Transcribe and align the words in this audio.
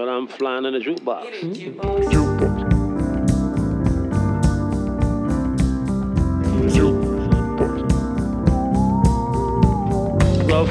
But 0.00 0.08
I'm 0.08 0.26
flying 0.26 0.64
in 0.64 0.74
a 0.74 0.78
jukebox. 0.78 1.26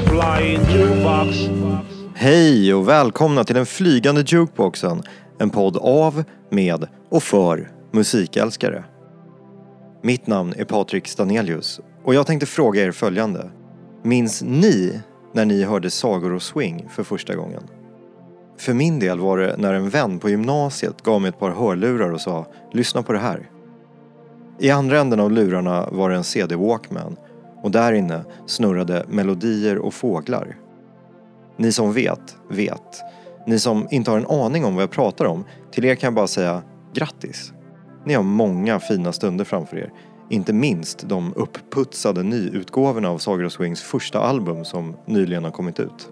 Flying 0.08 0.60
jukebox. 0.72 1.38
Hej 2.16 2.74
och 2.74 2.88
välkomna 2.88 3.44
till 3.44 3.56
den 3.56 3.66
flygande 3.66 4.24
jukeboxen. 4.28 5.02
En 5.40 5.50
podd 5.50 5.78
av, 5.78 6.24
med 6.50 6.88
och 7.10 7.24
för 7.24 7.72
musikälskare. 7.92 8.84
Mitt 10.04 10.28
namn 10.28 10.54
är 10.58 10.66
Patrik 10.66 11.08
Stanelius 11.08 11.80
och 12.04 12.14
jag 12.14 12.28
tänkte 12.28 12.46
fråga 12.46 12.84
er 12.84 12.92
följande. 12.92 13.52
Minns 14.04 14.42
ni 14.42 15.02
när 15.34 15.46
ni 15.46 15.64
hörde 15.64 15.90
Sagor 15.90 16.34
och 16.34 16.42
Swing 16.42 16.90
för 16.90 17.04
första 17.04 17.36
gången? 17.36 17.64
För 18.60 18.74
min 18.74 19.00
del 19.00 19.20
var 19.20 19.38
det 19.38 19.56
när 19.58 19.74
en 19.74 19.90
vän 19.90 20.20
på 20.20 20.30
gymnasiet 20.30 21.02
gav 21.02 21.22
mig 21.22 21.30
ett 21.30 21.40
par 21.40 21.52
hörlurar 21.52 22.12
och 22.12 22.22
sa 22.22 22.46
“Lyssna 22.72 23.04
på 23.04 23.14
det 23.14 23.20
här”. 23.20 23.50
I 24.60 24.70
andra 24.70 25.00
änden 25.00 25.20
av 25.20 25.32
lurarna 25.32 25.90
var 25.92 26.10
det 26.10 26.16
en 26.16 26.24
CD 26.24 26.56
Walkman 26.56 27.16
och 27.64 27.72
där 27.72 27.94
inne 27.94 28.24
snurrade 28.46 29.06
melodier 29.08 29.78
och 29.78 29.94
fåglar. 29.94 30.58
Ni 31.58 31.72
som 31.72 31.94
vet, 31.94 32.38
vet. 32.50 33.02
Ni 33.48 33.60
som 33.60 33.88
inte 33.92 34.12
har 34.12 34.18
en 34.18 34.28
aning 34.28 34.66
om 34.66 34.76
vad 34.76 34.84
jag 34.84 34.92
pratar 34.92 35.26
om, 35.26 35.46
till 35.72 35.86
er 35.86 35.96
kan 35.96 36.08
jag 36.08 36.14
bara 36.14 36.28
säga 36.28 36.62
grattis. 36.94 37.54
Ni 38.06 38.14
har 38.14 38.24
många 38.24 38.80
fina 38.80 39.12
stunder 39.12 39.46
framför 39.46 39.78
er. 39.78 39.94
Inte 40.30 40.54
minst 40.54 41.10
de 41.10 41.34
uppputsade 41.36 42.24
nyutgåvorna 42.24 43.10
av 43.10 43.18
Sager 43.18 43.46
och 43.46 43.52
Swings 43.52 43.82
första 43.82 44.20
album 44.20 44.66
som 44.66 44.96
nyligen 45.06 45.44
har 45.44 45.52
kommit 45.52 45.80
ut. 45.80 46.12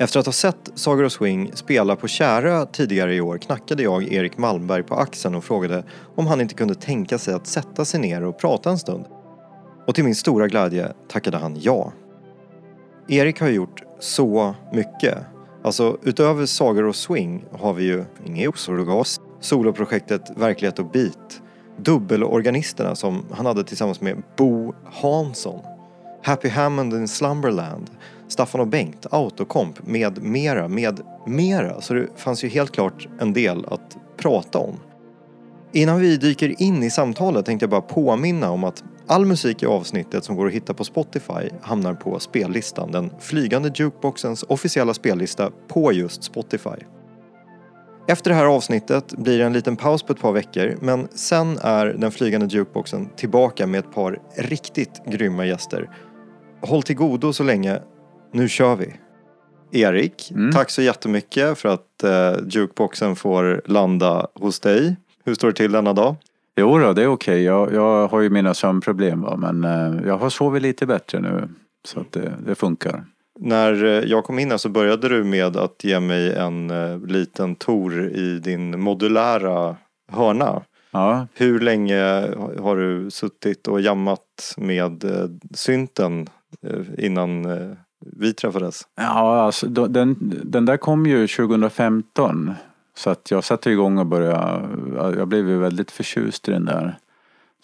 Efter 0.00 0.20
att 0.20 0.26
ha 0.26 0.32
sett 0.32 0.70
Sager 0.74 1.04
och 1.04 1.12
Swing 1.12 1.50
spela 1.54 1.96
på 1.96 2.08
Kärö 2.08 2.66
tidigare 2.66 3.14
i 3.14 3.20
år 3.20 3.38
knackade 3.38 3.82
jag 3.82 4.12
Erik 4.12 4.38
Malmberg 4.38 4.82
på 4.82 4.94
axeln 4.94 5.34
och 5.34 5.44
frågade 5.44 5.84
om 6.16 6.26
han 6.26 6.40
inte 6.40 6.54
kunde 6.54 6.74
tänka 6.74 7.18
sig 7.18 7.34
att 7.34 7.46
sätta 7.46 7.84
sig 7.84 8.00
ner 8.00 8.24
och 8.24 8.38
prata 8.38 8.70
en 8.70 8.78
stund. 8.78 9.04
Och 9.86 9.94
till 9.94 10.04
min 10.04 10.14
stora 10.14 10.48
glädje 10.48 10.92
tackade 11.08 11.36
han 11.36 11.56
ja. 11.60 11.92
Erik 13.08 13.40
har 13.40 13.48
gjort 13.48 13.82
så 13.98 14.54
mycket. 14.72 15.18
Alltså 15.64 15.98
utöver 16.02 16.46
Sagor 16.46 16.84
och 16.84 16.96
Swing 16.96 17.44
har 17.52 17.74
vi 17.74 17.84
ju 17.84 18.04
Inge 18.26 18.48
Osorgas, 18.48 19.20
soloprojektet 19.40 20.30
Verklighet 20.36 20.78
och 20.78 20.90
Beat, 20.90 21.42
dubbelorganisterna 21.76 22.94
som 22.94 23.24
han 23.30 23.46
hade 23.46 23.64
tillsammans 23.64 24.00
med 24.00 24.22
Bo 24.36 24.74
Hansson, 24.84 25.60
Happy 26.22 26.48
Hammond 26.48 26.94
in 26.94 27.08
Slumberland, 27.08 27.90
Staffan 28.28 28.60
och 28.60 28.68
Bengt, 28.68 29.06
Autokomp 29.10 29.86
med 29.86 30.22
mera, 30.22 30.68
med 30.68 31.00
mera. 31.26 31.80
Så 31.80 31.94
det 31.94 32.08
fanns 32.16 32.44
ju 32.44 32.48
helt 32.48 32.72
klart 32.72 33.08
en 33.20 33.32
del 33.32 33.64
att 33.68 33.96
prata 34.16 34.58
om. 34.58 34.76
Innan 35.72 36.00
vi 36.00 36.16
dyker 36.16 36.62
in 36.62 36.82
i 36.82 36.90
samtalet 36.90 37.46
tänkte 37.46 37.64
jag 37.64 37.70
bara 37.70 37.80
påminna 37.80 38.50
om 38.50 38.64
att 38.64 38.84
all 39.06 39.26
musik 39.26 39.62
i 39.62 39.66
avsnittet 39.66 40.24
som 40.24 40.36
går 40.36 40.46
att 40.46 40.52
hitta 40.52 40.74
på 40.74 40.84
Spotify 40.84 41.50
hamnar 41.60 41.94
på 41.94 42.18
spellistan, 42.18 42.92
den 42.92 43.10
flygande 43.20 43.70
jukeboxens 43.74 44.42
officiella 44.48 44.94
spellista 44.94 45.50
på 45.68 45.92
just 45.92 46.22
Spotify. 46.22 46.84
Efter 48.08 48.30
det 48.30 48.36
här 48.36 48.44
avsnittet 48.44 49.14
blir 49.18 49.38
det 49.38 49.44
en 49.44 49.52
liten 49.52 49.76
paus 49.76 50.02
på 50.02 50.12
ett 50.12 50.20
par 50.20 50.32
veckor 50.32 50.76
men 50.80 51.08
sen 51.14 51.58
är 51.62 51.86
den 51.86 52.10
flygande 52.10 52.46
jukeboxen 52.46 53.08
tillbaka 53.16 53.66
med 53.66 53.78
ett 53.78 53.94
par 53.94 54.18
riktigt 54.36 55.02
grymma 55.06 55.46
gäster. 55.46 55.90
Håll 56.60 56.82
till 56.82 56.96
godo 56.96 57.32
så 57.32 57.42
länge, 57.42 57.80
nu 58.32 58.48
kör 58.48 58.76
vi! 58.76 58.94
Erik, 59.72 60.30
Mm. 60.34 60.52
tack 60.52 60.70
så 60.70 60.82
jättemycket 60.82 61.58
för 61.58 61.68
att 61.68 62.04
eh, 62.04 62.32
jukeboxen 62.48 63.16
får 63.16 63.62
landa 63.64 64.26
hos 64.34 64.60
dig. 64.60 64.96
Hur 65.24 65.34
står 65.34 65.48
det 65.48 65.54
till 65.54 65.72
denna 65.72 65.92
dag? 65.92 66.16
Jo 66.56 66.78
då, 66.78 66.92
det 66.92 67.02
är 67.02 67.06
okej. 67.06 67.42
Jag, 67.42 67.74
jag 67.74 68.08
har 68.08 68.20
ju 68.20 68.30
mina 68.30 68.54
sömnproblem 68.54 69.22
va? 69.22 69.36
men 69.36 69.64
eh, 69.64 70.06
jag 70.06 70.18
har 70.18 70.30
sovit 70.30 70.62
lite 70.62 70.86
bättre 70.86 71.20
nu. 71.20 71.48
Så 71.88 72.00
att 72.00 72.12
det, 72.12 72.32
det 72.46 72.54
funkar. 72.54 73.04
När 73.40 73.84
eh, 73.84 73.90
jag 73.90 74.24
kom 74.24 74.38
in 74.38 74.50
här 74.50 74.58
så 74.58 74.68
började 74.68 75.08
du 75.08 75.24
med 75.24 75.56
att 75.56 75.84
ge 75.84 76.00
mig 76.00 76.34
en 76.34 76.70
eh, 76.70 77.00
liten 77.06 77.54
tour 77.54 78.10
i 78.16 78.38
din 78.38 78.80
modulära 78.80 79.76
hörna. 80.12 80.62
Ja, 80.90 81.26
Hur 81.34 81.60
länge 81.60 82.00
har 82.58 82.76
du 82.76 83.10
suttit 83.10 83.68
och 83.68 83.80
jammat 83.80 84.54
med 84.56 85.04
eh, 85.04 85.26
synten 85.54 86.26
eh, 86.62 87.04
innan 87.04 87.44
vi 88.00 88.34
träffades? 88.34 88.82
ja 88.96 89.40
alltså, 89.40 89.66
då- 89.66 89.86
den, 89.86 90.16
den 90.44 90.64
där 90.64 90.76
kom 90.76 91.06
ju 91.06 91.26
2015. 91.28 92.54
Så 92.96 93.10
att 93.10 93.30
jag 93.30 93.44
satte 93.44 93.70
igång 93.70 93.98
och 93.98 94.06
började. 94.06 95.14
Jag 95.18 95.28
blev 95.28 95.48
ju 95.48 95.58
väldigt 95.58 95.90
förtjust 95.90 96.48
i 96.48 96.50
den 96.50 96.64
där. 96.64 96.98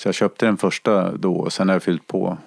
Så 0.02 0.08
jag 0.08 0.14
köpte 0.14 0.46
den 0.46 0.56
första 0.56 1.16
då 1.16 1.36
och 1.36 1.52
sen 1.52 1.68
har 1.68 1.74
jag 1.74 1.82
fyllt 1.82 2.06
på. 2.06 2.38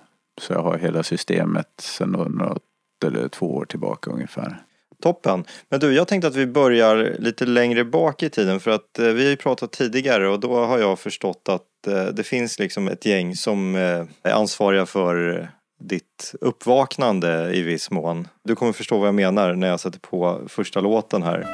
Så 0.42 0.54
jag 0.54 0.64
har 0.64 0.78
hela 0.78 1.04
systemet 1.04 1.68
sen 1.82 2.10
något 2.10 2.64
eller 3.06 3.28
två 3.28 3.56
år 3.56 3.66
tillbaka 3.66 4.12
ungefär. 4.12 4.62
Toppen! 5.02 5.44
Men 5.70 5.80
du, 5.80 5.94
jag 5.94 6.08
tänkte 6.08 6.28
att 6.28 6.36
vi 6.36 6.46
börjar 6.48 7.16
lite 7.20 7.46
längre 7.46 7.86
bak 7.86 8.24
i 8.24 8.30
tiden 8.30 8.60
för 8.60 8.72
att 8.72 9.00
eh, 9.00 9.06
vi 9.06 9.24
har 9.24 9.30
ju 9.30 9.36
pratat 9.36 9.72
tidigare 9.72 10.30
och 10.30 10.40
då 10.40 10.66
har 10.66 10.80
jag 10.80 11.00
förstått 11.00 11.50
att 11.50 11.88
eh, 11.88 12.06
det 12.06 12.24
finns 12.24 12.60
liksom 12.60 12.88
ett 12.88 13.06
gäng 13.06 13.36
som 13.36 13.76
eh, 13.76 14.06
är 14.24 14.32
ansvariga 14.34 14.86
för 14.86 15.48
ditt 15.78 16.36
uppvaknande 16.42 17.52
i 17.54 17.62
viss 17.62 17.92
mån. 17.92 18.28
Du 18.44 18.56
kommer 18.56 18.72
förstå 18.72 18.98
vad 18.98 19.08
jag 19.08 19.16
menar 19.16 19.54
när 19.54 19.68
jag 19.68 19.80
sätter 19.80 20.00
på 20.00 20.42
första 20.48 20.80
låten 20.80 21.24
här. 21.24 21.48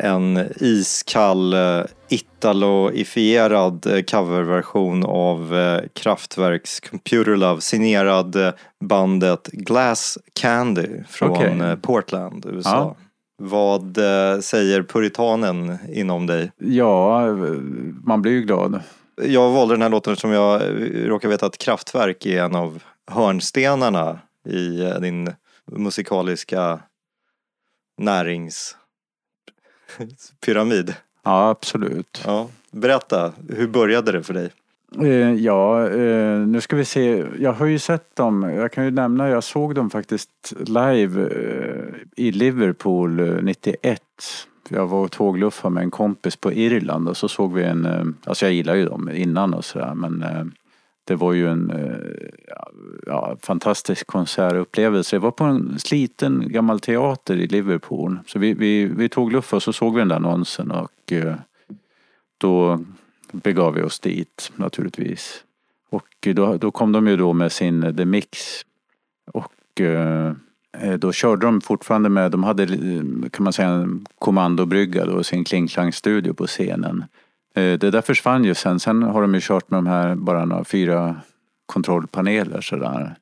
En 0.00 0.48
iskall 0.56 1.54
eh, 1.54 1.84
italoifierad 2.10 3.86
eh, 3.86 4.02
coverversion 4.02 5.04
av 5.04 5.54
eh, 5.54 5.80
Kraftwerks 5.94 6.80
Computer 6.80 7.36
Love 7.36 7.60
signerad 7.60 8.52
bandet 8.80 9.46
Glass 9.46 10.18
Candy 10.40 11.02
från 11.08 11.60
eh, 11.60 11.76
Portland, 11.76 12.46
USA. 12.46 12.70
Ja. 12.70 12.96
Vad 13.42 13.96
säger 14.40 14.82
puritanen 14.82 15.78
inom 15.92 16.26
dig? 16.26 16.52
Ja, 16.58 17.26
man 18.04 18.22
blir 18.22 18.32
ju 18.32 18.40
glad. 18.40 18.80
Jag 19.22 19.50
valde 19.50 19.74
den 19.74 19.82
här 19.82 19.88
låten 19.88 20.16
som 20.16 20.30
jag 20.30 20.62
råkar 20.94 21.28
veta 21.28 21.46
att 21.46 21.58
Kraftwerk 21.58 22.26
är 22.26 22.42
en 22.42 22.54
av 22.54 22.82
hörnstenarna 23.10 24.18
i 24.48 24.92
din 25.00 25.32
musikaliska 25.72 26.80
näringspyramid. 29.98 30.94
Ja, 31.24 31.48
absolut. 31.48 32.22
Ja, 32.26 32.48
berätta, 32.70 33.32
hur 33.48 33.68
började 33.68 34.12
det 34.12 34.22
för 34.22 34.34
dig? 34.34 34.50
Eh, 34.98 35.34
ja, 35.34 35.88
eh, 35.88 36.38
nu 36.38 36.60
ska 36.60 36.76
vi 36.76 36.84
se. 36.84 37.24
Jag 37.38 37.52
har 37.52 37.66
ju 37.66 37.78
sett 37.78 38.16
dem. 38.16 38.42
Jag 38.42 38.72
kan 38.72 38.84
ju 38.84 38.90
nämna, 38.90 39.28
jag 39.28 39.44
såg 39.44 39.74
dem 39.74 39.90
faktiskt 39.90 40.52
live 40.58 41.22
eh, 41.22 42.24
i 42.24 42.32
Liverpool 42.32 43.20
eh, 43.20 43.42
91. 43.42 44.02
jag 44.68 44.86
var 44.86 45.04
och 45.04 45.10
tågluffade 45.10 45.74
med 45.74 45.82
en 45.82 45.90
kompis 45.90 46.36
på 46.36 46.52
Irland 46.52 47.08
och 47.08 47.16
så 47.16 47.28
såg 47.28 47.54
vi 47.54 47.64
en, 47.64 47.86
eh, 47.86 48.04
alltså 48.24 48.46
jag 48.46 48.52
gillar 48.52 48.74
ju 48.74 48.84
dem 48.84 49.10
innan 49.10 49.54
och 49.54 49.64
sådär 49.64 49.94
men 49.94 50.22
eh, 50.22 50.44
det 51.10 51.16
var 51.16 51.32
ju 51.32 51.48
en 51.48 51.70
eh, 51.70 52.28
ja, 53.06 53.36
fantastisk 53.42 54.06
konsertupplevelse. 54.06 55.16
Det 55.16 55.20
var 55.20 55.30
på 55.30 55.44
en 55.44 55.78
sliten 55.78 56.48
gammal 56.48 56.80
teater 56.80 57.36
i 57.36 57.46
Liverpool. 57.46 58.18
Så 58.26 58.38
vi, 58.38 58.54
vi, 58.54 58.84
vi 58.84 59.08
tog 59.08 59.32
luff 59.32 59.54
och 59.54 59.62
så 59.62 59.72
såg 59.72 59.94
vi 59.94 59.98
den 59.98 60.08
där 60.08 60.16
annonsen 60.16 60.70
och 60.70 61.12
eh, 61.12 61.34
då 62.38 62.84
begav 63.32 63.74
vi 63.74 63.82
oss 63.82 64.00
dit 64.00 64.52
naturligtvis. 64.56 65.44
Och 65.90 66.28
då, 66.34 66.56
då 66.56 66.70
kom 66.70 66.92
de 66.92 67.06
ju 67.08 67.16
då 67.16 67.32
med 67.32 67.52
sin 67.52 67.82
eh, 67.82 67.94
The 67.94 68.04
Mix. 68.04 68.60
Och 69.32 69.52
då 70.98 71.12
körde 71.12 71.46
de 71.46 71.60
fortfarande 71.60 72.08
med, 72.08 72.30
de 72.30 72.44
hade 72.44 72.66
kan 73.30 73.44
man 73.44 73.52
säga 73.52 73.68
en 73.68 74.06
kommandobrygga 74.18 75.06
då, 75.06 75.22
sin 75.22 75.44
klingklangstudio 75.44 76.32
på 76.32 76.46
scenen. 76.46 77.04
Eh, 77.54 77.62
Det 77.78 77.90
där 77.90 78.00
försvann 78.02 78.44
ju 78.44 78.54
sen. 78.54 78.80
Sen 78.80 79.02
har 79.02 79.22
de 79.22 79.34
ju 79.34 79.40
kört 79.42 79.70
med 79.70 79.78
de 79.78 79.86
här 79.86 80.14
bara 80.14 80.44
några 80.44 80.64
fyra 80.64 81.16
kontrollpaneler 81.66 82.60
sådär. 82.60 83.14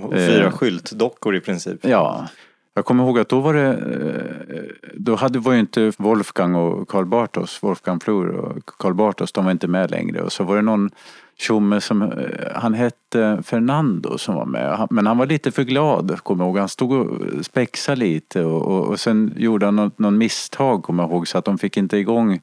Och 0.00 0.12
fyra 0.14 0.44
Eh. 0.46 0.50
skyltdockor 0.52 1.36
i 1.36 1.40
princip. 1.40 1.78
Ja. 1.86 2.28
Jag 2.74 2.84
kommer 2.84 3.04
ihåg 3.04 3.18
att 3.18 3.28
då 3.28 3.40
var 3.40 3.54
det, 3.54 3.68
eh, 3.68 4.88
då 4.94 5.14
hade, 5.14 5.38
var 5.38 5.52
ju 5.52 5.60
inte 5.60 5.92
Wolfgang 5.98 6.54
och 6.54 6.88
Karl 6.88 7.04
Bartos, 7.04 7.62
Wolfgang 7.62 8.00
Flur 8.00 8.28
och 8.28 8.66
Karl 8.78 8.94
Bartos, 8.94 9.32
de 9.32 9.44
var 9.44 9.52
inte 9.52 9.68
med 9.68 9.90
längre. 9.90 10.22
Och 10.22 10.32
så 10.32 10.44
var 10.44 10.56
det 10.56 10.62
någon 10.62 10.90
tjomme 11.38 11.80
som, 11.80 12.02
eh, 12.02 12.08
han 12.54 12.74
hette 12.74 13.42
Fernando 13.44 14.18
som 14.18 14.34
var 14.34 14.44
med. 14.46 14.86
Men 14.90 15.06
han 15.06 15.18
var 15.18 15.26
lite 15.26 15.50
för 15.52 15.62
glad, 15.62 16.18
kommer 16.22 16.44
jag 16.44 16.48
ihåg. 16.48 16.58
Han 16.58 16.68
stod 16.68 16.92
och 16.92 17.44
spexade 17.44 17.96
lite 18.00 18.44
och, 18.44 18.62
och, 18.62 18.86
och 18.88 19.00
sen 19.00 19.34
gjorde 19.36 19.66
han 19.66 19.76
något, 19.76 19.98
någon 19.98 20.18
misstag, 20.18 20.82
kommer 20.82 21.02
jag 21.02 21.10
ihåg, 21.10 21.28
så 21.28 21.38
att 21.38 21.44
de 21.44 21.58
fick 21.58 21.76
inte 21.76 21.96
igång 21.96 22.40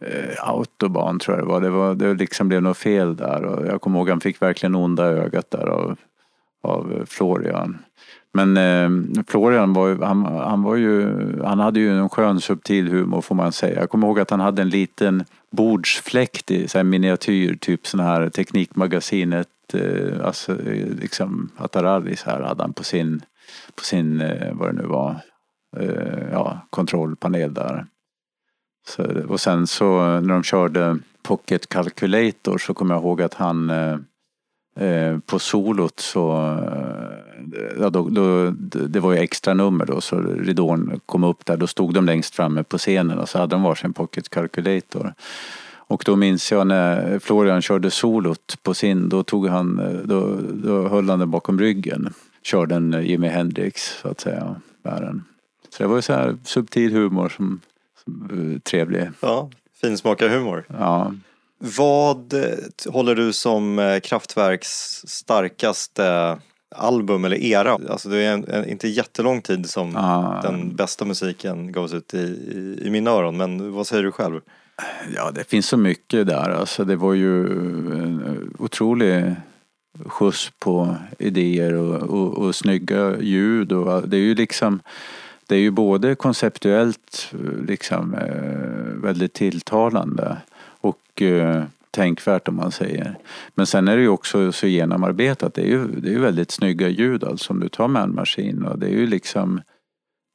eh, 0.00 0.48
autobahn 0.48 1.18
tror 1.18 1.36
jag 1.36 1.46
det 1.46 1.52
var. 1.52 1.60
Det, 1.60 1.70
var, 1.70 1.94
det 1.94 2.14
liksom 2.14 2.48
blev 2.48 2.62
något 2.62 2.76
fel 2.76 3.16
där 3.16 3.44
och 3.44 3.66
jag 3.66 3.80
kommer 3.80 3.98
ihåg 3.98 4.08
han 4.08 4.20
fick 4.20 4.42
verkligen 4.42 4.74
onda 4.74 5.04
ögat 5.04 5.50
där 5.50 5.66
av, 5.66 5.96
av 6.62 7.04
Florian. 7.06 7.78
Men 8.32 8.56
eh, 8.56 9.22
Florian 9.26 9.72
var 9.72 9.88
ju, 9.88 10.02
han, 10.02 10.24
han 10.24 10.62
var 10.62 10.76
ju, 10.76 11.12
han 11.42 11.58
hade 11.58 11.80
ju 11.80 11.98
en 11.98 12.08
skön 12.08 12.40
subtil 12.40 12.88
humor 12.88 13.20
får 13.20 13.34
man 13.34 13.52
säga. 13.52 13.80
Jag 13.80 13.90
kommer 13.90 14.06
ihåg 14.06 14.20
att 14.20 14.30
han 14.30 14.40
hade 14.40 14.62
en 14.62 14.68
liten 14.68 15.24
bordsfläkt 15.50 16.50
i 16.50 16.68
så 16.68 16.78
här 16.78 16.84
miniatyr, 16.84 17.56
typ 17.60 17.86
sån 17.86 18.00
här 18.00 18.28
Teknikmagasinet, 18.28 19.48
eh, 19.74 20.26
alltså 20.26 20.52
eh, 20.52 20.88
liksom 21.00 21.50
Ataralli 21.56 22.16
så 22.16 22.30
här 22.30 22.40
hade 22.40 22.62
han 22.62 22.72
på 22.72 22.84
sin, 22.84 23.22
på 23.74 23.84
sin, 23.84 24.20
eh, 24.20 24.54
vad 24.54 24.68
det 24.68 24.82
nu 24.82 24.86
var, 24.88 25.16
eh, 25.76 26.28
ja, 26.32 26.66
kontrollpanel 26.70 27.54
där. 27.54 27.86
Så, 28.86 29.22
och 29.28 29.40
sen 29.40 29.66
så 29.66 30.20
när 30.20 30.34
de 30.34 30.42
körde 30.42 30.98
Pocket 31.22 31.68
Calculator 31.68 32.58
så 32.58 32.74
kommer 32.74 32.94
jag 32.94 33.02
ihåg 33.02 33.22
att 33.22 33.34
han 33.34 33.70
eh, 33.70 33.96
eh 34.76 35.18
på 35.18 35.38
solot 35.38 36.00
så 36.00 36.32
eh, 36.36 37.80
ja, 37.80 37.90
då, 37.90 38.08
då, 38.08 38.50
det 38.86 39.00
var 39.00 39.12
ju 39.12 39.18
extra 39.18 39.54
nummer 39.54 39.86
då 39.86 40.00
så 40.00 40.20
ridån 40.20 41.00
kom 41.06 41.24
upp 41.24 41.46
där. 41.46 41.56
Då 41.56 41.66
stod 41.66 41.94
de 41.94 42.06
längst 42.06 42.34
framme 42.34 42.64
på 42.64 42.78
scenen 42.78 43.18
och 43.18 43.28
så 43.28 43.38
hade 43.38 43.54
de 43.54 43.62
varsin 43.62 43.92
Pocket 43.92 44.28
Calculator. 44.28 45.14
Och 45.86 46.02
då 46.06 46.16
minns 46.16 46.52
jag 46.52 46.66
när 46.66 47.18
Florian 47.18 47.62
körde 47.62 47.90
solot 47.90 48.62
på 48.62 48.74
sin, 48.74 49.08
då 49.08 49.22
tog 49.22 49.48
han, 49.48 50.00
då, 50.04 50.38
då 50.52 50.88
höll 50.88 51.10
han 51.10 51.18
den 51.18 51.30
bakom 51.30 51.60
ryggen. 51.60 52.14
Körde 52.42 52.74
en 52.74 52.94
eh, 52.94 53.00
Jimi 53.00 53.28
Hendrix 53.28 53.98
så 54.02 54.08
att 54.08 54.20
säga, 54.20 54.56
bären. 54.82 55.24
Så 55.68 55.82
det 55.82 55.88
var 55.88 55.96
ju 55.96 56.02
så 56.02 56.12
här 56.12 56.36
subtil 56.44 56.92
humor 56.92 57.28
som, 57.28 57.60
trevlig. 58.62 59.10
Ja, 59.20 59.50
finsmakarhumor. 59.80 60.64
Ja. 60.68 61.14
Vad 61.58 62.32
eh, 62.32 62.58
håller 62.92 63.14
du 63.14 63.32
som 63.32 63.78
eh, 63.78 64.00
Kraftwerks 64.00 65.02
starkaste 65.06 66.38
album 66.76 67.24
eller 67.24 67.36
era? 67.36 67.78
Alltså 67.90 68.08
det 68.08 68.16
är 68.18 68.32
en, 68.32 68.44
en, 68.48 68.68
inte 68.68 68.88
jättelång 68.88 69.42
tid 69.42 69.70
som 69.70 69.92
Ja. 69.94 70.40
den 70.42 70.76
bästa 70.76 71.04
musiken 71.04 71.72
gavs 71.72 71.94
ut 71.94 72.14
i, 72.14 72.18
i, 72.18 72.78
i 72.86 72.90
mina 72.90 73.10
öron. 73.10 73.36
Men 73.36 73.72
vad 73.72 73.86
säger 73.86 74.02
du 74.02 74.12
själv? 74.12 74.40
Ja, 75.14 75.30
det 75.30 75.44
finns 75.44 75.66
så 75.68 75.76
mycket 75.76 76.26
där. 76.26 76.50
Alltså, 76.50 76.84
det 76.84 76.96
var 76.96 77.14
ju 77.14 77.46
en 78.02 78.54
otrolig 78.58 79.34
skjuts 80.06 80.52
på 80.58 80.96
idéer 81.18 81.74
och, 81.74 82.02
och, 82.02 82.38
och 82.38 82.54
snygga 82.54 83.20
ljud. 83.20 83.72
Och 83.72 84.08
det 84.08 84.16
är 84.16 84.20
ju 84.20 84.34
liksom 84.34 84.80
det 85.46 85.54
är 85.54 85.60
ju 85.60 85.70
både 85.70 86.14
konceptuellt 86.14 87.32
eh, 87.32 87.66
liksom 87.66 88.14
eh, 88.14 89.02
väldigt 89.02 89.32
tilltalande 89.32 90.36
och 90.80 91.22
eh, 91.22 91.64
tänkvärt 91.90 92.48
om 92.48 92.56
man 92.56 92.72
säger. 92.72 93.18
Men 93.54 93.66
sen 93.66 93.88
är 93.88 93.96
det 93.96 94.02
ju 94.02 94.08
också 94.08 94.52
så 94.52 94.66
genomarbetat. 94.66 95.54
Det 95.54 95.62
är 95.62 95.66
ju, 95.66 95.86
det 95.86 96.08
är 96.08 96.12
ju 96.12 96.20
väldigt 96.20 96.50
snygga 96.50 96.88
ljud 96.88 97.24
alltså 97.24 97.52
om 97.52 97.60
du 97.60 97.68
tar 97.68 97.88
Man 97.88 98.14
Machine 98.14 98.64
och 98.64 98.78
det 98.78 98.86
är 98.86 98.90
ju 98.90 99.06
liksom 99.06 99.60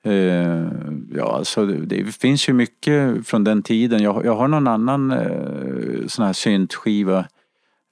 Eh, 0.03 0.67
ja, 1.15 1.35
alltså 1.37 1.65
det, 1.65 2.03
det 2.03 2.15
finns 2.15 2.49
ju 2.49 2.53
mycket 2.53 3.27
från 3.27 3.43
den 3.43 3.63
tiden. 3.63 4.03
Jag, 4.03 4.25
jag 4.25 4.35
har 4.35 4.47
någon 4.47 4.67
annan 4.67 5.11
eh, 5.11 6.07
sån 6.07 6.25
här 6.25 6.33
syntskiva 6.33 7.25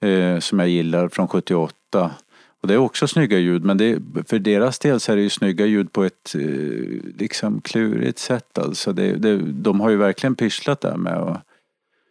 eh, 0.02 0.38
som 0.38 0.58
jag 0.58 0.68
gillar 0.68 1.08
från 1.08 1.28
78. 1.28 2.10
Och 2.62 2.68
det 2.68 2.74
är 2.74 2.78
också 2.78 3.06
snygga 3.08 3.38
ljud 3.38 3.64
men 3.64 3.78
det, 3.78 3.98
för 4.26 4.38
deras 4.38 4.78
del 4.78 5.00
så 5.00 5.12
är 5.12 5.16
det 5.16 5.22
ju 5.22 5.30
snygga 5.30 5.66
ljud 5.66 5.92
på 5.92 6.04
ett 6.04 6.34
eh, 6.34 6.40
liksom 7.18 7.60
klurigt 7.60 8.18
sätt 8.18 8.58
alltså. 8.58 8.92
Det, 8.92 9.12
det, 9.12 9.36
de 9.36 9.80
har 9.80 9.90
ju 9.90 9.96
verkligen 9.96 10.34
pysslat 10.34 10.80
där 10.80 10.96
med 10.96 11.14
att 11.16 11.42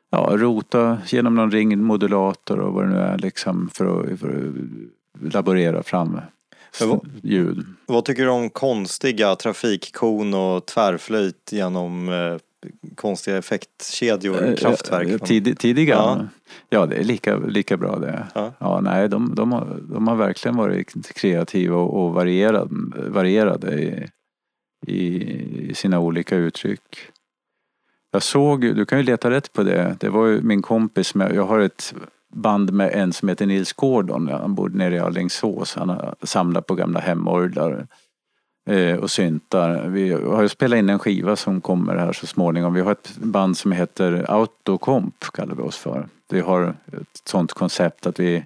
ja, 0.10 0.30
rota 0.32 0.98
genom 1.08 1.36
någon 1.36 1.52
ringmodulator 1.52 2.60
och 2.60 2.74
vad 2.74 2.84
det 2.84 2.90
nu 2.90 2.98
är 2.98 3.18
liksom 3.18 3.70
för 3.74 3.86
att, 4.14 4.20
för 4.20 4.54
att 5.26 5.34
laborera 5.34 5.84
fram 5.84 6.20
Men 6.80 6.90
vad- 6.90 7.10
ljud. 7.24 7.66
Vad 7.86 8.06
tycker 8.06 8.24
du 8.24 8.30
om 8.30 8.50
konstiga 8.50 9.36
trafikkon 9.36 10.34
och 10.34 10.66
tvärflöjt 10.66 11.50
genom 11.52 12.10
eh, 12.10 12.38
konstiga 12.96 13.38
effektkedjor, 13.38 14.56
kraftverk? 14.56 15.08
Eh, 15.08 15.18
Tid, 15.18 15.60
tidiga? 15.60 15.94
Ja. 15.94 16.28
Ja. 16.70 16.86
det 16.86 16.96
är 16.96 17.04
lika, 17.04 17.38
lika 17.38 17.78
bra 17.78 18.00
det. 18.00 18.28
Ja. 18.36 18.54
Ja, 18.60 18.82
nej, 18.82 19.10
de, 19.10 19.36
de, 19.36 19.52
har, 19.52 19.80
de 19.82 20.08
har 20.08 20.16
verkligen 20.16 20.58
varit 20.58 21.14
kreativa 21.16 21.76
och, 21.76 22.06
och 22.06 22.14
varierad, 22.14 22.70
varierade 23.10 23.80
i, 23.82 24.08
i 24.88 25.74
sina 25.76 26.00
olika 26.00 26.36
uttryck. 26.36 26.98
Jag 28.12 28.24
såg, 28.24 28.62
du 28.62 28.86
kan 28.86 28.98
ju 28.98 29.04
leta 29.04 29.30
rätt 29.30 29.54
på 29.54 29.64
det, 29.64 29.98
det 30.00 30.10
var 30.10 30.26
ju 30.26 30.42
min 30.42 30.62
kompis 30.62 31.16
med, 31.16 31.36
jag 31.36 31.46
har 31.46 31.60
ett 31.60 31.94
band 32.34 32.74
med 32.74 32.92
en 32.94 33.14
som 33.14 33.30
heter 33.30 33.46
Nils 33.46 33.74
Gordon, 33.74 34.28
han 34.28 34.56
bor 34.56 34.70
nere 34.70 34.96
i 34.96 35.00
Alingsås, 35.00 35.76
han 35.76 35.90
har 35.90 36.16
samlat 36.24 36.66
på 36.66 36.76
gamla 36.76 37.00
hemorglar 37.00 37.72
eh, 37.72 37.86
Eh, 38.68 38.96
och 38.96 39.12
syntar. 39.12 39.88
Vi 39.88 40.12
har 40.12 40.42
ju 40.42 40.50
spelat 40.50 40.78
in 40.78 40.90
en 40.90 41.00
skiva 41.00 41.36
som 41.36 41.62
kommer 41.62 41.96
här 41.96 42.14
så 42.14 42.28
småningom. 42.28 42.74
Vi 42.74 42.82
har 42.82 42.92
ett 42.92 43.18
band 43.18 43.58
som 43.58 43.72
heter 43.72 44.26
Autocomp 44.28 45.26
kallar 45.34 45.56
vi 45.56 45.62
oss 45.62 45.78
för. 45.78 46.08
Vi 46.30 46.40
har 46.40 46.76
ett 46.88 47.22
sånt 47.24 47.54
koncept 47.54 48.08
att 48.08 48.20
vi 48.20 48.46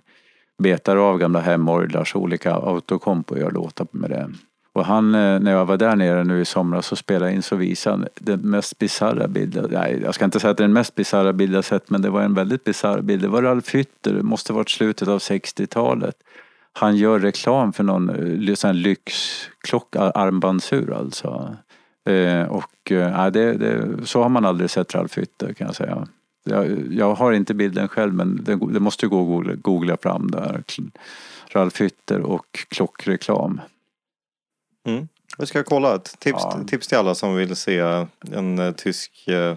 betar 0.58 0.98
av 0.98 1.18
gamla 1.18 1.40
hemorglars 1.40 2.16
olika 2.16 2.54
autokomp 2.54 3.32
och 3.32 3.40
gör 3.40 3.52
låtar 3.52 3.88
med 3.92 4.10
det. 4.10 4.30
Och 4.74 4.86
han, 4.86 5.16
eh, 5.16 5.40
när 5.40 5.52
jag 5.52 5.66
var 5.66 5.78
där 5.78 5.96
nere 5.96 6.24
nu 6.24 6.42
i 6.42 6.46
somras 6.46 6.92
och 6.92 6.98
spelade 6.98 7.34
in 7.34 7.42
så 7.42 7.56
visade 7.56 7.96
han 7.96 8.08
den 8.16 8.40
mest 8.40 8.78
bisarra 8.78 9.28
bilden. 9.28 9.68
Nej, 9.72 10.00
jag 10.04 10.16
ska 10.16 10.26
inte 10.26 10.40
säga 10.40 10.52
att 10.52 10.58
det 10.58 10.64
är 10.64 10.68
den 10.68 10.74
mest 10.74 10.96
bisarra 10.96 11.34
bild 11.34 11.56
jag 11.56 11.66
sett 11.66 11.90
men 11.90 12.02
det 12.02 12.10
var 12.10 12.22
en 12.22 12.34
väldigt 12.34 12.64
bisarr 12.64 13.02
bild. 13.02 13.22
Det 13.22 13.28
var 13.28 13.42
Ralf 13.42 13.74
Hütter, 13.74 14.14
det 14.14 14.24
måste 14.24 14.54
varit 14.54 14.70
slutet 14.70 15.08
av 15.08 15.20
60-talet. 15.20 16.16
Han 16.74 16.96
gör 16.96 17.20
reklam 17.20 17.74
för 17.74 17.84
någon 17.84 18.10
eh, 18.50 18.54
sån 18.56 18.82
lyxklocka, 18.82 20.02
armbandsur 20.02 20.94
alltså. 20.94 21.56
Eh, 22.10 22.44
och 22.44 22.92
eh, 22.92 23.32
det, 23.32 23.54
det, 23.54 24.06
så 24.08 24.22
har 24.22 24.30
man 24.30 24.46
aldrig 24.46 24.70
sett 24.70 24.96
Ralf 24.96 25.18
Hütter 25.18 25.54
kan 25.54 25.68
jag 25.68 25.76
säga. 25.76 26.08
Jag, 26.44 26.94
jag 26.94 27.14
har 27.16 27.32
inte 27.32 27.54
bilden 27.54 27.88
själv 27.88 28.14
men 28.14 28.44
det, 28.44 28.60
det 28.74 28.80
måste 28.80 29.06
ju 29.06 29.10
gå 29.10 29.22
att 29.22 29.28
googla, 29.28 29.56
googla 29.56 29.98
fram 29.98 30.32
där. 30.32 30.64
Ralf 31.52 31.82
Hütter 31.82 32.20
och 32.20 32.66
klockreklam. 32.70 33.62
Mm. 34.88 35.08
Vi 35.38 35.46
ska 35.46 35.64
kolla. 35.64 35.96
Ett 35.96 36.20
tips, 36.20 36.40
Ja. 36.44 36.64
tips 36.68 36.88
till 36.88 36.98
alla 36.98 37.16
som 37.16 37.36
vill 37.36 37.56
se 37.56 38.06
en 38.32 38.60
eh, 38.60 38.72
tysk 38.72 39.28
eh, 39.28 39.56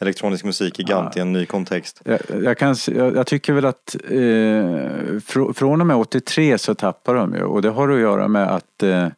elektronisk 0.00 0.44
musikgigant 0.44 1.12
Ja. 1.14 1.18
i 1.18 1.22
en 1.22 1.32
ny 1.32 1.46
kontext. 1.46 2.02
Jag, 2.04 2.18
jag, 2.42 2.58
kan, 2.58 2.76
jag, 2.88 3.16
jag 3.16 3.26
tycker 3.26 3.52
väl 3.52 3.64
att 3.64 3.96
eh, 4.04 5.20
fr, 5.26 5.52
från 5.52 5.80
och 5.80 5.86
med 5.86 5.96
83 5.96 6.58
så 6.58 6.74
tappar 6.74 7.14
de 7.14 7.34
ju 7.34 7.42
och 7.42 7.62
det 7.62 7.70
har 7.70 7.88
att 7.88 8.00
göra 8.00 8.28
med 8.28 8.48
att 8.54 8.82
eh, 8.82 9.08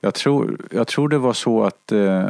jag, 0.00 0.14
tror, 0.14 0.58
jag 0.70 0.86
tror 0.86 1.08
det 1.08 1.18
var 1.18 1.32
så 1.32 1.64
att 1.64 1.92
eh, 1.92 2.24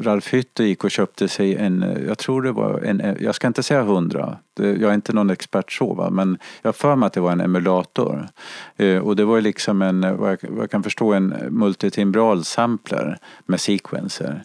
Ralf 0.00 0.32
Hütter 0.32 0.62
gick 0.62 0.84
och 0.84 0.90
köpte 0.90 1.28
sig 1.28 1.56
en, 1.56 1.82
eh, 1.82 2.02
jag 2.06 2.18
tror 2.18 2.42
det 2.42 2.52
var 2.52 2.80
en, 2.80 3.00
eh, 3.00 3.14
jag 3.20 3.34
ska 3.34 3.46
inte 3.46 3.62
säga 3.62 3.82
hundra, 3.82 4.38
jag 4.56 4.82
är 4.82 4.94
inte 4.94 5.12
någon 5.12 5.30
expert 5.30 5.72
så 5.72 5.94
va, 5.94 6.10
men 6.10 6.38
jag 6.62 6.76
för 6.76 6.96
mig 6.96 7.06
att 7.06 7.12
det 7.12 7.20
var 7.20 7.32
en 7.32 7.40
emulator. 7.40 8.28
Eh, 8.76 8.98
och 8.98 9.16
det 9.16 9.24
var 9.24 9.36
ju 9.36 9.42
liksom 9.42 9.82
en, 9.82 10.00
vad 10.00 10.30
jag, 10.30 10.38
vad 10.48 10.62
jag 10.62 10.70
kan 10.70 10.82
förstå, 10.82 11.12
en 11.12 11.34
multitimbral 11.50 12.44
sampler 12.44 13.18
med 13.46 13.60
sequencer. 13.60 14.44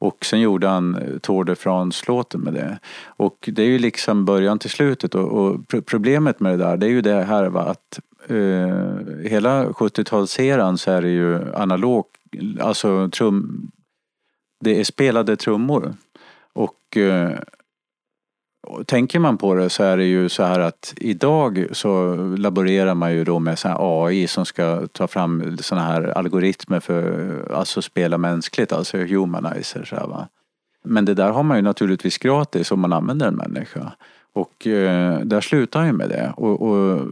Och 0.00 0.24
sen 0.24 0.40
gjorde 0.40 0.68
han 0.68 0.94
eh, 0.94 1.18
Tour 1.18 1.44
de 1.44 1.56
France-låten 1.56 2.40
med 2.40 2.54
det. 2.54 2.78
Och 3.06 3.48
det 3.52 3.62
är 3.62 3.66
ju 3.66 3.78
liksom 3.78 4.24
början 4.24 4.58
till 4.58 4.70
slutet 4.70 5.14
och, 5.14 5.32
och 5.32 5.60
problemet 5.86 6.40
med 6.40 6.52
det 6.52 6.64
där 6.64 6.76
det 6.76 6.86
är 6.86 6.90
ju 6.90 7.00
det 7.00 7.24
här 7.24 7.46
va, 7.46 7.62
att 7.62 8.00
eh, 8.26 9.28
hela 9.30 9.64
70-talseran 9.68 10.76
så 10.76 10.90
är 10.90 11.02
det 11.02 11.08
ju 11.08 11.54
analog, 11.54 12.04
alltså 12.60 13.08
trum, 13.08 13.70
det 14.64 14.80
är 14.80 14.84
spelade 14.84 15.36
trummor. 15.36 15.94
Och 16.52 16.96
eh, 16.96 17.38
tänker 18.86 19.18
man 19.18 19.38
på 19.38 19.54
det 19.54 19.70
så 19.70 19.82
är 19.82 19.96
det 19.96 20.04
ju 20.04 20.28
så 20.28 20.42
här 20.42 20.60
att 20.60 20.94
idag 20.96 21.66
så 21.72 22.14
laborerar 22.16 22.94
man 22.94 23.12
ju 23.12 23.24
då 23.24 23.38
med 23.38 23.58
så 23.58 23.68
här 23.68 24.06
AI 24.06 24.26
som 24.26 24.46
ska 24.46 24.86
ta 24.86 25.08
fram 25.08 25.56
såna 25.60 25.80
här 25.80 26.18
algoritmer 26.18 26.80
för 26.80 27.52
alltså 27.54 27.82
spela 27.82 28.18
mänskligt, 28.18 28.72
alltså 28.72 28.96
humanizer. 28.96 29.84
Så 29.84 29.96
här, 29.96 30.06
va? 30.06 30.28
Men 30.84 31.04
det 31.04 31.14
där 31.14 31.30
har 31.30 31.42
man 31.42 31.56
ju 31.56 31.62
naturligtvis 31.62 32.18
gratis 32.18 32.70
om 32.70 32.80
man 32.80 32.92
använder 32.92 33.28
en 33.28 33.34
människa. 33.34 33.92
Och 34.32 34.66
eh, 34.66 35.20
där 35.20 35.40
slutar 35.40 35.84
ju 35.84 35.92
med 35.92 36.08
det. 36.08 36.32
Och, 36.36 36.62
och 36.62 37.08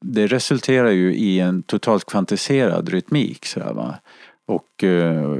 det 0.00 0.26
resulterar 0.26 0.90
ju 0.90 1.14
i 1.14 1.40
en 1.40 1.62
totalt 1.62 2.04
kvantiserad 2.04 2.88
rytmik. 2.88 3.46
Så 3.46 3.60
här, 3.60 3.72
va? 3.72 3.94
Och 4.46 4.84
eh, 4.84 5.36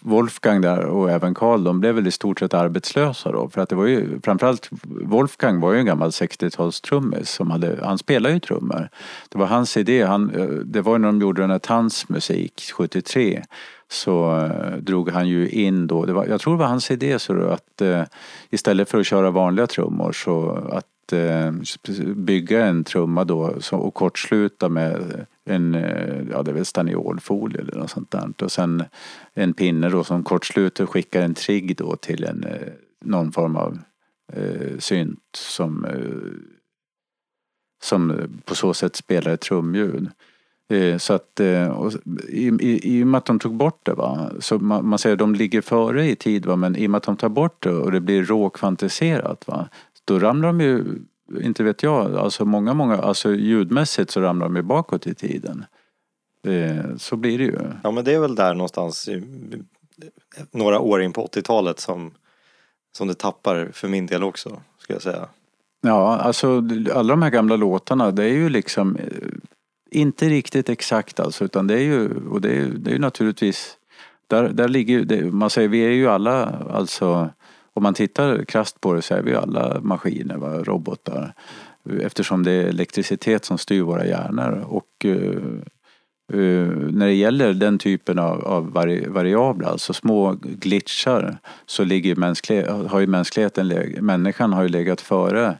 Wolfgang 0.00 0.60
där 0.60 0.84
och 0.84 1.10
även 1.10 1.34
Karl 1.34 1.64
de 1.64 1.80
blev 1.80 1.94
väl 1.94 2.06
i 2.06 2.10
stort 2.10 2.38
sett 2.38 2.54
arbetslösa 2.54 3.32
då. 3.32 3.48
För 3.48 3.60
att 3.60 3.68
det 3.68 3.74
var 3.74 3.86
ju 3.86 4.20
framförallt 4.20 4.70
Wolfgang 4.84 5.60
var 5.60 5.72
ju 5.72 5.78
en 5.78 5.86
gammal 5.86 6.10
60-talstrummis 6.10 7.24
som 7.24 7.50
hade, 7.50 7.78
han 7.82 7.98
spelade 7.98 8.34
ju 8.34 8.40
trummor. 8.40 8.88
Det 9.28 9.38
var 9.38 9.46
hans 9.46 9.76
idé, 9.76 10.02
han, 10.02 10.30
eh, 10.30 10.46
det 10.46 10.80
var 10.80 10.98
när 10.98 11.08
de 11.08 11.20
gjorde 11.20 11.42
den 11.42 11.50
här 11.50 11.58
Tans 11.58 12.08
musik 12.08 12.72
73 12.74 13.42
så 13.88 14.40
eh, 14.40 14.76
drog 14.76 15.10
han 15.10 15.28
ju 15.28 15.48
in 15.48 15.86
då, 15.86 16.04
det 16.04 16.12
var, 16.12 16.26
jag 16.26 16.40
tror 16.40 16.54
det 16.54 16.58
var 16.60 16.66
hans 16.66 16.90
idé 16.90 17.18
så 17.18 17.32
då, 17.32 17.48
att 17.48 17.80
eh, 17.80 18.02
istället 18.50 18.88
för 18.88 19.00
att 19.00 19.06
köra 19.06 19.30
vanliga 19.30 19.66
trummor 19.66 20.12
så 20.12 20.50
att 20.72 20.86
Eh, 21.12 21.52
bygga 22.14 22.66
en 22.66 22.84
trumma 22.84 23.24
då 23.24 23.58
och 23.72 23.94
kortsluta 23.94 24.68
med 24.68 25.26
en, 25.44 25.74
eh, 25.74 26.22
ja 26.30 26.42
det 26.42 26.50
är 26.50 26.54
väl 26.54 26.64
staniolfolie 26.64 27.60
eller 27.60 27.76
något 27.76 27.90
sånt 27.90 28.10
där. 28.10 28.32
Och 28.42 28.52
sen 28.52 28.84
en 29.34 29.54
pinne 29.54 29.88
då 29.88 30.04
som 30.04 30.22
kortsluter 30.22 30.84
och 30.84 30.90
skickar 30.90 31.22
en 31.22 31.34
trigg 31.34 31.76
då 31.76 31.96
till 31.96 32.24
en, 32.24 32.44
eh, 32.44 32.72
någon 33.04 33.32
form 33.32 33.56
av 33.56 33.78
eh, 34.32 34.78
synt 34.78 35.20
som, 35.36 35.84
eh, 35.84 36.40
som 37.82 38.30
på 38.44 38.54
så 38.54 38.74
sätt 38.74 38.96
spelar 38.96 39.32
ett 39.32 39.40
trumljud. 39.40 40.08
Eh, 40.68 40.98
Så 40.98 41.12
att, 41.12 41.40
eh, 41.40 41.68
och 41.68 41.92
i, 42.28 42.46
i, 42.60 42.98
i 42.98 43.02
och 43.02 43.06
med 43.06 43.18
att 43.18 43.26
de 43.26 43.38
tog 43.38 43.54
bort 43.56 43.80
det 43.82 43.94
va, 43.94 44.30
så 44.40 44.58
man, 44.58 44.88
man 44.88 44.98
säger 44.98 45.14
att 45.14 45.18
de 45.18 45.34
ligger 45.34 45.60
före 45.60 46.06
i 46.06 46.16
tid 46.16 46.46
va, 46.46 46.56
men 46.56 46.76
i 46.76 46.86
och 46.86 46.90
med 46.90 46.98
att 46.98 47.04
de 47.04 47.16
tar 47.16 47.28
bort 47.28 47.62
det 47.62 47.70
och 47.70 47.92
det 47.92 48.00
blir 48.00 48.24
råkvantiserat 48.24 49.48
va, 49.48 49.68
då 50.06 50.18
ramlar 50.18 50.48
de 50.48 50.60
ju, 50.60 50.84
inte 51.42 51.62
vet 51.64 51.82
jag, 51.82 52.16
alltså 52.16 52.44
många, 52.44 52.74
många, 52.74 52.96
alltså 52.96 53.34
ljudmässigt 53.34 54.10
så 54.10 54.20
ramlar 54.20 54.46
de 54.46 54.56
ju 54.56 54.62
bakåt 54.62 55.06
i 55.06 55.14
tiden. 55.14 55.64
Eh, 56.46 56.96
Så 56.96 57.16
blir 57.16 57.38
det 57.38 57.44
ju. 57.44 57.58
Ja 57.82 57.90
men 57.90 58.04
det 58.04 58.14
är 58.14 58.20
väl 58.20 58.34
där 58.34 58.54
någonstans 58.54 59.08
några 60.50 60.80
år 60.80 61.02
in 61.02 61.12
på 61.12 61.26
80-talet 61.26 61.80
som, 61.80 62.10
som 62.96 63.08
det 63.08 63.14
tappar 63.14 63.70
för 63.72 63.88
min 63.88 64.06
del 64.06 64.24
också, 64.24 64.62
skulle 64.78 64.94
jag 64.94 65.02
säga. 65.02 65.28
Ja, 65.80 66.16
alltså 66.16 66.62
alla 66.94 67.08
de 67.08 67.22
här 67.22 67.30
gamla 67.30 67.56
låtarna 67.56 68.10
det 68.10 68.24
är 68.24 68.32
ju 68.32 68.48
liksom 68.48 68.96
eh, 68.96 69.28
inte 69.90 70.28
riktigt 70.28 70.68
exakt 70.68 71.20
alltså 71.20 71.44
utan 71.44 71.66
det 71.66 71.74
är 71.74 71.82
ju, 71.82 72.26
och 72.28 72.40
det 72.40 72.56
är, 72.56 72.66
det 72.66 72.90
är 72.90 72.92
ju 72.92 73.00
naturligtvis 73.00 73.76
där, 74.26 74.48
där 74.48 74.68
ligger 74.68 74.94
ju, 74.94 75.04
det, 75.04 75.32
man 75.32 75.50
säger 75.50 75.68
vi 75.68 75.80
är 75.80 75.90
ju 75.90 76.08
alla 76.08 76.44
alltså 76.70 77.30
om 77.76 77.82
man 77.82 77.94
tittar 77.94 78.44
krasst 78.44 78.80
på 78.80 78.94
det 78.94 79.02
så 79.02 79.14
är 79.14 79.22
vi 79.22 79.34
alla 79.34 79.80
maskiner, 79.80 80.36
va, 80.36 80.58
robotar. 80.58 81.34
Eftersom 82.00 82.42
det 82.42 82.52
är 82.52 82.64
elektricitet 82.64 83.44
som 83.44 83.58
styr 83.58 83.82
våra 83.82 84.06
hjärnor 84.06 84.64
och 84.68 85.04
uh, 85.04 85.40
uh, 86.34 86.68
när 86.90 87.06
det 87.06 87.14
gäller 87.14 87.54
den 87.54 87.78
typen 87.78 88.18
av, 88.18 88.44
av 88.44 88.72
vari, 88.72 89.06
variabler, 89.08 89.68
alltså 89.68 89.92
små 89.92 90.36
glitchar, 90.42 91.38
så 91.66 91.84
ligger 91.84 92.16
mänsklig, 92.16 92.66
har 92.66 93.00
ju 93.00 93.06
mänskligheten, 93.06 93.68
människan 94.00 94.52
har 94.52 94.62
ju 94.62 94.68
legat 94.68 95.00
före 95.00 95.58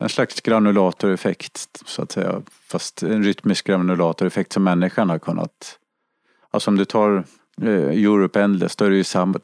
en 0.00 0.08
slags 0.08 0.40
granulatoreffekt 0.40 1.82
så 1.86 2.02
att 2.02 2.12
säga. 2.12 2.42
Fast 2.50 3.02
en 3.02 3.24
rytmisk 3.24 3.66
granulatoreffekt 3.66 4.52
som 4.52 4.64
människan 4.64 5.10
har 5.10 5.18
kunnat... 5.18 5.78
Alltså 6.50 6.70
om 6.70 6.76
du 6.76 6.84
tar 6.84 7.24
Eh, 7.62 8.04
Europe 8.04 8.40
Endless 8.40 8.76
då 8.76 8.84
är 8.84 8.90
det 8.90 8.96
ju 8.96 9.04
samma... 9.04 9.38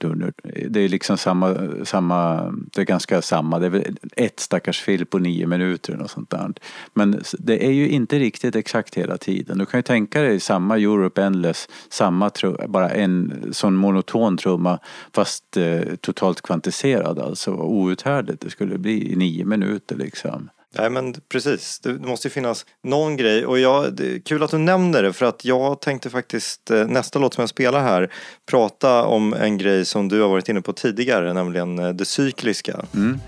Det 0.68 0.80
är 0.80 0.88
liksom 0.88 1.18
samma, 1.18 1.56
samma... 1.84 2.50
Det 2.72 2.80
är 2.80 2.84
ganska 2.84 3.22
samma. 3.22 3.58
Det 3.58 3.66
är 3.66 3.70
väl 3.70 3.96
ett 4.16 4.40
stackars 4.40 4.80
fel 4.80 5.06
på 5.06 5.18
nio 5.18 5.46
minuter 5.46 6.02
och 6.02 6.10
sånt 6.10 6.30
där. 6.30 6.52
Men 6.94 7.22
det 7.38 7.66
är 7.66 7.72
ju 7.72 7.88
inte 7.88 8.18
riktigt 8.18 8.56
exakt 8.56 8.94
hela 8.94 9.18
tiden. 9.18 9.58
Du 9.58 9.66
kan 9.66 9.78
ju 9.78 9.82
tänka 9.82 10.22
dig 10.22 10.40
samma 10.40 10.78
Europe 10.78 11.22
Endless, 11.22 11.68
samma 11.88 12.30
bara 12.68 12.90
en 12.90 13.48
sån 13.52 13.76
monoton 13.76 14.36
trumma 14.36 14.78
fast 15.12 15.56
eh, 15.56 15.80
totalt 16.00 16.42
kvantiserad 16.42 17.18
alltså. 17.18 17.50
Outhärdligt 17.50 18.40
det 18.40 18.50
skulle 18.50 18.78
bli 18.78 19.12
i 19.12 19.16
nio 19.16 19.44
minuter 19.44 19.96
liksom. 19.96 20.50
Nej 20.78 20.90
men 20.90 21.14
precis, 21.28 21.80
det 21.80 21.92
måste 21.92 22.28
ju 22.28 22.32
finnas 22.32 22.66
någon 22.82 23.16
grej 23.16 23.46
och 23.46 23.58
jag, 23.58 23.92
det 23.92 24.14
är 24.14 24.18
kul 24.18 24.42
att 24.42 24.50
du 24.50 24.58
nämner 24.58 25.02
det 25.02 25.12
för 25.12 25.26
att 25.26 25.44
jag 25.44 25.80
tänkte 25.80 26.10
faktiskt 26.10 26.70
eh, 26.70 26.86
nästa 26.86 27.18
låt 27.18 27.34
som 27.34 27.42
jag 27.42 27.48
spelar 27.48 27.80
här 27.80 28.12
prata 28.50 29.04
om 29.04 29.34
en 29.34 29.58
grej 29.58 29.84
som 29.84 30.08
du 30.08 30.20
har 30.20 30.28
varit 30.28 30.48
inne 30.48 30.60
på 30.60 30.72
tidigare 30.72 31.32
nämligen 31.32 31.78
eh, 31.78 31.88
det 31.88 32.04
cykliska. 32.04 32.86
Mm. 32.94 33.20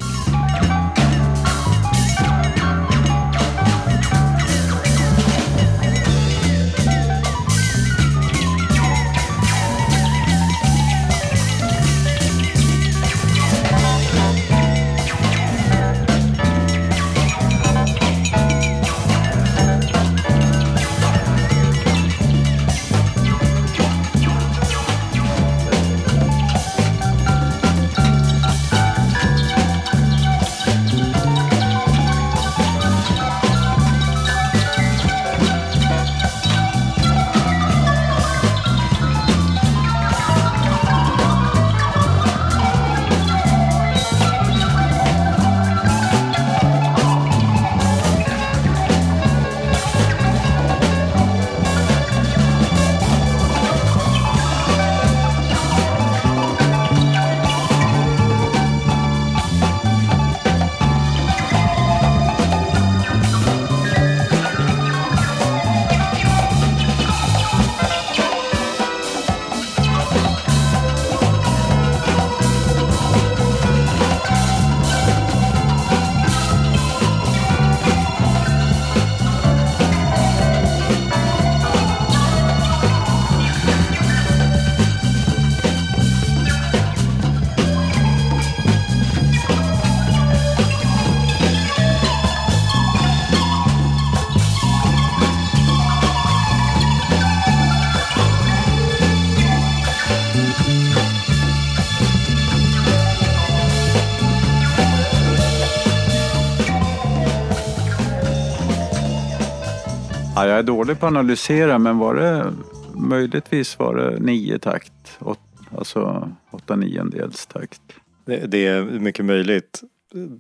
Ja, 110.37 110.49
jag 110.49 110.59
är 110.59 110.63
dålig 110.63 111.01
på 111.01 111.07
att 111.07 111.11
analysera 111.11 111.79
men 111.79 111.99
var 111.99 112.15
det 112.15 112.53
möjligtvis 112.95 113.79
var 113.79 113.95
det 113.95 114.19
nio 114.21 114.59
takt? 114.59 114.93
Åt, 115.21 115.39
Alltså 115.77 116.31
åtta 116.51 116.77
niondels 116.77 117.47
takt. 117.47 117.81
Det, 118.27 118.37
det 118.37 118.67
är 118.67 118.83
mycket 118.83 119.25
möjligt. 119.25 119.83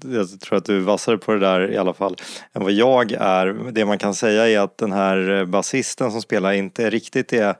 Jag 0.04 0.40
tror 0.40 0.58
att 0.58 0.64
du 0.64 0.76
är 0.76 0.80
vassare 0.80 1.18
på 1.18 1.32
det 1.32 1.38
där 1.38 1.70
i 1.72 1.76
alla 1.76 1.94
fall 1.94 2.16
än 2.52 2.62
vad 2.62 2.72
jag 2.72 3.12
är. 3.12 3.70
Det 3.72 3.84
man 3.84 3.98
kan 3.98 4.14
säga 4.14 4.48
är 4.48 4.60
att 4.60 4.78
den 4.78 4.92
här 4.92 5.44
basisten 5.44 6.10
som 6.10 6.22
spelar 6.22 6.52
inte 6.52 6.90
riktigt 6.90 7.32
är 7.32 7.54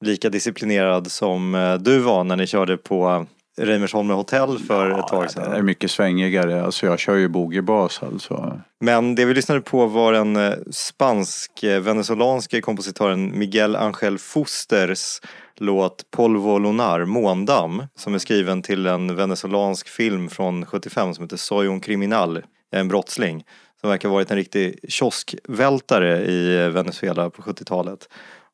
lika 0.00 0.28
disciplinerad 0.28 1.12
som 1.12 1.54
eh, 1.54 1.74
du 1.74 1.98
var 1.98 2.24
när 2.24 2.36
ni 2.36 2.46
körde 2.46 2.76
på 2.76 3.26
Reimersholme 3.58 4.14
hotell 4.14 4.58
för 4.58 4.90
ett 4.90 5.08
tag 5.08 5.22
Det 5.22 5.40
är 5.40 5.44
sedan. 5.44 5.64
mycket 5.64 5.90
svängigare. 5.90 6.64
Alltså 6.64 6.86
jag 6.86 6.98
kör 6.98 7.16
ju 7.16 7.28
boogiebas 7.28 8.02
alltså. 8.02 8.60
Men 8.80 9.14
det 9.14 9.24
vi 9.24 9.34
lyssnade 9.34 9.60
på 9.60 9.86
var 9.86 10.12
den 10.12 10.36
eh, 10.36 10.52
spansk 10.70 11.62
eh, 11.62 12.60
kompositören 12.60 13.38
Miguel 13.38 13.76
Angel 13.76 14.18
Fusters 14.18 15.20
låt 15.56 16.10
Polvo 16.10 16.58
Lunar, 16.58 17.04
Måndamm, 17.04 17.82
som 17.98 18.14
är 18.14 18.18
skriven 18.18 18.62
till 18.62 18.86
en 18.86 19.16
venezolansk 19.16 19.88
film 19.88 20.28
från 20.28 20.66
75 20.66 21.14
som 21.14 21.24
heter 21.24 21.36
Soy 21.36 21.66
un 21.66 21.80
criminal, 21.80 22.42
en 22.72 22.88
brottsling. 22.88 23.44
Som 23.80 23.90
verkar 23.90 24.08
ha 24.08 24.14
varit 24.14 24.30
en 24.30 24.36
riktig 24.36 24.78
kioskvältare 24.88 26.24
i 26.24 26.68
Venezuela 26.70 27.30
på 27.30 27.42
70-talet. 27.42 28.08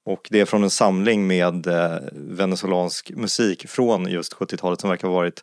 Och 0.09 0.29
det 0.31 0.41
är 0.41 0.45
från 0.45 0.63
en 0.63 0.71
samling 0.71 1.27
med 1.27 1.67
eh, 1.67 1.99
venezolansk 2.13 3.11
musik 3.11 3.69
från 3.69 4.11
just 4.11 4.35
70-talet 4.35 4.81
som 4.81 4.91
verkar 4.91 5.09
ha 5.09 5.15
varit 5.15 5.43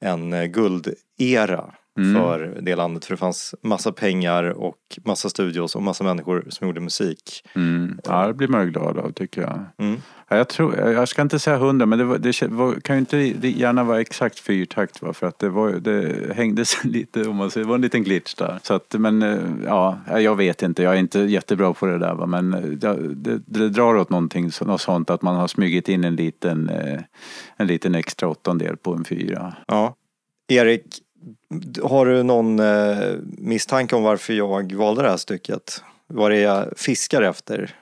en 0.00 0.32
eh, 0.32 0.44
guldera. 0.44 1.74
Mm. 1.98 2.14
för 2.14 2.58
det 2.62 2.76
landet. 2.76 3.04
För 3.04 3.14
det 3.14 3.18
fanns 3.18 3.54
massa 3.62 3.92
pengar 3.92 4.44
och 4.44 4.76
massa 5.04 5.28
studios 5.28 5.76
och 5.76 5.82
massa 5.82 6.04
människor 6.04 6.46
som 6.48 6.66
gjorde 6.66 6.80
musik. 6.80 7.48
Mm. 7.54 7.98
Ja, 8.04 8.26
det 8.26 8.34
blir 8.34 8.48
man 8.48 8.64
ju 8.64 8.70
glad 8.70 8.98
av 8.98 9.12
tycker 9.12 9.42
jag. 9.42 9.64
Mm. 9.78 10.00
Ja, 10.28 10.36
jag, 10.36 10.48
tror, 10.48 10.76
jag 10.76 11.08
ska 11.08 11.22
inte 11.22 11.38
säga 11.38 11.56
hundra 11.56 11.86
men 11.86 11.98
det, 11.98 12.04
var, 12.04 12.18
det 12.18 12.42
var, 12.42 12.74
kan 12.74 12.96
ju 12.96 13.00
inte 13.00 13.18
gärna 13.48 13.84
vara 13.84 14.00
exakt 14.00 14.38
fyrtakt 14.38 15.02
va? 15.02 15.12
för 15.12 15.26
att 15.26 15.38
det, 15.38 15.48
var, 15.48 15.70
det 15.70 16.32
hängde 16.36 16.64
sig 16.64 16.90
lite 16.90 17.28
om 17.28 17.36
man 17.36 17.50
säger, 17.50 17.64
det 17.64 17.68
var 17.68 17.74
en 17.74 17.82
liten 17.82 18.02
glitch 18.02 18.34
där. 18.34 18.58
Så 18.62 18.74
att, 18.74 18.94
men 18.98 19.22
eh, 19.22 19.38
ja, 19.66 19.98
jag 20.18 20.36
vet 20.36 20.62
inte, 20.62 20.82
jag 20.82 20.94
är 20.94 20.98
inte 20.98 21.20
jättebra 21.20 21.72
på 21.74 21.86
det 21.86 21.98
där 21.98 22.14
va? 22.14 22.26
men 22.26 22.54
eh, 22.54 22.60
det, 22.60 23.14
det, 23.14 23.40
det 23.46 23.68
drar 23.68 23.96
åt 23.96 24.10
någonting 24.10 24.50
något 24.60 24.80
sånt 24.80 25.10
att 25.10 25.22
man 25.22 25.36
har 25.36 25.48
smugit 25.48 25.88
in 25.88 26.04
en 26.04 26.16
liten, 26.16 26.68
eh, 26.68 27.00
en 27.56 27.66
liten 27.66 27.94
extra 27.94 28.28
åttondel 28.28 28.76
på 28.76 28.94
en 28.94 29.04
fyra. 29.04 29.54
Ja. 29.66 29.94
Erik, 30.48 30.84
har 31.82 32.06
du 32.06 32.22
någon 32.22 32.58
eh, 32.60 33.14
misstanke 33.38 33.96
om 33.96 34.02
varför 34.02 34.32
jag 34.32 34.72
valde 34.72 35.02
det 35.02 35.10
här 35.10 35.16
stycket? 35.16 35.82
Vad 36.06 36.30
det 36.30 36.36
är 36.36 36.42
jag 36.42 36.78
fiskar 36.78 37.22
efter? 37.22 37.74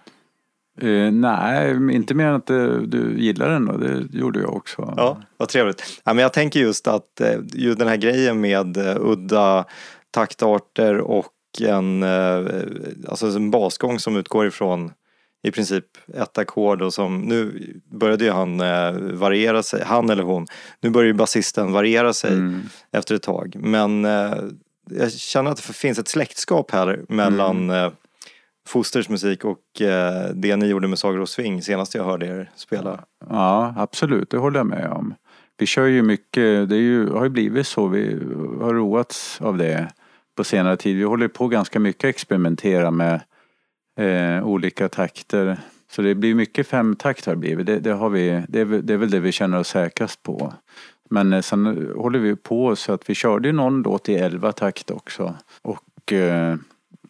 Eh, 0.80 1.12
nej, 1.12 1.70
inte 1.94 2.14
mer 2.14 2.26
än 2.26 2.34
att 2.34 2.50
eh, 2.50 2.66
du 2.66 3.20
gillar 3.20 3.50
den 3.50 3.68
och 3.68 3.80
det 3.80 4.18
gjorde 4.18 4.40
jag 4.40 4.56
också. 4.56 4.94
Ja, 4.96 5.22
vad 5.37 5.48
trevligt. 5.48 6.00
Ja, 6.04 6.14
men 6.14 6.22
jag 6.22 6.32
tänker 6.32 6.60
just 6.60 6.88
att 6.88 7.20
eh, 7.20 7.40
ju 7.52 7.75
den 7.75 7.88
här 7.88 7.96
grejen 7.96 8.40
med 8.40 8.76
udda 9.00 9.64
taktarter 10.10 10.98
och 10.98 11.32
en, 11.62 12.02
alltså 13.08 13.26
en 13.26 13.50
basgång 13.50 13.98
som 13.98 14.16
utgår 14.16 14.46
ifrån 14.46 14.92
i 15.42 15.50
princip 15.50 15.85
ett 16.14 16.38
ackord 16.38 16.83
och 16.83 16.95
som 16.95 17.21
nu 17.21 17.66
började 17.90 18.25
ju 18.25 18.30
han 18.30 18.61
eh, 18.61 18.92
variera 19.12 19.62
sig, 19.62 19.85
han 19.85 20.11
eller 20.11 20.23
hon, 20.23 20.47
nu 20.80 20.90
börjar 20.90 21.07
ju 21.07 21.12
basisten 21.12 21.73
variera 21.73 22.12
sig 22.12 22.33
Mm. 22.33 22.61
efter 22.92 23.14
ett 23.14 23.23
tag. 23.23 23.57
Men 23.61 24.04
eh, 24.04 24.35
jag 24.90 25.12
känner 25.12 25.50
att 25.50 25.57
det 25.57 25.62
finns 25.73 25.99
ett 25.99 26.09
släktskap 26.09 26.71
här 26.71 27.00
mellan 27.09 27.71
eh, 27.71 27.90
Fosters 28.68 29.09
musik 29.09 29.45
och 29.45 29.59
det 30.35 30.57
ni 30.57 30.66
gjorde 30.66 30.88
med 30.88 30.99
Sagor 30.99 31.21
och 31.21 31.28
Swing 31.28 31.62
senast 31.62 31.95
jag 31.95 32.04
hörde 32.04 32.26
er 32.26 32.50
spela. 32.54 33.04
Ja, 33.28 33.75
absolut. 33.78 34.30
Det 34.30 34.37
håller 34.38 34.59
jag 34.59 34.66
med 34.66 34.90
om. 34.90 35.14
Vi 35.59 35.66
kör 35.66 35.87
ju 35.87 36.02
mycket, 36.02 36.68
det 36.68 36.76
ju, 36.76 37.11
har 37.11 37.25
ju 37.25 37.30
blivit 37.30 37.66
så. 37.66 37.87
Vi 37.87 38.14
har 38.61 38.75
roats 38.75 39.40
av 39.40 39.57
det 39.57 39.88
på 40.37 40.45
senare 40.45 40.76
tid. 40.76 40.97
Vi 40.97 41.02
håller 41.02 41.28
på 41.28 41.49
ganska 41.49 41.80
mycket 41.80 42.04
att 42.04 42.09
experimentera 42.14 42.90
med 42.90 43.21
eh, 43.99 44.47
olika 44.47 44.89
takter. 44.89 45.58
Så 45.91 46.02
det 46.02 46.15
blir 46.15 46.34
mycket 46.34 46.67
femtakt 46.67 47.26
har 47.26 47.32
det 47.32 47.39
blivit. 47.39 47.67
Det, 47.67 47.78
det, 47.78 47.91
har 47.93 48.11
vi, 48.11 48.43
det, 48.49 48.61
är, 48.61 48.65
väl- 48.65 48.87
det 48.87 48.93
är 48.93 48.97
väl 48.97 49.11
det 49.11 49.21
vi 49.21 49.32
känner 49.32 49.58
oss 49.58 49.69
säkrast 49.69 50.23
på. 50.23 50.52
Men 51.11 51.32
eh, 51.32 51.41
sen 51.41 51.91
håller 51.97 52.19
vi 52.19 52.37
på 52.37 52.76
så 52.76 52.93
att 52.93 53.11
vi 53.11 53.15
körde 53.15 53.52
någon 53.52 53.82
låt 53.82 54.08
i 54.08 54.15
elva 54.15 54.52
takt 54.52 54.91
också. 54.91 55.34
Och 55.63 56.13
eh, 56.13 56.56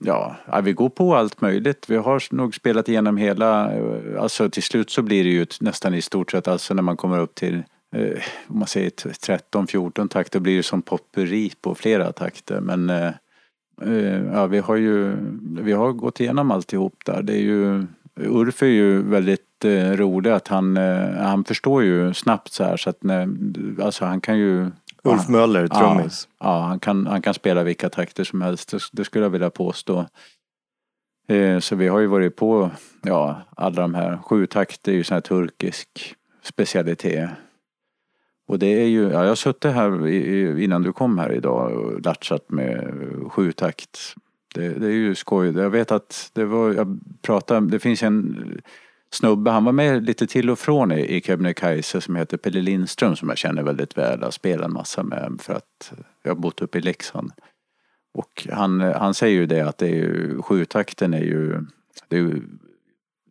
ja, 0.01 0.37
vi 0.63 0.73
går 0.73 0.89
på 0.89 1.17
allt 1.17 1.41
möjligt. 1.41 1.91
Vi 1.91 1.97
har 1.97 2.35
nog 2.35 2.55
spelat 2.55 2.89
igenom 2.89 3.17
hela, 3.17 3.75
eh, 3.75 4.23
alltså 4.23 4.51
till 4.51 4.63
slut 4.63 4.91
så 4.91 5.03
blir 5.03 5.25
det 5.25 5.31
ju 5.31 5.47
nästan 5.61 5.95
i 5.95 6.03
stort 6.03 6.31
sett, 6.31 6.49
alltså 6.49 6.75
när 6.75 6.83
man 6.83 6.97
kommer 6.97 7.19
upp 7.19 7.35
till 7.35 7.63
eh, 7.95 8.23
om 8.49 8.59
man 8.59 8.69
säger 8.69 8.91
13-14 8.91 10.09
takter 10.09 10.41
blir 10.41 10.57
det 10.57 10.63
som 10.63 10.83
potpurri 10.83 11.53
på 11.61 11.75
flera 11.75 12.13
takter. 12.13 12.61
Men 12.61 12.91
eh, 12.91 13.11
ja, 14.33 14.47
vi 14.47 14.59
har 14.59 14.77
ju 14.77 15.17
vi 15.63 15.73
har 15.73 15.93
gått 15.93 16.21
igenom 16.21 16.51
alltihop 16.51 16.95
där. 17.05 17.23
Det 17.23 17.33
är 17.33 17.43
ju, 17.43 17.87
Ulf 18.17 18.63
är 18.63 18.67
ju 18.67 19.03
väldigt 19.03 19.65
eh, 19.65 19.93
rolig 19.93 20.31
att 20.31 20.49
han, 20.49 20.77
eh, 20.77 21.11
han 21.11 21.45
förstår 21.45 21.83
ju 21.83 22.15
snabbt 22.15 22.53
så 22.53 22.65
här 22.65 22.77
så 22.77 22.91
att 22.91 23.03
när, 23.03 23.29
alltså 23.83 24.05
han 24.05 24.21
kan 24.21 24.39
ju 24.39 24.71
Ulf 25.03 25.29
Möller, 25.29 25.69
trummis. 25.69 26.29
Ja, 26.39 26.47
ja 26.47 26.61
han, 26.61 26.81
kan, 26.81 27.07
han 27.07 27.23
kan 27.23 27.35
spela 27.35 27.63
vilka 27.63 27.89
takter 27.89 28.25
som 28.25 28.43
helst, 28.43 28.71
det, 28.71 28.81
det 28.93 29.05
skulle 29.05 29.25
jag 29.25 29.31
vilja 29.31 29.51
påstå. 29.51 30.07
Eh, 31.29 31.59
så 31.59 31.77
vi 31.77 31.89
har 31.89 31.99
ju 31.99 32.07
varit 32.07 32.37
på, 32.37 32.71
ja, 33.03 33.43
alla 33.57 33.83
de 33.83 33.95
här, 33.95 34.19
sju 34.25 34.47
takter 34.47 34.93
är 34.93 34.97
ju 34.97 35.05
sån 35.05 35.15
här 35.15 35.21
turkisk 35.21 36.15
specialitet. 36.43 37.31
Och 38.49 38.59
det 38.59 38.67
är 38.67 38.87
ju, 38.87 39.03
ja, 39.03 39.23
jag 39.23 39.29
har 39.29 39.35
suttit 39.35 39.73
här 39.73 40.07
innan 40.59 40.83
du 40.83 40.93
kom 40.93 41.19
här 41.19 41.33
idag 41.33 41.73
och 41.73 42.01
latchat 42.01 42.51
med 42.51 42.95
sju 43.31 43.53
takt. 43.53 44.15
Det, 44.55 44.69
det 44.69 44.87
är 44.87 44.93
ju 44.93 45.15
skoj. 45.15 45.59
Jag 45.59 45.71
vet 45.71 45.93
att 45.93 46.31
det 46.33 46.45
var, 46.45 46.75
jag 46.75 46.99
pratade, 47.23 47.71
det 47.71 47.79
finns 47.79 48.03
en 48.03 48.61
snubbe, 49.11 49.51
han 49.51 49.65
var 49.65 49.73
med 49.73 50.05
lite 50.05 50.27
till 50.27 50.51
och 50.51 50.59
från 50.59 50.93
i, 50.93 51.17
i 51.17 51.21
Kebnekaise 51.21 52.01
som 52.01 52.17
heter 52.17 52.37
Pelle 52.37 52.63
Lindström 52.63 53.17
som 53.17 53.29
jag 53.29 53.39
känner 53.39 53.63
väldigt 53.63 53.99
väl. 53.99 54.19
Jag 54.19 54.27
har 54.27 54.31
spelat 54.31 54.67
en 54.67 54.73
massa 54.73 55.03
med 55.03 55.39
för 55.41 55.55
att 55.55 55.93
jag 56.23 56.31
har 56.31 56.37
bott 56.37 56.63
uppe 56.63 56.79
i 56.79 56.81
Leksand. 56.81 57.33
Och 58.15 58.49
han, 58.53 58.81
han 58.81 59.15
säger 59.15 59.41
ju 59.41 59.47
det 59.47 59.61
att 59.61 59.79
det 59.79 59.87
är 59.87 59.95
ju, 59.95 60.43
sjutakten 60.43 61.15
är 61.15 61.25
ju, 61.25 61.61
det 62.09 62.17
är 62.17 62.21
ju 62.21 62.43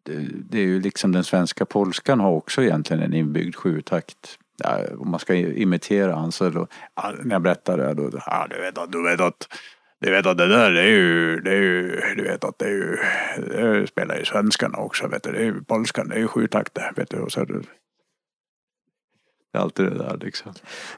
det, 0.03 0.27
det 0.49 0.57
är 0.57 0.65
ju 0.65 0.81
liksom 0.81 1.11
den 1.11 1.23
svenska 1.23 1.65
polskan 1.65 2.19
har 2.19 2.31
också 2.31 2.63
egentligen 2.63 3.03
en 3.03 3.13
inbyggd 3.13 3.55
sjutakt. 3.55 4.39
Ja, 4.63 4.79
om 4.97 5.11
man 5.11 5.19
ska 5.19 5.35
imitera 5.35 6.15
han 6.15 6.31
så 6.31 6.49
då, 6.49 6.67
ja, 6.95 7.13
när 7.23 7.35
jag 7.35 7.41
berättar 7.41 7.77
det 7.77 7.93
då, 7.93 8.09
ja 8.25 8.47
du 8.49 8.61
vet 8.61 8.77
att, 8.77 8.91
du 8.91 9.03
vet 9.03 9.21
att 9.21 9.47
du 9.99 10.11
vet 10.11 10.25
att 10.25 10.37
det 10.37 10.47
där 10.47 10.71
det 10.71 10.81
är 10.81 10.89
ju, 10.89 11.39
det 11.39 11.51
är 11.51 11.61
ju, 11.61 12.01
du 12.15 12.23
vet 12.23 12.43
att 12.43 12.59
det 12.59 12.65
är 12.65 12.69
ju, 12.69 12.97
det 13.37 13.87
spelar 13.87 14.17
ju 14.17 14.25
svenskarna 14.25 14.77
också 14.77 15.07
vet 15.07 15.23
du, 15.23 15.31
det 15.31 15.37
är 15.37 15.43
ju 15.43 15.63
polskan, 15.63 16.07
det 16.09 16.15
är 16.15 16.19
ju 16.19 16.27
sjutakter 16.27 16.91
vet 16.95 17.09
du. 17.09 17.17
Och 17.17 17.31
så, 17.31 17.45
det 19.51 19.57
är 19.57 19.61
alltid 19.61 19.85
det 19.85 19.97
där 19.97 20.17
liksom. 20.21 20.51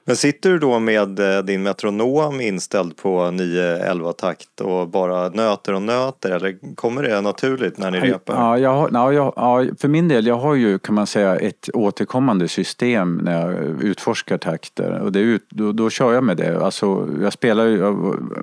Men 0.06 0.16
sitter 0.16 0.50
du 0.50 0.60
då 0.60 0.80
med 0.80 1.20
eh, 1.20 1.44
din 1.44 1.64
metronom 1.64 2.42
inställd 2.42 2.98
på 2.98 3.20
9-11 3.20 4.14
takt 4.14 4.62
och 4.62 4.88
bara 4.90 5.30
nöter 5.30 5.74
och 5.74 5.82
nöter 5.82 6.32
eller 6.32 6.76
kommer 6.76 7.04
det 7.04 7.22
naturligt 7.22 7.78
när 7.78 7.92
ni 7.92 8.00
repar? 8.00 8.34
Ja, 8.36 8.58
jag 8.58 8.90
ja, 8.94 9.14
jag, 9.14 9.34
ja, 9.36 9.66
för 9.80 9.88
min 9.88 10.08
del, 10.08 10.28
jag 10.28 10.36
har 10.36 10.56
ju 10.56 10.80
kan 10.80 10.96
man 10.96 11.08
säga 11.08 11.36
ett 11.36 11.70
återkommande 11.74 12.48
system 12.48 13.16
när 13.24 13.42
jag 13.42 13.84
utforskar 13.84 14.38
takter. 14.38 15.00
Och 15.00 15.12
det 15.12 15.20
ut, 15.20 15.46
då, 15.50 15.72
då 15.72 15.90
kör 15.90 16.14
jag 16.14 16.24
med 16.24 16.38
det. 16.38 16.64
Alltså, 16.64 17.10
jag 17.22 17.34
spelar 17.34 17.66
ju 17.66 17.94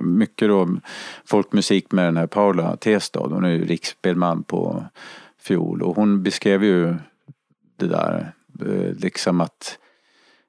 mycket 0.01 0.47
då 0.47 0.69
folkmusik 1.25 1.91
med 1.91 2.05
den 2.05 2.17
här 2.17 2.27
Paula 2.27 2.77
Testad. 2.77 3.31
Hon 3.31 3.45
är 3.45 3.49
ju 3.49 3.65
riksspelman 3.65 4.43
på 4.43 4.83
fiol 5.41 5.81
och 5.81 5.95
hon 5.95 6.23
beskrev 6.23 6.63
ju 6.63 6.95
det 7.79 7.87
där 7.87 8.31
eh, 8.61 8.93
liksom 8.97 9.41
att 9.41 9.77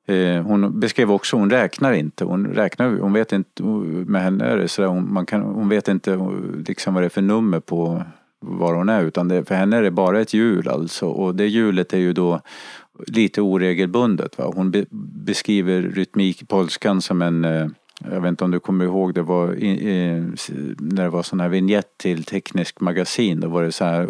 Eh, 0.08 0.42
hon 0.42 0.80
beskrev 0.80 1.12
också, 1.12 1.36
hon 1.36 1.50
räknar 1.50 1.92
inte. 1.92 2.24
Hon 2.24 2.46
räknar, 2.46 2.98
hon 2.98 3.12
vet 3.12 3.32
inte, 3.32 3.62
med 3.62 4.22
henne 4.22 4.44
är 4.44 4.56
det 4.56 4.68
sådär, 4.68 4.88
hon, 4.88 5.12
man 5.12 5.26
kan, 5.26 5.42
hon 5.42 5.68
vet 5.68 5.88
inte 5.88 6.12
eh, 6.12 6.30
liksom 6.68 6.94
vad 6.94 7.02
det 7.02 7.06
är 7.06 7.08
för 7.10 7.22
nummer 7.22 7.60
på 7.60 8.02
var 8.40 8.74
hon 8.74 8.88
är 8.88 9.04
utan 9.04 9.28
det, 9.28 9.44
för 9.44 9.54
henne 9.54 9.76
är 9.76 9.82
det 9.82 9.90
bara 9.90 10.20
ett 10.20 10.34
hjul 10.34 10.68
alltså 10.68 11.06
och 11.06 11.34
det 11.34 11.46
hjulet 11.46 11.92
är 11.92 11.98
ju 11.98 12.12
då 12.12 12.40
lite 13.06 13.40
oregelbundet. 13.40 14.38
Va? 14.38 14.52
Hon 14.54 14.70
be, 14.70 14.84
beskriver 15.24 15.82
rytmik, 15.82 16.48
polskan 16.48 17.02
som 17.02 17.22
en 17.22 17.44
eh, 17.44 17.66
jag 18.10 18.20
vet 18.20 18.28
inte 18.28 18.44
om 18.44 18.50
du 18.50 18.60
kommer 18.60 18.84
ihåg, 18.84 19.14
det 19.14 19.22
var 19.22 19.54
i, 19.54 19.68
i, 19.68 20.24
när 20.78 21.02
det 21.02 21.10
var 21.10 21.22
sån 21.22 21.40
här 21.40 21.48
vignett 21.48 21.98
till 21.98 22.24
Teknisk 22.24 22.80
magasin. 22.80 23.40
Då 23.40 23.48
var 23.48 23.62
det 23.62 23.72
så 23.72 23.84
här 23.84 24.06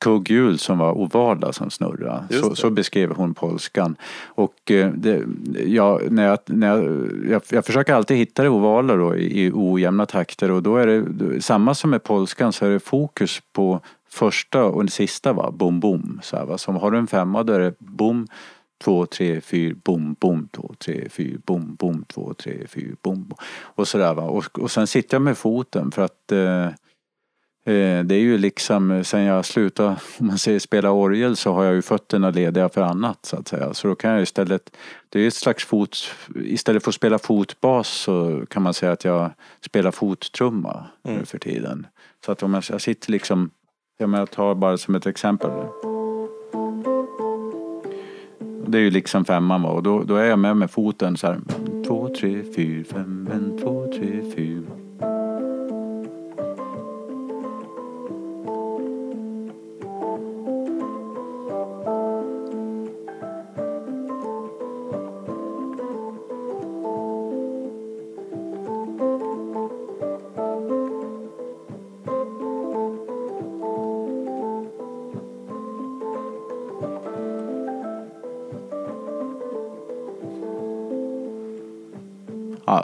kugghjul 0.00 0.58
som 0.58 0.78
var 0.78 0.92
ovala 0.92 1.52
som 1.52 1.70
snurrade. 1.70 2.24
Så, 2.30 2.54
så 2.54 2.70
beskrev 2.70 3.10
hon 3.10 3.34
polskan. 3.34 3.96
Och 4.24 4.70
eh, 4.70 4.92
det, 4.92 5.24
ja, 5.66 6.00
när 6.10 6.26
jag, 6.26 6.38
när 6.46 6.68
jag, 6.68 7.10
jag, 7.30 7.42
jag 7.50 7.64
försöker 7.64 7.94
alltid 7.94 8.16
hitta 8.16 8.42
det 8.42 8.48
ovala 8.48 8.96
då 8.96 9.16
i, 9.16 9.46
i 9.46 9.50
ojämna 9.54 10.06
takter 10.06 10.50
och 10.50 10.62
då 10.62 10.76
är 10.76 10.86
det 10.86 11.42
samma 11.42 11.74
som 11.74 11.90
med 11.90 12.02
polskan 12.02 12.52
så 12.52 12.66
är 12.66 12.70
det 12.70 12.80
fokus 12.80 13.42
på 13.52 13.80
första 14.08 14.64
och 14.64 14.82
den 14.82 14.90
sista 14.90 15.32
va, 15.32 15.50
bom 15.50 15.80
bom. 15.80 16.20
Så 16.22 16.36
här, 16.36 16.44
va. 16.44 16.58
Så 16.58 16.72
har 16.72 16.90
du 16.90 16.98
en 16.98 17.06
femma 17.06 17.42
då 17.42 17.52
är 17.52 17.60
det 17.60 17.74
bom, 17.78 18.26
två, 18.84 19.06
tre, 19.06 19.40
fyra, 19.40 19.76
bom, 19.84 20.16
bom, 20.20 20.48
två, 20.52 20.74
tre, 20.78 21.08
fyra, 21.10 21.38
bom, 21.46 21.74
bom, 21.74 22.04
två, 22.08 22.34
tre, 22.34 22.66
fyra, 22.68 22.96
bom, 23.02 23.24
bom. 23.28 23.38
Och 23.62 23.88
sådär 23.88 24.14
va. 24.14 24.22
Och, 24.22 24.58
och 24.58 24.70
sen 24.70 24.86
sitter 24.86 25.14
jag 25.14 25.22
med 25.22 25.38
foten 25.38 25.90
för 25.90 26.02
att 26.02 26.32
eh, 26.32 26.68
det 28.04 28.14
är 28.14 28.20
ju 28.20 28.38
liksom, 28.38 28.90
eh, 28.90 29.02
sen 29.02 29.22
jag 29.22 29.44
slutade, 29.44 29.88
om 30.18 30.26
man 30.26 30.38
säger 30.38 30.58
spela 30.58 30.90
orgel 30.90 31.36
så 31.36 31.52
har 31.52 31.64
jag 31.64 31.74
ju 31.74 31.82
fötterna 31.82 32.30
lediga 32.30 32.68
för 32.68 32.82
annat 32.82 33.26
så 33.26 33.36
att 33.36 33.48
säga. 33.48 33.74
Så 33.74 33.88
då 33.88 33.94
kan 33.94 34.10
jag 34.10 34.22
istället, 34.22 34.76
det 35.08 35.20
är 35.20 35.28
ett 35.28 35.34
slags 35.34 35.64
fot, 35.64 35.96
istället 36.44 36.84
för 36.84 36.90
att 36.90 36.94
spela 36.94 37.18
fotbas 37.18 37.88
så 37.88 38.42
kan 38.48 38.62
man 38.62 38.74
säga 38.74 38.92
att 38.92 39.04
jag 39.04 39.30
spelar 39.64 39.90
fottrumma 39.90 40.86
nu 41.02 41.24
för 41.24 41.38
tiden. 41.38 41.86
Så 42.26 42.32
att 42.32 42.42
om 42.42 42.54
jag, 42.54 42.64
jag 42.70 42.80
sitter 42.80 43.12
liksom, 43.12 43.50
om 44.02 44.14
jag 44.14 44.30
tar 44.30 44.54
bara 44.54 44.78
som 44.78 44.94
ett 44.94 45.06
exempel. 45.06 45.50
Det 48.66 48.78
är 48.78 48.82
ju 48.82 48.90
liksom 48.90 49.24
femman 49.24 49.62
va? 49.62 49.70
och 49.70 49.82
då, 49.82 50.02
då 50.02 50.16
är 50.16 50.24
jag 50.24 50.38
med 50.38 50.56
med 50.56 50.70
foten 50.70 51.16
så 51.16 51.26
här. 51.26 51.40
Två, 51.86 52.14
tre, 52.20 52.42
fyra, 52.56 52.84
fem, 52.84 53.28
en, 53.32 53.58
två, 53.58 53.92
tre, 53.92 54.32
fyra. 54.36 55.09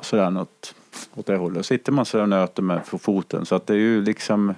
Sådär 0.06 0.30
något 0.30 0.74
åt 1.14 1.26
det 1.26 1.36
hållet. 1.36 1.66
Sitter 1.66 1.92
man 1.92 2.04
sådär 2.04 2.22
och 2.22 2.28
nöter 2.28 2.62
med 2.62 2.80
foten 2.86 3.46
så 3.46 3.54
att 3.54 3.66
det 3.66 3.74
är 3.74 3.78
ju 3.78 4.02
liksom 4.02 4.54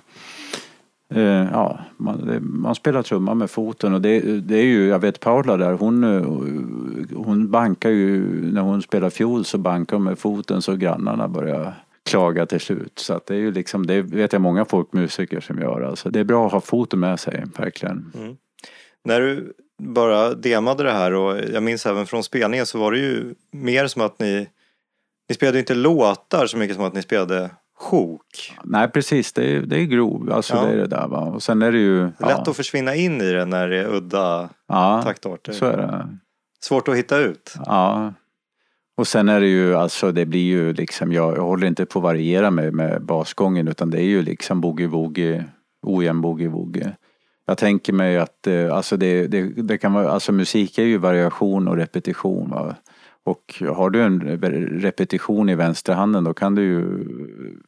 eh, 1.14 1.46
Ja, 1.52 1.80
man, 1.96 2.26
det, 2.26 2.40
man 2.40 2.74
spelar 2.74 3.02
trumma 3.02 3.34
med 3.34 3.50
foten 3.50 3.94
och 3.94 4.00
det, 4.00 4.20
det 4.40 4.56
är 4.56 4.64
ju, 4.64 4.88
jag 4.88 4.98
vet 4.98 5.20
Paula 5.20 5.56
där, 5.56 5.72
hon, 5.72 6.04
eh, 6.04 6.22
hon 7.16 7.50
bankar 7.50 7.90
ju, 7.90 8.22
när 8.52 8.61
hon 8.61 8.82
spelar 8.82 9.11
fiol 9.11 9.44
så 9.44 9.58
bankar 9.58 9.96
hon 9.96 10.04
med 10.04 10.18
foten 10.18 10.62
så 10.62 10.76
grannarna 10.76 11.28
börjar 11.28 11.74
klaga 12.11 12.46
till 12.46 12.61
slut. 12.61 12.98
Så 12.98 13.14
att 13.14 13.26
det 13.26 13.34
är 13.34 13.38
ju 13.38 13.52
liksom, 13.52 13.87
det 13.87 14.02
vet 14.02 14.32
jag 14.32 14.42
många 14.42 14.64
folkmusiker 14.64 15.40
som 15.40 15.58
gör. 15.58 15.80
Alltså 15.80 16.11
det 16.11 16.20
är 16.20 16.24
bra 16.24 16.46
att 16.46 16.52
ha 16.52 16.61
foten 16.61 17.00
med 17.00 17.20
sig, 17.20 17.44
verkligen. 17.58 18.12
Mm. 18.14 18.37
När 19.04 19.20
du 19.20 19.52
bara 19.82 20.34
demade 20.34 20.82
det 20.82 20.92
här 20.92 21.14
och 21.14 21.38
jag 21.52 21.62
minns 21.62 21.87
även 21.87 22.06
från 22.06 22.24
spelningen 22.24 22.66
så 22.66 22.78
var 22.78 22.92
det 22.92 22.98
ju 22.98 23.34
mer 23.50 23.87
som 23.87 24.02
att 24.02 24.18
ni 24.18 24.48
ni 25.29 25.35
spelade 25.35 25.59
inte 25.59 25.75
låtar 25.75 26.47
så 26.47 26.57
mycket 26.57 26.77
som 26.77 26.85
att 26.85 26.95
ni 26.95 27.03
spelade 27.03 27.51
sjok. 27.79 28.57
Nej 28.64 28.88
precis, 28.88 29.33
det 29.33 29.45
är, 29.57 29.61
det 29.61 29.81
är 29.81 29.85
grov, 29.85 30.33
alltså 30.33 30.55
Ja. 30.57 30.62
det 30.62 30.73
är 30.73 30.77
det 30.77 30.87
där 30.87 31.09
va. 31.09 31.21
Och 31.21 31.43
sen 31.43 31.62
är 31.62 31.73
det 31.73 31.79
ju... 31.79 32.05
Lätt 32.05 32.14
ja, 32.19 32.37
att 32.47 32.57
försvinna 32.57 32.95
in 32.95 33.21
i 33.21 33.33
det 33.33 33.45
när 33.45 33.69
det 33.69 33.79
är 33.79 33.95
udda 33.95 34.49
ja, 34.69 35.03
taktarter. 35.05 35.53
så 35.53 35.64
är 35.67 35.77
det. 35.77 36.09
Svårt 36.61 36.88
att 36.88 36.97
hitta 36.97 37.19
ut. 37.19 37.55
Ja. 37.67 38.12
Och 38.97 39.07
sen 39.07 39.29
är 39.29 39.41
det 39.41 39.47
ju 39.47 39.75
alltså 39.75 40.12
det 40.12 40.27
blir 40.27 40.43
ju 40.45 40.73
liksom 40.73 41.12
jag, 41.12 41.37
jag 41.37 41.43
håller 41.43 41.67
inte 41.67 41.87
på 41.87 41.99
att 41.99 42.03
variera 42.03 42.51
med, 42.51 42.75
med 42.75 43.03
basgången 43.03 43.69
utan 43.69 43.91
det 43.91 43.99
är 43.99 44.05
ju 44.07 44.23
liksom 44.23 44.64
boogie-woogie, 44.64 45.45
ojämn 45.83 46.25
boogie-woogie. 46.25 46.93
Jag 47.47 47.59
tänker 47.59 47.93
mig 47.93 48.19
att 48.19 48.47
eh, 48.47 48.75
alltså 48.75 48.97
det, 48.97 49.27
det, 49.27 49.43
det 49.43 49.79
kan 49.79 49.93
vara, 49.93 50.11
alltså 50.11 50.33
musik 50.33 50.79
är 50.79 50.83
ju 50.83 50.99
variation 50.99 51.69
och 51.69 51.77
repetition 51.77 52.51
va. 52.51 52.77
Och 53.24 53.62
har 53.76 53.90
du 53.90 54.02
en 54.02 54.20
repetition 54.81 55.48
i 55.48 55.54
vänsterhanden 55.54 56.24
då 56.24 56.35
kan 56.35 56.54
du 56.54 56.62
ju, 56.62 57.07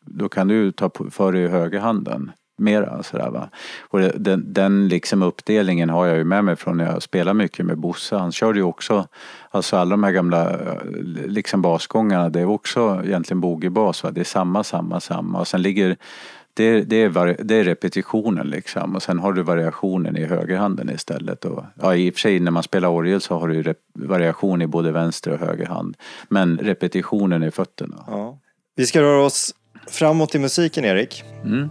då 0.00 0.28
kan 0.28 0.48
du 0.48 0.72
ta 0.72 0.90
för 1.10 1.32
dig 1.32 1.42
i 1.42 1.48
högerhanden. 1.48 2.32
Mera 2.58 3.02
sådär 3.02 3.30
va. 3.30 3.48
Och 3.80 4.00
den, 4.00 4.52
den 4.52 4.88
liksom 4.88 5.22
uppdelningen 5.22 5.90
har 5.90 6.06
jag 6.06 6.16
ju 6.16 6.24
med 6.24 6.44
mig 6.44 6.56
från 6.56 6.76
när 6.76 6.92
jag 6.92 7.02
spelar 7.02 7.34
mycket 7.34 7.66
med 7.66 7.78
Bosse. 7.78 8.16
Han 8.16 8.32
körde 8.32 8.58
ju 8.58 8.64
också, 8.64 9.06
alltså 9.50 9.76
alla 9.76 9.90
de 9.90 10.04
här 10.04 10.12
gamla 10.12 10.58
liksom 11.26 11.62
basgångarna 11.62 12.28
det 12.28 12.40
är 12.40 12.46
också 12.46 13.02
egentligen 13.04 13.40
boogiebas. 13.40 14.04
Det 14.12 14.20
är 14.20 14.24
samma, 14.24 14.64
samma, 14.64 15.00
samma. 15.00 15.40
Och 15.40 15.48
sen 15.48 15.62
ligger 15.62 15.96
det, 16.54 16.80
det, 16.80 16.96
är, 16.96 17.36
det 17.44 17.54
är 17.54 17.64
repetitionen 17.64 18.46
liksom 18.46 18.96
och 18.96 19.02
sen 19.02 19.18
har 19.18 19.32
du 19.32 19.42
variationen 19.42 20.16
i 20.16 20.24
högerhanden 20.24 20.90
istället. 20.90 21.44
Och, 21.44 21.64
ja, 21.74 21.94
I 21.94 22.10
och 22.10 22.14
för 22.14 22.20
sig 22.20 22.40
när 22.40 22.50
man 22.50 22.62
spelar 22.62 22.88
orgel 22.88 23.20
så 23.20 23.38
har 23.38 23.48
du 23.48 23.74
variation 23.94 24.62
i 24.62 24.66
både 24.66 24.92
vänster 24.92 25.32
och 25.32 25.38
höger 25.38 25.66
hand. 25.66 25.96
Men 26.28 26.58
repetitionen 26.58 27.42
i 27.42 27.50
fötterna. 27.50 28.04
Ja. 28.06 28.38
Vi 28.76 28.86
ska 28.86 29.02
röra 29.02 29.24
oss 29.24 29.54
framåt 29.88 30.34
i 30.34 30.38
musiken 30.38 30.84
Erik. 30.84 31.24
Mm. 31.44 31.68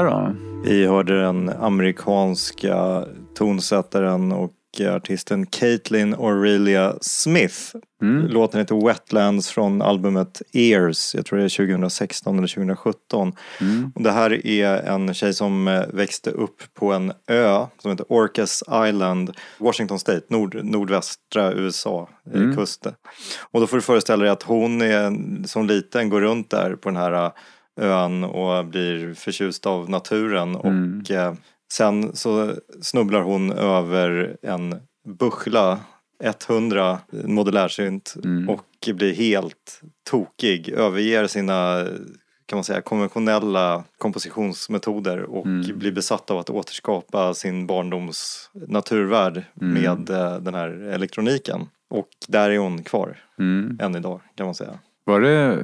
Där 0.00 0.06
då? 0.06 0.34
Vi 0.64 0.86
hörde 0.86 1.20
den 1.20 1.48
amerikanska 1.48 3.04
tonsättaren 3.34 4.32
och 4.32 4.52
artisten 4.96 5.46
Caitlin 5.46 6.14
Aurelia 6.14 6.94
Smith. 7.00 7.56
Mm. 8.02 8.26
Låten 8.26 8.60
heter 8.60 8.86
Wetlands 8.86 9.50
från 9.50 9.82
albumet 9.82 10.42
Ears. 10.52 11.14
Jag 11.14 11.26
tror 11.26 11.38
det 11.38 11.44
är 11.44 11.66
2016 11.66 12.38
eller 12.38 12.48
2017. 12.48 13.32
Mm. 13.60 13.92
Och 13.94 14.02
det 14.02 14.10
här 14.10 14.46
är 14.46 14.82
en 14.82 15.14
tjej 15.14 15.34
som 15.34 15.68
eh, 15.68 15.82
växte 15.92 16.30
upp 16.30 16.62
på 16.74 16.92
en 16.92 17.12
ö 17.28 17.66
som 17.82 17.90
heter 17.90 18.06
Orcas 18.08 18.62
Island, 18.88 19.36
Washington 19.58 19.98
State, 19.98 20.22
nord, 20.28 20.60
nordvästra 20.64 21.52
USA, 21.52 22.08
eh, 22.34 22.40
Mm. 22.40 22.56
kusten. 22.56 22.92
Och 23.50 23.60
då 23.60 23.66
får 23.66 23.76
du 23.76 23.82
föreställa 23.82 24.22
dig 24.22 24.32
att 24.32 24.42
hon 24.42 24.82
är, 24.82 25.46
som 25.46 25.66
liten 25.66 26.08
går 26.08 26.20
runt 26.20 26.50
där 26.50 26.76
på 26.76 26.88
den 26.88 26.96
här 26.96 27.12
eh, 27.12 27.30
ön 27.80 28.24
och 28.24 28.64
blir 28.66 29.14
förtjust 29.14 29.66
av 29.66 29.90
naturen 29.90 30.56
Mm. 30.56 31.00
och 31.04 31.10
eh, 31.10 31.34
sen 31.72 32.16
så 32.16 32.54
snubblar 32.82 33.20
hon 33.20 33.52
över 33.52 34.36
en 34.42 34.80
Buchla 35.18 35.80
100 36.48 36.98
modulärsynt 37.24 38.14
Mm. 38.24 38.48
och 38.48 38.64
blir 38.94 39.14
helt 39.14 39.80
tokig, 40.10 40.68
överger 40.68 41.26
sina 41.26 41.86
kan 42.46 42.56
man 42.56 42.64
säga 42.64 42.80
konventionella 42.80 43.84
kompositionsmetoder 43.98 45.22
och 45.22 45.46
Mm. 45.46 45.78
blir 45.78 45.92
besatt 45.92 46.30
av 46.30 46.38
att 46.38 46.50
återskapa 46.50 47.34
sin 47.34 47.66
barndoms 47.66 48.50
naturvärld 48.68 49.42
Mm. 49.60 49.82
med 49.82 50.10
eh, 50.10 50.36
den 50.36 50.54
här 50.54 50.68
elektroniken. 50.68 51.60
Och 51.90 52.08
där 52.28 52.50
är 52.50 52.58
hon 52.58 52.82
kvar 52.82 53.16
Mm. 53.38 53.78
än 53.82 53.96
idag 53.96 54.20
kan 54.34 54.46
man 54.46 54.54
säga. 54.54 54.78
Var 55.10 55.20
det, 55.20 55.58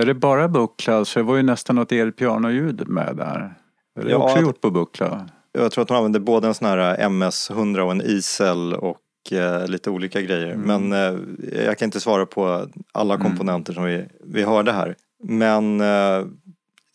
är 0.00 0.06
det 0.06 0.14
bara 0.14 0.48
buckla? 0.48 1.04
Så 1.04 1.18
det 1.18 1.22
var 1.22 1.36
ju 1.36 1.42
nästan 1.42 1.76
något 1.76 1.92
elpianoljud 1.92 2.88
med 2.88 3.16
där. 3.16 3.54
Är 4.00 4.04
det 4.04 4.10
Ja, 4.10 4.16
också 4.16 4.38
gjort 4.40 4.60
på 4.60 4.70
buckla? 4.70 5.28
Jag 5.52 5.72
tror 5.72 5.82
att 5.82 5.88
hon 5.88 5.98
använde 5.98 6.20
både 6.20 6.48
en 6.48 6.54
sån 6.54 6.68
här 6.68 6.96
MS-100 6.96 7.80
och 7.80 7.90
en 7.90 8.02
Isel 8.02 8.74
och 8.74 9.32
eh, 9.32 9.66
lite 9.66 9.90
olika 9.90 10.20
grejer. 10.20 10.56
Men 10.56 10.92
eh, 10.92 11.18
jag 11.66 11.78
kan 11.78 11.86
inte 11.86 12.00
svara 12.00 12.26
på 12.26 12.66
alla 12.92 13.18
komponenter 13.18 13.72
som 13.72 13.84
vi, 13.84 14.04
vi 14.24 14.42
hörde 14.42 14.72
här. 14.72 14.96
Men 15.22 15.80
eh, 15.80 16.26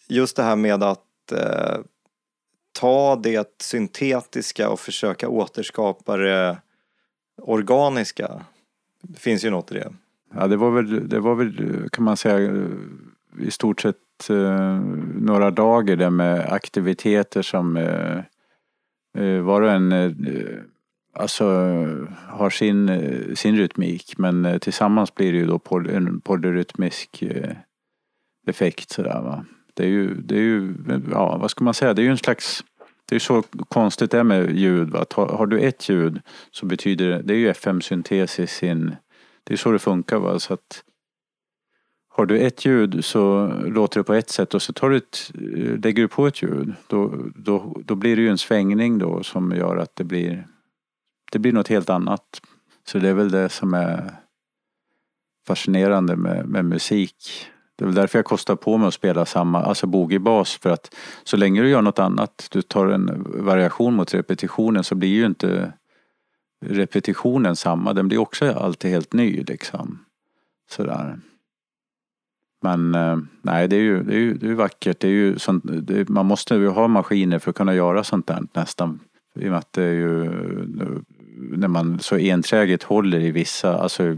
just 0.07 0.35
det 0.35 0.43
här 0.43 0.55
med 0.55 0.83
att 0.83 1.31
eh, 1.31 1.77
ta 2.79 3.15
det 3.15 3.61
syntetiska 3.61 4.69
och 4.69 4.79
försöka 4.79 5.29
återskapa 5.29 6.17
det 6.17 6.57
organiska. 7.41 8.45
Det 9.01 9.19
finns 9.19 9.45
ju 9.45 9.49
något 9.49 9.71
i 9.71 9.75
det. 9.75 9.93
Ja, 10.33 10.47
det 10.47 10.57
var 10.57 10.71
väl, 10.71 11.09
det 11.09 11.19
var 11.19 11.35
väl 11.35 11.89
kan 11.91 12.03
man 12.03 12.17
säga 12.17 12.67
i 13.39 13.51
stort 13.51 13.81
sett 13.81 14.29
eh, 14.29 14.79
några 15.15 15.51
dagar 15.51 15.95
där 15.95 16.09
med 16.09 16.53
aktiviteter 16.53 17.41
som 17.41 17.77
eh, 17.77 18.17
eh 19.17 19.41
var 19.41 19.61
och 19.61 19.71
en 19.71 19.91
eh, 19.91 20.11
alltså 21.13 21.45
har 22.27 22.49
sin, 22.49 22.89
eh, 22.89 23.33
sin 23.33 23.57
rytmik 23.57 24.17
men 24.17 24.45
eh, 24.45 24.57
tillsammans 24.57 25.15
blir 25.15 25.31
det 25.31 25.37
ju 25.37 25.45
då 25.45 25.59
poly, 25.59 25.93
en 25.93 26.21
polyrytmisk 26.21 27.21
eh, 27.21 27.55
effekt 28.47 28.89
sådär 28.89 29.21
va. 29.21 29.45
Det 29.73 29.83
är 29.83 29.89
ju, 29.89 30.13
det 30.15 30.35
är 30.35 30.41
ju, 30.41 30.73
ja 31.11 31.37
vad 31.37 31.51
ska 31.51 31.63
man 31.63 31.73
säga, 31.73 31.93
det 31.93 32.01
är 32.01 32.03
ju 32.03 32.11
en 32.11 32.17
slags 32.17 32.63
det 33.05 33.15
är 33.15 33.19
så 33.19 33.43
konstigt 33.67 34.11
det 34.11 34.19
är 34.19 34.23
med 34.23 34.55
ljud. 34.55 34.89
Va? 34.89 35.05
Har, 35.15 35.27
har 35.27 35.45
du 35.45 35.59
ett 35.59 35.89
ljud 35.89 36.21
så 36.51 36.65
betyder 36.65 37.09
det, 37.09 37.21
det 37.21 37.33
är 37.33 37.37
ju 37.37 37.49
FM-syntes 37.49 38.39
i 38.39 38.47
sin, 38.47 38.95
det 39.45 39.53
är 39.53 39.57
så 39.57 39.71
det 39.71 39.79
funkar 39.79 40.17
va. 40.17 40.39
Så 40.39 40.53
att 40.53 40.83
har 42.09 42.25
du 42.25 42.39
ett 42.39 42.65
ljud 42.65 43.05
så 43.05 43.47
låter 43.65 43.99
det 43.99 44.03
på 44.03 44.13
ett 44.13 44.29
sätt 44.29 44.53
och 44.53 44.61
så 44.61 44.73
tar 44.73 44.89
du 44.89 44.97
ett, 44.97 45.31
eh, 45.33 45.79
lägger 45.79 46.01
du 46.01 46.07
på 46.07 46.27
ett 46.27 46.41
ljud. 46.41 46.73
Då, 46.87 47.13
då, 47.35 47.81
då 47.85 47.95
blir 47.95 48.15
det 48.15 48.21
ju 48.21 48.29
en 48.29 48.37
svängning 48.37 48.97
då 48.97 49.23
som 49.23 49.51
gör 49.51 49.77
att 49.77 49.95
det 49.95 50.03
blir, 50.03 50.47
det 51.31 51.39
blir 51.39 51.53
något 51.53 51.67
helt 51.67 51.89
annat. 51.89 52.41
Så 52.87 52.99
det 52.99 53.09
är 53.09 53.13
väl 53.13 53.31
det 53.31 53.49
som 53.49 53.73
är 53.73 54.15
fascinerande 55.47 56.15
med, 56.15 56.47
med 56.47 56.65
musik. 56.65 57.47
Det 57.75 57.83
är 57.83 57.85
väl 57.85 57.95
därför 57.95 58.19
jag 58.19 58.25
kostar 58.25 58.55
på 58.55 58.77
mig 58.77 58.87
att 58.87 58.93
spela 58.93 59.25
samma, 59.25 59.63
alltså 59.63 59.87
boogiebas 59.87 60.55
för 60.55 60.69
att 60.69 60.95
så 61.23 61.37
länge 61.37 61.61
du 61.61 61.69
gör 61.69 61.81
något 61.81 61.99
annat, 61.99 62.47
du 62.51 62.61
tar 62.61 62.87
en 62.87 63.25
variation 63.27 63.93
mot 63.93 64.13
repetitionen 64.13 64.83
så 64.83 64.95
blir 64.95 65.09
ju 65.09 65.25
inte 65.25 65.73
repetitionen 66.69 67.55
samma, 67.55 67.93
den 67.93 68.07
blir 68.07 68.17
också 68.17 68.51
alltid 68.51 68.91
helt 68.91 69.13
ny 69.13 69.43
liksom. 69.43 69.99
Sådär. 70.69 71.19
Men 72.61 72.95
eh, 72.95 73.17
nej, 73.41 73.67
det 73.67 73.75
är 73.75 73.81
ju, 73.81 74.03
det 74.03 74.13
är 74.13 74.19
ju, 74.19 74.33
det 74.33 74.47
är 74.47 74.53
vackert. 74.53 74.99
Det 74.99 75.07
är 75.07 75.11
ju 75.11 75.39
sånt, 75.39 75.63
det, 75.87 76.09
man 76.09 76.25
måste 76.25 76.55
ju 76.55 76.67
ha 76.67 76.87
maskiner 76.87 77.39
för 77.39 77.49
att 77.49 77.55
kunna 77.55 77.75
göra 77.75 78.03
sånt 78.03 78.27
där 78.27 78.43
nästan. 78.53 78.99
I 79.39 79.45
och 79.45 79.49
med 79.49 79.57
att 79.57 79.73
det 79.73 79.83
är 79.83 79.93
ju 79.93 80.25
eh, 80.25 81.01
när 81.35 81.67
man 81.67 81.99
så 81.99 82.15
enträget 82.15 82.83
håller 82.83 83.19
i 83.19 83.31
vissa, 83.31 83.77
alltså 83.77 84.03
eh, 84.03 84.15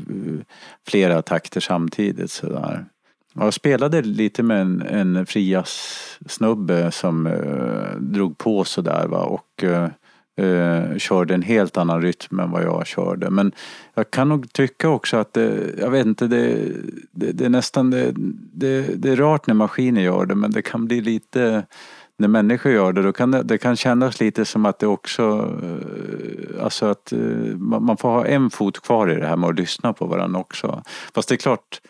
flera 0.88 1.22
takter 1.22 1.60
samtidigt 1.60 2.32
sådär. 2.32 2.86
Jag 3.34 3.54
spelade 3.54 4.02
lite 4.02 4.44
med 4.44 4.62
en, 4.62 4.82
en 4.82 5.26
frias-snubbe 5.26 6.92
som 6.92 7.28
eh, 7.28 8.00
drog 8.00 8.38
på 8.38 8.64
sådär 8.64 9.08
va 9.08 9.24
och 9.24 9.64
eh, 9.64 9.90
eh, 10.38 10.98
körde 10.98 11.34
en 11.34 11.42
helt 11.42 11.78
annan 11.78 12.02
rytm 12.02 12.40
än 12.40 12.52
vad 12.52 12.64
jag 12.64 12.88
körde. 12.88 13.30
Men 13.30 13.52
jag 13.94 14.12
kan 14.12 14.30
nog 14.30 14.54
tycka 14.54 14.90
också 14.90 15.18
att 15.18 15.34
det, 15.34 15.74
jag 15.80 15.92
vet 15.92 16.06
inte, 16.06 16.28
det, 16.28 16.58
det, 17.12 17.32
det 17.32 17.46
är 17.46 17.50
nästan, 17.50 17.90
det, 17.90 18.14
det, 18.54 18.82
det 18.82 19.10
är 19.10 19.16
rart 19.16 19.48
när 19.48 19.54
maskiner 19.54 20.02
gör 20.02 20.26
det 20.26 20.36
men 20.36 20.52
det 20.52 20.62
kan 20.62 20.86
bli 20.86 21.02
lite 21.02 21.66
när 22.20 22.28
människor 22.28 22.72
gör 22.72 22.94
det, 22.94 23.02
då 23.02 23.14
kan 23.14 23.32
det, 23.32 23.44
det 23.44 23.58
kan 23.58 23.76
kännas 23.76 24.20
lite 24.20 24.46
som 24.46 24.66
att 24.66 24.80
det 24.80 24.88
också, 24.88 25.56
eh, 25.64 26.64
alltså 26.64 26.86
att 26.86 27.12
eh, 27.12 27.20
man 27.58 27.98
får 27.98 28.10
ha 28.10 28.26
en 28.26 28.50
fot 28.50 28.80
kvar 28.80 29.12
i 29.12 29.16
det 29.16 29.28
här 29.28 29.38
med 29.38 29.50
att 29.50 29.60
lyssna 29.60 29.94
på 29.94 30.06
varandra 30.06 30.40
också. 30.40 30.84
Fast 31.14 31.30
det 31.30 31.36
är 31.36 31.38
klart, 31.38 31.82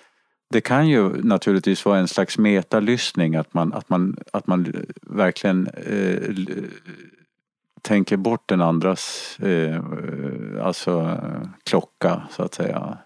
det 0.50 0.62
kan 0.62 0.88
ju 0.88 1.24
naturligtvis 1.24 1.86
vara 1.86 2.00
en 2.00 2.08
slags 2.08 2.38
metalyssning 2.38 3.36
att 3.36 3.54
man, 3.54 3.74
att 3.74 3.90
man, 3.90 4.18
att 4.34 4.48
man 4.48 4.74
verkligen 5.02 5.68
eh, 5.68 6.30
tänker 7.82 8.18
bort 8.18 8.50
den 8.50 8.62
andras 8.62 9.38
eh, 9.40 9.82
alltså 10.62 11.20
klocka 11.64 12.22
så 12.32 12.44
att 12.44 12.54
säga. 12.54 12.98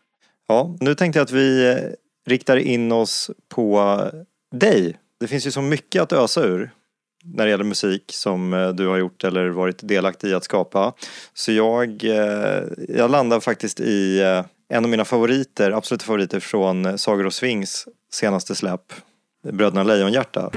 Ja, 0.48 0.76
nu 0.80 0.96
tänkte 0.96 1.20
jag 1.20 1.24
att 1.24 1.32
vi 1.32 1.70
eh, 1.70 1.78
riktar 2.28 2.58
in 2.58 2.92
oss 2.92 3.32
på 3.50 3.98
dig. 4.52 4.98
Det 5.20 5.28
finns 5.28 5.48
ju 5.48 5.52
så 5.52 5.62
mycket 5.62 6.02
att 6.02 6.14
ösa 6.14 6.44
ur 6.44 6.72
när 7.24 7.46
det 7.46 7.52
gäller 7.52 7.64
musik 7.64 8.04
som 8.14 8.54
eh, 8.54 8.70
du 8.70 8.88
har 8.88 8.98
gjort 8.98 9.24
eller 9.24 9.50
varit 9.50 9.88
delaktig 9.88 10.28
i 10.28 10.34
att 10.34 10.44
skapa. 10.44 10.94
Så 11.34 11.52
jag, 11.52 12.04
eh, 12.04 12.64
jag 12.90 13.12
landar 13.12 13.40
faktiskt 13.40 13.80
i 13.80 14.22
en 14.70 14.84
av 14.84 14.90
mina 14.90 15.06
favoriter, 15.06 15.72
absoluta 15.72 16.06
favoriter 16.06 16.40
från 16.40 16.98
Sagor 16.98 17.26
och 17.26 17.34
Svings 17.34 17.88
senaste 18.14 18.56
släpp, 18.56 18.94
Bröderna 19.52 19.84
Lejonhjärta. 19.84 20.52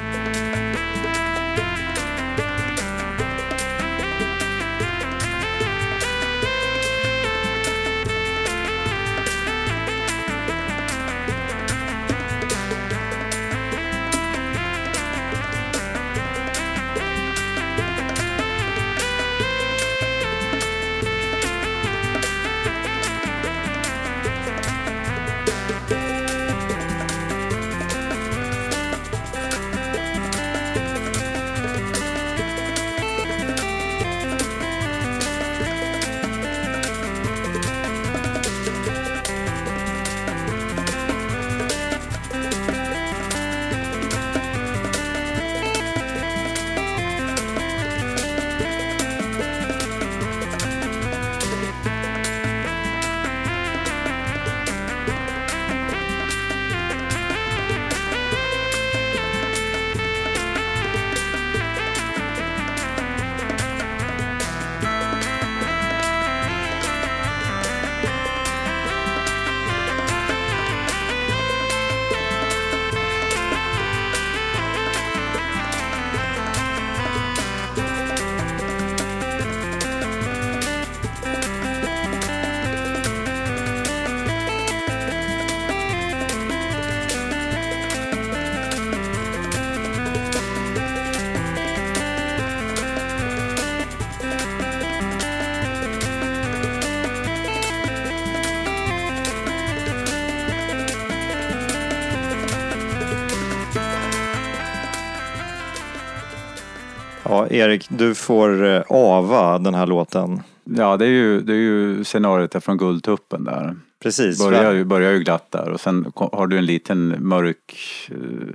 Ja, 107.25 107.49
Erik, 107.49 107.87
du 107.91 108.15
får 108.15 108.65
eh, 108.65 108.83
ava 108.89 109.59
den 109.59 109.75
här 109.75 109.87
låten. 109.87 110.43
Ja, 110.65 110.97
det 110.97 111.05
är 111.05 111.11
ju, 111.11 111.41
det 111.41 111.53
är 111.53 111.57
ju 111.57 112.05
scenariot 112.05 112.51
där 112.51 112.61
från 112.61 112.79
Guldtuppen 112.79 113.45
där. 113.45 113.77
Precis. 114.03 114.39
Börjar 114.39 114.73
ju, 114.73 114.85
börjar 114.85 115.13
ju 115.13 115.19
glatt 115.19 115.51
där 115.51 115.69
och 115.71 115.81
sen 115.81 116.13
har 116.15 116.47
du 116.47 116.59
en 116.59 116.67
liten 116.67 117.17
mörk 117.29 117.75
eh, 118.11 118.49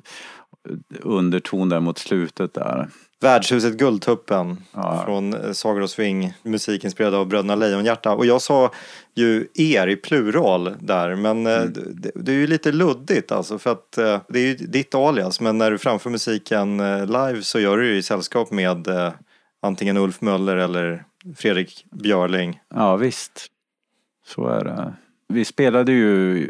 underton 1.02 1.70
där 1.70 1.80
mot 1.80 1.98
slutet 1.98 2.54
där. 2.54 2.88
Värdshuset 3.22 3.78
Guldtuppen 3.78 4.58
Ja. 4.74 5.02
från 5.06 5.34
eh, 5.34 5.52
Sagor 5.52 5.82
och 5.82 5.90
Sving, 5.90 6.34
musikinspirerad 6.44 7.14
av 7.16 7.28
Bröderna 7.28 7.56
Lejonhjärta. 7.56 8.12
Och 8.16 8.26
jag 8.26 8.42
sa 8.42 8.72
ju 9.16 9.48
er 9.56 9.88
i 9.88 9.96
plural 9.96 10.76
där, 10.80 11.16
men 11.16 11.48
eh, 11.48 11.56
Mm. 11.62 11.74
det, 11.74 12.12
det 12.16 12.32
är 12.32 12.36
ju 12.36 12.48
lite 12.48 12.72
luddigt 12.72 13.32
alltså 13.32 13.60
för 13.60 13.72
att 13.72 13.98
eh, 13.98 14.22
det 14.30 14.40
är 14.40 14.44
ju 14.48 14.56
ditt 14.56 14.96
alias, 14.96 15.42
men 15.42 15.58
när 15.58 15.72
du 15.72 15.78
framför 15.78 16.10
musiken 16.10 16.78
live 17.06 17.42
så 17.42 17.60
gör 17.60 17.78
du 17.78 17.84
det 17.84 17.90
ju 17.90 17.98
i 17.98 18.02
sällskap 18.04 18.52
med 18.52 18.88
antingen 19.62 19.98
Ulf 19.98 20.22
Möller 20.22 20.56
eller 20.58 21.04
Fredrik 21.38 21.86
Björling. 21.92 22.60
Ja 22.76 22.96
visst. 22.96 23.48
Så 24.28 24.48
är 24.48 24.64
det. 24.64 24.94
Vi 25.28 25.46
spelade 25.46 25.92
ju, 25.92 26.48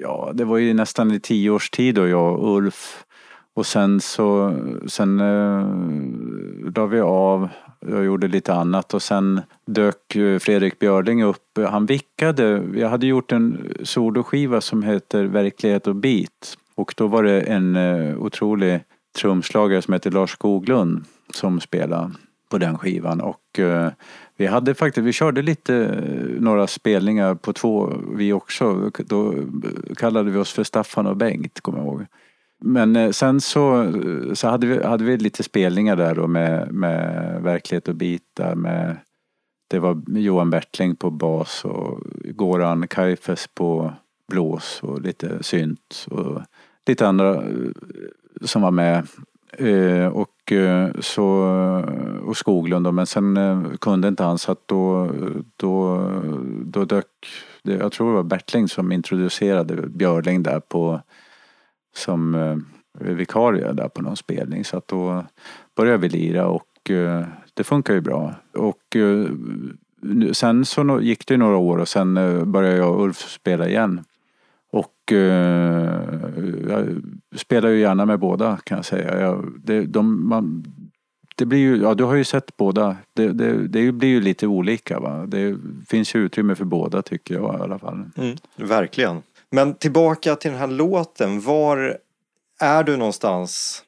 ja 0.00 0.30
det 0.34 0.44
var 0.44 0.58
ju 0.58 0.74
nästan 0.74 1.12
i 1.12 1.20
tio 1.20 1.50
års 1.50 1.70
tid 1.70 1.94
då 1.94 2.08
jag 2.08 2.38
och 2.38 2.56
Ulf. 2.56 3.04
Och 3.54 3.66
sen 3.66 4.00
så, 4.00 4.56
sen 4.86 5.20
eh, 5.20 5.66
la 6.76 6.86
vi 6.86 7.00
av. 7.00 7.48
Jag 7.80 8.04
gjorde 8.04 8.28
lite 8.28 8.54
annat 8.54 8.94
och 8.94 9.02
sen 9.02 9.40
dök 9.66 10.16
eh, 10.16 10.38
Fredrik 10.38 10.78
Björling 10.78 11.24
upp. 11.24 11.58
Han 11.68 11.86
vickade. 11.86 12.62
Jag 12.74 12.88
hade 12.88 13.06
gjort 13.06 13.32
en 13.32 13.74
soloskiva 13.82 14.60
som 14.60 14.82
heter 14.82 15.24
Verklighet 15.24 15.86
och 15.86 15.96
beat. 15.96 16.58
Och 16.74 16.94
då 16.96 17.06
var 17.06 17.22
det 17.22 17.40
en 17.40 17.76
eh, 17.76 18.18
otrolig 18.18 18.80
trumslagare 19.18 19.82
som 19.82 19.92
heter 19.92 20.10
Lars 20.10 20.30
Skoglund 20.30 21.04
som 21.34 21.60
spelade 21.60 22.10
på 22.48 22.58
den 22.58 22.78
skivan. 22.78 23.20
Och 23.20 23.58
eh, 23.58 23.90
vi 24.36 24.46
hade 24.46 24.74
faktiskt, 24.74 25.06
vi 25.06 25.12
körde 25.12 25.42
lite 25.42 25.74
eh, 25.76 26.40
några 26.40 26.66
spelningar 26.66 27.34
på 27.34 27.52
två 27.52 27.92
vi 28.16 28.32
också. 28.32 28.90
Då 28.98 29.34
kallade 29.96 30.30
vi 30.30 30.38
oss 30.38 30.52
för 30.52 30.64
Staffan 30.64 31.06
och 31.06 31.16
Bengt, 31.16 31.60
kommer 31.60 31.78
jag 31.78 31.86
ihåg. 31.86 32.06
Men 32.64 32.96
eh, 32.96 33.10
sen 33.10 33.40
så, 33.40 33.92
så 34.34 34.48
hade, 34.48 34.66
vi, 34.66 34.82
hade 34.82 35.04
vi 35.04 35.16
lite 35.16 35.42
spelningar 35.42 35.96
där 35.96 36.14
då 36.14 36.26
med, 36.26 36.72
med 36.72 37.42
Verklighet 37.42 37.88
och 37.88 37.94
bitar 37.94 38.54
med 38.54 38.96
det 39.68 39.78
var 39.78 40.02
Johan 40.06 40.50
Bertling 40.50 40.96
på 40.96 41.10
bas 41.10 41.64
och 41.64 42.00
Goran 42.24 42.88
Kaifes 42.88 43.46
på 43.54 43.92
blås 44.28 44.80
och 44.82 45.00
lite 45.00 45.42
synt 45.42 46.06
och 46.10 46.42
lite 46.86 47.08
andra 47.08 47.34
eh, 47.34 47.42
som 48.40 48.62
var 48.62 48.70
med. 48.70 49.06
Eh, 49.58 50.06
och, 50.06 50.52
så, 51.00 51.26
och 52.24 52.36
Skoglund 52.36 52.84
då, 52.84 52.92
men 52.92 53.06
sen 53.06 53.38
kunde 53.80 54.08
inte 54.08 54.24
han 54.24 54.38
så 54.38 54.52
att 54.52 54.68
då, 54.68 55.10
då, 55.56 56.08
då 56.64 56.84
dök, 56.84 57.06
jag 57.62 57.92
tror 57.92 58.08
det 58.08 58.16
var 58.16 58.22
Bertling 58.22 58.68
som 58.68 58.92
introducerade 58.92 59.88
Björling 59.88 60.42
där 60.42 60.60
på 60.60 61.00
som 61.94 62.34
eh, 62.34 62.56
vikarie 62.98 63.72
där 63.72 63.88
på 63.88 64.02
någon 64.02 64.16
spelning 64.16 64.64
så 64.64 64.76
att 64.76 64.88
då 64.88 65.24
började 65.76 65.98
vi 65.98 66.08
lira 66.08 66.46
och 66.46 66.90
eh, 66.90 67.24
det 67.54 67.64
funkar 67.64 67.94
ju 67.94 68.00
bra. 68.00 68.34
Och 68.54 68.96
eh, 68.96 69.26
sen 70.32 70.64
så 70.64 71.00
gick 71.00 71.26
det 71.26 71.36
några 71.36 71.56
år 71.56 71.78
och 71.78 71.88
sen 71.88 72.16
eh, 72.16 72.44
började 72.44 72.76
jag 72.76 72.94
och 72.94 73.04
Ulf 73.04 73.16
spela 73.16 73.68
igen. 73.68 74.04
Och 74.72 75.12
eh, 75.12 76.00
jag 76.68 77.02
spelar 77.36 77.68
ju 77.68 77.80
gärna 77.80 78.06
med 78.06 78.18
båda 78.18 78.58
kan 78.64 78.76
jag 78.76 78.84
säga. 78.84 79.20
Jag, 79.20 79.52
det, 79.64 79.80
de, 79.80 80.28
man, 80.28 80.64
det 81.36 81.46
blir 81.46 81.58
ju, 81.58 81.76
ja 81.76 81.94
du 81.94 82.04
har 82.04 82.14
ju 82.14 82.24
sett 82.24 82.56
båda. 82.56 82.96
Det, 83.12 83.28
det, 83.28 83.68
det 83.68 83.92
blir 83.92 84.08
ju 84.08 84.20
lite 84.20 84.46
olika 84.46 85.00
va. 85.00 85.26
Det 85.26 85.56
finns 85.88 86.14
ju 86.14 86.20
utrymme 86.20 86.54
för 86.54 86.64
båda 86.64 87.02
tycker 87.02 87.34
jag 87.34 87.58
i 87.58 87.62
alla 87.62 87.78
fall. 87.78 88.04
Mm, 88.16 88.36
verkligen. 88.56 89.22
Men 89.52 89.74
tillbaka 89.74 90.36
till 90.36 90.50
den 90.50 90.60
här 90.60 90.66
låten. 90.66 91.40
Var 91.40 91.98
är 92.60 92.82
du 92.84 92.96
någonstans 92.96 93.82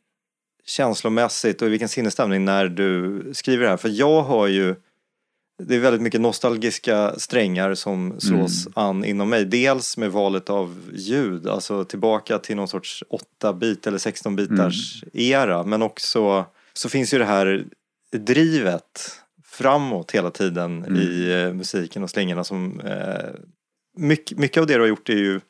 känslomässigt 0.66 1.62
och 1.62 1.68
i 1.68 1.70
vilken 1.70 1.88
sinnesstämning 1.88 2.44
när 2.44 2.68
du 2.68 3.22
skriver 3.34 3.64
det 3.64 3.70
här? 3.70 3.76
För 3.76 3.88
jag 3.88 4.22
har 4.22 4.46
ju 4.46 4.74
det 5.62 5.74
är 5.74 5.80
väldigt 5.80 6.02
mycket 6.02 6.20
nostalgiska 6.20 7.14
strängar 7.18 7.74
som 7.74 8.20
slås 8.20 8.68
an 8.74 9.04
inom 9.04 9.28
mig. 9.28 9.44
Dels 9.44 9.96
med 9.96 10.12
valet 10.12 10.50
av 10.50 10.90
ljud, 10.94 11.48
alltså 11.48 11.84
tillbaka 11.84 12.38
till 12.38 12.56
någon 12.56 12.68
sorts 12.68 13.04
8-bit 13.42 13.86
eller 13.86 13.98
16-bitars 13.98 15.04
era. 15.12 15.62
Men 15.62 15.82
också 15.82 16.46
så 16.72 16.88
finns 16.88 17.14
ju 17.14 17.18
det 17.18 17.24
här 17.24 17.64
drivet 18.12 19.20
framåt 19.44 20.10
hela 20.10 20.30
tiden 20.30 20.96
i 20.96 21.30
eh, 21.32 21.54
musiken 21.54 22.02
och 22.02 22.10
slingorna 22.10 22.44
som 22.44 22.80
eh, 22.80 23.30
mycket, 23.96 24.38
mycket 24.38 24.60
av 24.60 24.66
det 24.66 24.74
du 24.74 24.80
har 24.80 24.88
gjort 24.88 25.08
är 25.08 25.14
ju 25.14 25.40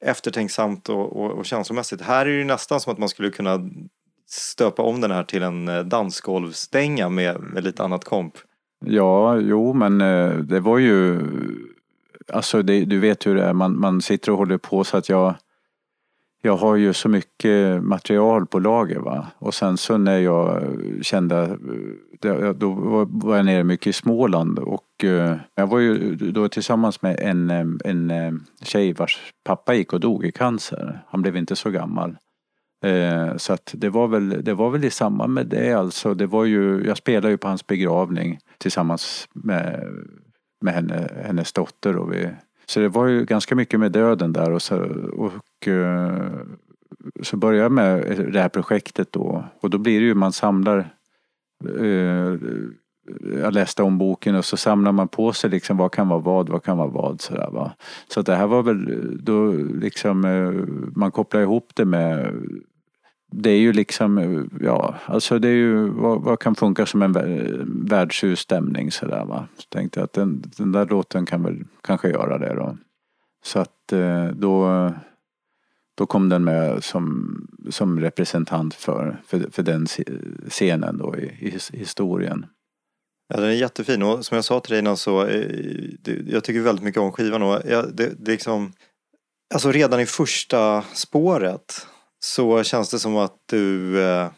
eftertänksamt 0.00 0.88
och, 0.88 1.16
och, 1.16 1.30
och 1.30 1.44
känslomässigt. 1.46 2.00
Här 2.00 2.26
är 2.26 2.30
det 2.30 2.36
ju 2.36 2.44
nästan 2.44 2.80
som 2.80 2.92
att 2.92 2.98
man 2.98 3.08
skulle 3.08 3.30
kunna 3.30 3.70
stöpa 4.26 4.82
om 4.82 5.00
den 5.00 5.10
här 5.10 5.24
till 5.24 5.42
en 5.42 5.68
eh, 5.68 5.80
dansgolvsdänga 5.80 7.08
med, 7.08 7.40
med 7.40 7.64
lite 7.64 7.84
annat 7.84 8.04
komp. 8.04 8.34
Ja, 8.84 9.36
jo 9.36 9.72
men 9.72 10.00
eh, 10.00 10.30
det 10.30 10.60
var 10.60 10.78
ju 10.78 11.20
Alltså 12.32 12.62
det, 12.62 12.84
du 12.84 12.98
vet 12.98 13.26
hur 13.26 13.34
det 13.34 13.44
är, 13.44 13.52
man, 13.52 13.80
man 13.80 14.02
sitter 14.02 14.32
och 14.32 14.38
håller 14.38 14.58
på 14.58 14.84
så 14.84 14.96
att 14.96 15.08
jag 15.08 15.34
Jag 16.42 16.56
har 16.56 16.76
ju 16.76 16.92
så 16.92 17.08
mycket 17.08 17.82
material 17.82 18.46
på 18.46 18.58
lager 18.58 18.98
va 18.98 19.26
och 19.38 19.54
sen 19.54 19.76
så 19.76 19.98
när 19.98 20.18
jag 20.18 20.62
kände 21.02 21.42
eh, 21.42 21.56
då 22.54 22.72
var 23.08 23.36
jag 23.36 23.46
nere 23.46 23.64
mycket 23.64 23.86
i 23.86 23.92
Småland 23.92 24.58
och 24.58 25.04
eh, 25.04 25.36
jag 25.54 25.66
var 25.66 25.78
ju 25.78 26.14
då 26.14 26.48
tillsammans 26.48 27.02
med 27.02 27.20
en, 27.20 27.50
eh, 27.50 27.66
en 27.84 28.10
eh, 28.10 28.32
tjej 28.62 28.92
vars 28.92 29.32
pappa 29.44 29.74
gick 29.74 29.92
och 29.92 30.00
dog 30.00 30.24
i 30.24 30.32
cancer. 30.32 31.02
Han 31.08 31.22
blev 31.22 31.36
inte 31.36 31.56
så 31.56 31.70
gammal. 31.70 32.16
Så 33.36 33.52
att 33.52 33.74
det 33.76 33.88
var 33.88 34.08
väl, 34.08 34.44
det 34.44 34.54
var 34.54 34.70
väl 34.70 34.84
i 34.84 34.90
samband 34.90 35.32
med 35.32 35.46
det 35.46 35.72
alltså. 35.72 36.14
Det 36.14 36.26
var 36.26 36.44
ju, 36.44 36.86
jag 36.86 36.96
spelade 36.96 37.30
ju 37.30 37.36
på 37.36 37.48
hans 37.48 37.66
begravning 37.66 38.38
tillsammans 38.58 39.28
med, 39.34 39.84
med 40.60 40.74
henne, 40.74 41.08
hennes 41.24 41.52
dotter. 41.52 41.96
Och 41.96 42.12
vi, 42.12 42.30
så 42.66 42.80
det 42.80 42.88
var 42.88 43.06
ju 43.06 43.24
ganska 43.24 43.54
mycket 43.54 43.80
med 43.80 43.92
döden 43.92 44.32
där 44.32 44.52
och 44.52 44.62
så, 44.62 44.78
och, 45.12 45.68
så 47.22 47.36
började 47.36 47.62
jag 47.62 47.72
med 47.72 48.28
det 48.32 48.40
här 48.40 48.48
projektet 48.48 49.12
då. 49.12 49.44
Och 49.60 49.70
då 49.70 49.78
blir 49.78 50.00
det 50.00 50.06
ju, 50.06 50.14
man 50.14 50.32
samlar 50.32 50.97
eh, 51.64 52.36
jag 53.42 53.54
läste 53.54 53.82
om 53.82 53.98
boken 53.98 54.34
och 54.34 54.44
så 54.44 54.56
samlar 54.56 54.92
man 54.92 55.08
på 55.08 55.32
sig 55.32 55.50
liksom 55.50 55.76
vad 55.76 55.92
kan 55.92 56.08
vara 56.08 56.20
vad, 56.20 56.48
vad 56.48 56.62
kan 56.62 56.78
vara 56.78 56.88
vad 56.88 57.20
sådär 57.20 57.50
va. 57.52 57.72
Så 58.08 58.20
att 58.20 58.26
det 58.26 58.36
här 58.36 58.46
var 58.46 58.62
väl 58.62 59.24
då 59.24 59.52
liksom 59.52 60.24
eh, 60.24 60.52
man 60.96 61.10
kopplar 61.10 61.40
ihop 61.40 61.70
det 61.74 61.84
med 61.84 62.34
det 63.30 63.50
är 63.50 63.58
ju 63.58 63.72
liksom, 63.72 64.18
eh, 64.18 64.42
ja, 64.60 64.94
alltså 65.06 65.38
det 65.38 65.48
är 65.48 65.52
ju, 65.52 65.88
vad, 65.88 66.22
vad 66.22 66.38
kan 66.38 66.54
funka 66.54 66.86
som 66.86 67.02
en 67.02 67.12
världshus 67.12 67.90
värdshusstämning 67.90 68.90
sådär 68.90 69.24
va. 69.24 69.48
Så 69.56 69.68
tänkte 69.68 70.00
jag 70.00 70.04
att 70.04 70.12
den, 70.12 70.42
den 70.56 70.72
där 70.72 70.86
låten 70.86 71.26
kan 71.26 71.42
väl 71.42 71.64
kanske 71.82 72.10
göra 72.10 72.38
det 72.38 72.54
då. 72.54 72.76
Så 73.44 73.58
att 73.58 73.92
eh, 73.92 74.26
då, 74.26 74.66
då 75.98 76.06
kom 76.06 76.28
den 76.28 76.44
med 76.44 76.84
som, 76.84 77.34
som 77.70 78.00
representant 78.00 78.74
för, 78.74 79.20
för, 79.26 79.46
för 79.52 79.62
den 79.62 79.84
sce- 79.86 80.48
scenen 80.48 80.98
då 80.98 81.16
i, 81.16 81.24
i 81.40 81.50
his- 81.50 81.76
historien. 81.76 82.46
Ja, 83.34 83.40
den 83.40 83.48
är 83.50 83.52
jättefin 83.54 84.02
och 84.02 84.24
som 84.24 84.34
jag 84.34 84.44
sa 84.44 84.60
till 84.60 84.70
dig 84.70 84.78
innan 84.78 84.96
så 84.96 85.24
eh, 85.26 85.46
jag 86.26 86.44
tycker 86.44 86.60
väldigt 86.60 86.84
mycket 86.84 87.00
om 87.00 87.12
skivan 87.12 87.42
och 87.42 87.60
jag, 87.68 87.96
det, 87.96 88.12
det 88.18 88.30
är 88.30 88.32
liksom 88.32 88.72
Alltså 89.54 89.72
redan 89.72 90.00
i 90.00 90.06
första 90.06 90.82
spåret 90.82 91.86
så 92.20 92.62
känns 92.62 92.90
det 92.90 92.98
som 92.98 93.16
att 93.16 93.34
du 93.46 94.00
eh, 94.02 94.28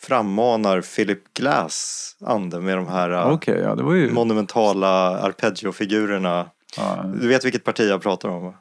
frammanar 0.00 0.80
Philip 0.80 1.34
Glass 1.34 2.16
ande 2.20 2.60
med 2.60 2.76
de 2.76 2.86
här 2.86 3.10
eh, 3.10 3.30
Okej, 3.32 3.58
ja 3.60 3.94
ju... 3.96 4.12
monumentala 4.12 5.18
arpeggio-figurerna. 5.20 6.50
Ja, 6.76 7.04
Du 7.20 7.28
vet 7.28 7.44
vilket 7.44 7.64
parti 7.64 7.80
jag 7.88 8.02
pratar 8.02 8.28
om? 8.28 8.54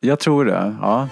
jag 0.00 0.18
tror 0.20 0.44
det, 0.44 0.76
ja. 0.80 1.08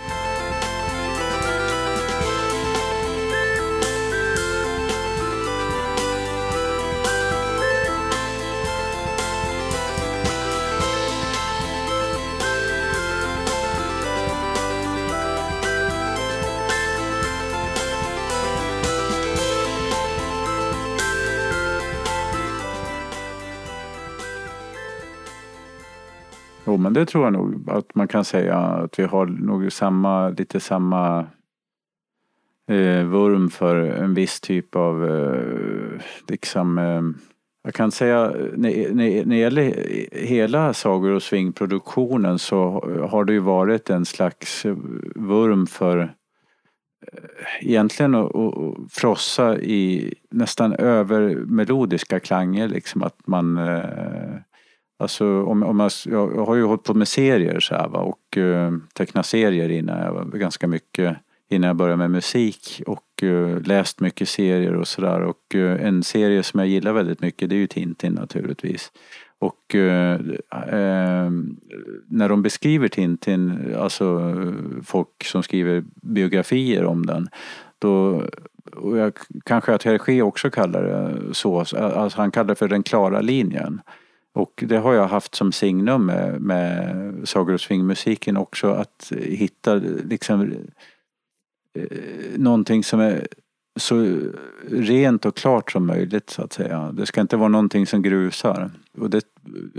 Men 26.80 26.92
det 26.92 27.06
tror 27.06 27.24
jag 27.24 27.32
nog 27.32 27.70
att 27.70 27.94
man 27.94 28.08
kan 28.08 28.24
säga 28.24 28.56
att 28.56 28.98
vi 28.98 29.02
har 29.02 29.26
nog 29.26 29.72
samma, 29.72 30.28
lite 30.28 30.60
samma 30.60 31.26
eh, 32.68 33.04
vurm 33.04 33.50
för 33.50 33.76
en 33.76 34.14
viss 34.14 34.40
typ 34.40 34.76
av 34.76 35.06
eh, 35.06 36.00
liksom 36.28 36.78
eh, 36.78 37.02
jag 37.62 37.74
kan 37.74 37.90
säga 37.90 38.32
när, 38.54 38.94
när, 38.94 39.24
när 39.24 39.24
det 39.24 39.36
gäller 39.36 39.74
hela 40.12 40.74
Sagor 40.74 41.10
och 41.10 41.22
svingproduktionen 41.22 42.38
så 42.38 42.84
har 43.10 43.24
det 43.24 43.32
ju 43.32 43.38
varit 43.38 43.90
en 43.90 44.04
slags 44.04 44.64
vurm 45.14 45.66
för 45.66 45.98
eh, 45.98 46.08
egentligen 47.60 48.14
att 48.14 48.34
att 48.34 48.92
frossa 48.92 49.58
i 49.58 50.14
nästan 50.30 50.72
övermelodiska 50.72 52.20
klanger 52.20 52.68
liksom 52.68 53.02
att 53.02 53.26
man 53.26 53.58
eh, 53.58 54.34
Alltså 55.00 55.42
om, 55.42 55.62
om 55.62 55.80
jag, 55.80 55.92
jag 56.04 56.46
har 56.46 56.54
ju 56.54 56.64
hållit 56.64 56.82
på 56.82 56.94
med 56.94 57.08
serier 57.08 57.60
så 57.60 57.74
här 57.74 57.88
va 57.88 57.98
och 57.98 58.36
eh, 58.36 58.72
tecknat 58.94 59.26
serier 59.26 59.68
innan 59.68 59.98
jag 59.98 60.32
ganska 60.32 60.66
mycket 60.66 61.16
innan 61.48 61.68
jag 61.68 61.76
började 61.76 61.96
med 61.96 62.10
musik 62.10 62.82
och 62.86 63.22
eh, 63.22 63.60
läst 63.60 64.00
mycket 64.00 64.28
serier 64.28 64.74
och 64.74 64.88
sådär. 64.88 65.20
Och 65.20 65.54
eh, 65.54 65.86
en 65.86 66.02
serie 66.02 66.42
som 66.42 66.60
jag 66.60 66.68
gillar 66.68 66.92
väldigt 66.92 67.20
mycket 67.20 67.50
det 67.50 67.54
är 67.54 67.58
ju 67.58 67.66
Tintin 67.66 68.12
naturligtvis. 68.12 68.92
Och 69.38 69.74
eh, 69.74 70.20
ehm, 70.68 71.56
när 72.08 72.28
de 72.28 72.42
beskriver 72.42 72.88
Tintin, 72.88 73.74
alltså 73.78 74.34
folk 74.84 75.24
som 75.24 75.42
skriver 75.42 75.84
biografier 75.94 76.84
om 76.84 77.06
den, 77.06 77.28
då 77.78 78.22
och 78.76 78.98
jag, 78.98 79.12
kanske 79.44 79.74
att 79.74 79.82
Hergé 79.82 80.22
också 80.22 80.50
kallar 80.50 80.82
det 80.82 81.34
så, 81.34 81.58
alltså 81.58 82.20
han 82.20 82.30
kallar 82.30 82.48
det 82.48 82.54
för 82.54 82.68
den 82.68 82.82
klara 82.82 83.20
linjen. 83.20 83.80
Och 84.34 84.64
det 84.66 84.76
har 84.76 84.94
jag 84.94 85.06
haft 85.06 85.34
som 85.34 85.52
signum 85.52 86.06
med, 86.06 86.40
med 86.40 87.28
sagor 87.28 87.54
och 87.54 87.60
swingmusiken 87.60 88.36
också 88.36 88.70
att 88.70 89.12
hitta 89.16 89.74
liksom 90.04 90.54
eh, 91.74 91.84
någonting 92.36 92.84
som 92.84 93.00
är 93.00 93.26
så 93.76 94.18
rent 94.70 95.26
och 95.26 95.36
klart 95.36 95.72
som 95.72 95.86
möjligt 95.86 96.30
så 96.30 96.42
att 96.42 96.52
säga. 96.52 96.92
Det 96.92 97.06
ska 97.06 97.20
inte 97.20 97.36
vara 97.36 97.48
någonting 97.48 97.86
som 97.86 98.02
grusar. 98.02 98.70
Och 98.98 99.10
det, 99.10 99.24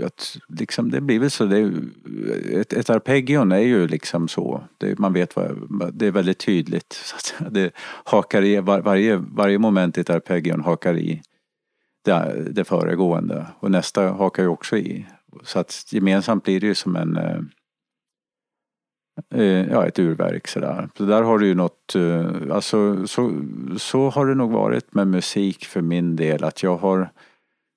att, 0.04 0.38
liksom, 0.48 0.90
det 0.90 1.00
blir 1.00 1.18
väl 1.18 1.30
så. 1.30 1.44
Det 1.44 1.58
är, 1.58 1.72
ett, 2.50 2.72
ett 2.72 2.90
arpeggion 2.90 3.52
är 3.52 3.58
ju 3.58 3.88
liksom 3.88 4.28
så. 4.28 4.64
Det, 4.78 4.98
man 4.98 5.12
vet 5.12 5.36
vad, 5.36 5.68
det 5.92 6.06
är 6.06 6.10
väldigt 6.10 6.38
tydligt. 6.38 6.92
Så 6.92 7.16
att 7.16 7.22
säga. 7.22 7.50
Det 7.50 7.70
hakar 8.04 8.42
i, 8.42 8.60
var, 8.60 8.80
varje, 8.80 9.16
varje 9.16 9.58
moment 9.58 9.98
i 9.98 10.00
ett 10.00 10.10
arpeggion 10.10 10.60
hakar 10.60 10.98
i 10.98 11.22
det, 12.04 12.46
det 12.50 12.64
föregående. 12.64 13.46
Och 13.58 13.70
nästa 13.70 14.10
hakar 14.10 14.42
ju 14.42 14.48
också 14.48 14.76
i. 14.76 15.06
Så 15.42 15.58
att 15.58 15.92
gemensamt 15.92 16.44
blir 16.44 16.60
det 16.60 16.66
ju 16.66 16.74
som 16.74 16.96
en 16.96 17.16
eh, 17.16 17.40
eh, 19.34 19.70
ja, 19.70 19.86
ett 19.86 19.98
urverk 19.98 20.48
sådär. 20.48 20.88
Så 20.98 21.04
där 21.04 21.22
har 21.22 21.38
du 21.38 21.46
ju 21.46 21.54
något, 21.54 21.94
eh, 21.94 22.26
alltså 22.50 23.06
så, 23.06 23.42
så 23.76 24.10
har 24.10 24.26
det 24.26 24.34
nog 24.34 24.50
varit 24.50 24.94
med 24.94 25.06
musik 25.06 25.64
för 25.64 25.80
min 25.80 26.16
del 26.16 26.44
att 26.44 26.62
jag 26.62 26.76
har 26.76 27.10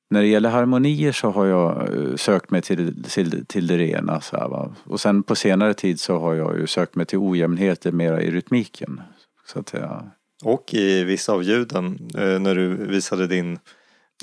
när 0.10 0.22
det 0.22 0.28
gäller 0.28 0.50
harmonier 0.50 1.12
så 1.12 1.30
har 1.30 1.46
jag 1.46 1.90
sökt 2.20 2.52
mig 2.52 2.62
till, 2.62 3.04
till, 3.04 3.46
till 3.46 3.68
det 3.68 3.78
rena. 3.78 4.22
Så 4.22 4.38
här, 4.38 4.48
va? 4.48 4.76
Och 4.84 5.00
sen 5.00 5.24
på 5.24 5.36
senare 5.36 5.74
tid 5.74 6.00
så 6.00 6.20
har 6.20 6.34
jag 6.34 6.60
ju 6.60 6.68
sökt 6.68 6.96
mig 6.96 7.06
till 7.06 7.18
ojämnheter 7.18 7.92
mera 7.92 8.22
i 8.22 8.32
rytmiken. 8.32 9.02
Så 9.46 9.60
att 9.60 9.70
säga. 9.70 10.12
Och 10.44 10.74
i 10.74 11.04
vissa 11.04 11.34
av 11.34 11.44
ljuden 11.44 12.10
när 12.14 12.56
du 12.56 12.70
visade 12.76 13.28
din 13.28 13.60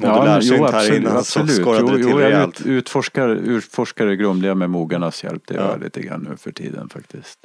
Ja, 0.02 0.38
jo, 0.42 0.54
här 0.56 0.74
absolut, 0.74 1.00
innan 1.02 1.16
absolut. 1.16 1.50
så 1.50 1.62
skorrade 1.62 1.80
Jo, 1.80 1.88
det 1.88 1.96
till 1.96 2.10
jo, 2.10 2.20
jag 2.20 2.32
rejält. 2.32 2.60
ut, 2.60 2.66
utforskar, 2.66 3.28
utforskar 3.28 4.06
det 4.06 4.16
grumliga 4.16 4.54
med 4.54 4.70
mogarnas 4.70 5.24
hjälp. 5.24 5.42
Det 5.46 5.54
gör 5.54 5.62
Ja. 5.62 5.70
jag 5.70 5.80
lite 5.82 6.02
grann 6.02 6.26
nu 6.30 6.36
för 6.36 6.52
tiden 6.52 6.88
faktiskt. 6.88 7.38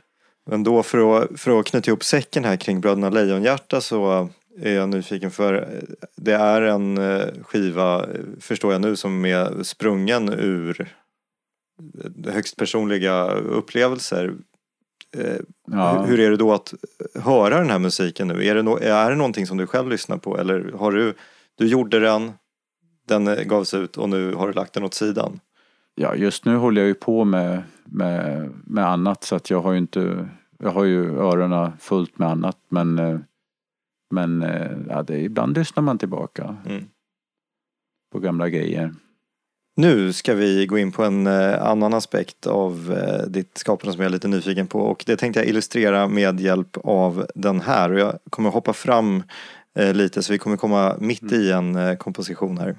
Men 0.49 0.63
då 0.63 0.83
för 0.83 1.17
att, 1.23 1.39
för 1.39 1.59
att 1.59 1.65
knyta 1.65 1.89
ihop 1.91 2.03
säcken 2.03 2.45
här 2.45 2.55
kring 2.55 2.81
Bröderna 2.81 3.09
Lejonhjärta 3.09 3.81
så 3.81 4.29
är 4.61 4.73
jag 4.73 4.89
nyfiken 4.89 5.31
för 5.31 5.81
det 6.15 6.33
är 6.33 6.61
en 6.61 6.97
eh, 6.97 7.25
skiva, 7.43 8.03
eh, 8.03 8.07
förstår 8.39 8.71
jag 8.71 8.81
nu, 8.81 8.95
som 8.95 9.25
är 9.25 9.63
sprungen 9.63 10.29
ur 10.29 10.81
eh, 10.81 12.33
högst 12.33 12.55
personliga 12.57 13.29
upplevelser. 13.31 14.33
Ja. 15.71 16.05
Hur 16.07 16.19
är 16.19 16.29
det 16.31 16.37
då 16.37 16.53
att 16.53 16.73
höra 17.15 17.57
den 17.59 17.69
här 17.69 17.79
musiken 17.79 18.27
nu? 18.27 18.45
Är 18.45 18.55
det, 18.55 18.61
no, 18.63 18.77
är 18.81 19.09
det 19.09 19.15
någonting 19.15 19.47
som 19.47 19.57
du 19.57 19.67
själv 19.67 19.89
lyssnar 19.89 20.17
på 20.17 20.37
eller 20.39 20.71
har 20.79 20.91
du, 20.91 21.13
du 21.57 21.67
gjorde 21.67 21.99
den, 21.99 22.31
den 23.07 23.47
gavs 23.47 23.73
ut 23.73 23.97
och 23.97 24.09
nu 24.09 24.33
har 24.33 24.47
du 24.47 24.53
lagt 24.53 24.73
den 24.73 24.83
åt 24.83 24.93
sidan? 24.93 25.39
Ja, 25.95 26.15
just 26.15 26.45
nu 26.45 26.55
håller 26.55 26.81
jag 26.81 26.87
ju 26.87 26.93
på 26.93 27.23
med, 27.25 27.63
med, 27.85 28.49
med 28.65 28.87
annat 28.87 29.23
så 29.23 29.35
att 29.35 29.49
jag 29.49 29.61
har 29.61 29.71
ju 29.71 29.77
inte, 29.77 30.29
jag 30.59 30.69
har 30.71 30.83
ju 30.83 31.17
öronen 31.19 31.71
fullt 31.79 32.19
med 32.19 32.29
annat 32.29 32.57
men 32.69 32.99
eh, 32.99 33.19
men 34.09 34.43
eh, 34.43 34.71
ja, 34.89 35.03
det, 35.03 35.19
ibland 35.19 35.57
lyssnar 35.57 35.83
man 35.83 35.97
tillbaka 35.97 36.55
Mm. 36.65 36.85
på 38.11 38.19
gamla 38.19 38.49
grejer. 38.49 38.93
Nu 39.75 40.13
ska 40.13 40.33
vi 40.33 40.65
gå 40.65 40.77
in 40.77 40.91
på 40.91 41.03
en 41.03 41.27
eh, 41.27 41.63
annan 41.63 41.93
aspekt 41.93 42.47
av 42.47 42.97
ditt 43.27 43.57
skapande 43.57 43.93
som 43.93 44.01
jag 44.01 44.09
är 44.09 44.13
lite 44.13 44.27
nyfiken 44.27 44.67
på 44.67 44.79
och 44.79 45.03
det 45.07 45.17
tänkte 45.17 45.39
jag 45.39 45.49
illustrera 45.49 46.07
med 46.07 46.39
hjälp 46.39 46.77
av 46.83 47.25
den 47.35 47.61
här 47.61 47.91
och 47.91 47.99
jag 47.99 48.19
kommer 48.29 48.49
hoppa 48.49 48.73
fram 48.73 49.23
lite 49.93 50.23
så 50.23 50.31
vi 50.33 50.37
kommer 50.37 50.57
komma 50.57 50.95
mitt 50.99 51.31
i 51.31 51.51
en 51.51 51.75
eh, 51.75 51.95
komposition 51.95 52.57
här. 52.57 52.75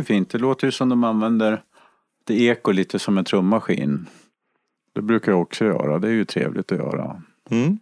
Ju 0.00 0.04
fint. 0.04 0.30
Det 0.30 0.38
låter 0.38 0.66
ju 0.66 0.70
som 0.72 0.88
de 0.88 1.04
använder 1.04 1.62
det 2.26 2.42
eko 2.42 2.72
lite 2.72 2.98
som 2.98 3.18
en 3.18 3.24
trummaskin. 3.24 4.06
Det 4.94 5.02
brukar 5.02 5.32
jag 5.32 5.40
också 5.40 5.64
göra. 5.64 5.98
Det 5.98 6.08
är 6.08 6.12
ju 6.12 6.24
trevligt 6.24 6.72
att 6.72 6.78
göra. 6.78 7.22
Mm. 7.50 7.78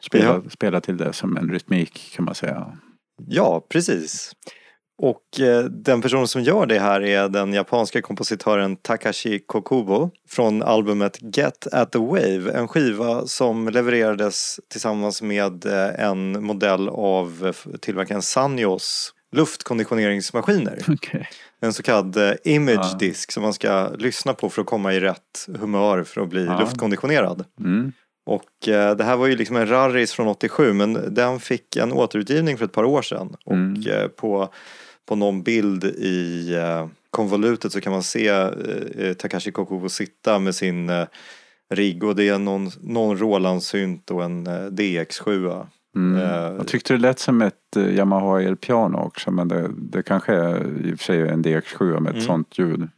Spela, 0.00 0.24
Ja. 0.24 0.42
spela 0.50 0.80
till 0.80 0.96
det 0.96 1.12
som 1.12 1.36
en 1.36 1.50
rytmik 1.50 2.12
kan 2.16 2.24
man 2.24 2.34
säga. 2.34 2.78
Ja, 3.26 3.66
precis. 3.68 4.32
Och 4.98 5.40
eh, 5.40 5.64
den 5.64 6.02
person 6.02 6.28
som 6.28 6.42
gör 6.42 6.66
det 6.66 6.78
här 6.78 7.00
är 7.02 7.28
den 7.28 7.52
japanska 7.52 8.02
kompositören 8.02 8.76
Takashi 8.76 9.38
Kokubo 9.46 10.10
från 10.28 10.62
albumet 10.62 11.18
Get 11.36 11.66
at 11.72 11.92
the 11.92 11.98
Wave. 11.98 12.52
En 12.54 12.68
skiva 12.68 13.26
som 13.26 13.68
levererades 13.68 14.60
tillsammans 14.70 15.22
med 15.22 15.66
eh, 15.66 16.04
en 16.08 16.44
modell 16.44 16.88
av 16.88 17.46
eh, 17.46 17.78
tillverkaren 17.80 18.22
Sanyos 18.22 19.12
luftkonditioneringsmaskiner. 19.36 20.78
Okej. 20.88 21.28
En 21.60 21.72
så 21.72 21.82
kallad 21.82 22.16
eh, 22.16 22.32
image 22.44 22.98
disk 22.98 23.32
som 23.32 23.42
man 23.42 23.52
ska 23.52 23.88
lyssna 23.98 24.34
på 24.34 24.50
för 24.50 24.60
att 24.62 24.66
komma 24.68 24.94
i 24.94 25.00
rätt 25.00 25.48
humör 25.58 26.04
för 26.04 26.20
att 26.20 26.28
bli 26.28 26.44
Ja. 26.44 26.60
luftkonditionerad. 26.60 27.44
Mm. 27.60 27.92
Och 28.26 28.68
eh, 28.68 28.96
det 28.96 29.04
här 29.04 29.16
var 29.16 29.26
ju 29.26 29.36
liksom 29.36 29.56
en 29.56 29.68
rarris 29.68 30.12
från 30.12 30.28
87 30.28 30.72
men 30.72 31.14
den 31.14 31.40
fick 31.40 31.76
en 31.76 31.92
återutgivning 31.92 32.58
för 32.58 32.64
ett 32.64 32.72
par 32.72 32.84
år 32.84 33.02
sedan. 33.02 33.36
Och 33.44 33.52
Mm. 33.52 33.86
eh, 33.90 34.08
på, 34.08 34.48
på 35.08 35.16
någon 35.16 35.42
bild 35.42 35.84
i 35.84 36.54
eh, 36.54 36.88
konvolutet 37.10 37.72
så 37.72 37.80
kan 37.80 37.92
man 37.92 38.02
se 38.02 38.28
eh, 38.28 39.12
Takashi 39.18 39.52
Kokubo 39.52 39.88
sitta 39.88 40.38
med 40.38 40.54
sin 40.54 40.90
eh, 40.90 41.06
rigg 41.74 42.04
och 42.04 42.16
det 42.16 42.28
är 42.28 42.38
någon, 42.38 42.70
någon 42.80 43.18
Roland-synt 43.18 44.10
och 44.10 44.24
en 44.24 44.46
eh, 44.46 44.50
DX7. 44.52 45.66
Mm. 45.96 46.22
Eh, 46.22 46.56
Jag 46.56 46.66
tyckte 46.68 46.92
det 46.92 46.98
lät 46.98 47.18
som 47.18 47.42
ett 47.42 47.76
eh, 47.76 47.94
Yamaha 47.94 48.42
elpiano 48.42 48.98
också 48.98 49.30
men 49.30 49.48
det, 49.48 49.70
det 49.78 50.02
kanske 50.02 50.32
är 50.34 50.86
i 50.86 50.94
och 50.94 50.98
för 50.98 51.04
sig 51.04 51.28
en 51.28 51.44
DX7 51.44 52.00
med 52.00 52.10
ett 52.10 52.14
Mm. 52.14 52.26
sånt 52.26 52.58
ljud. 52.58 52.88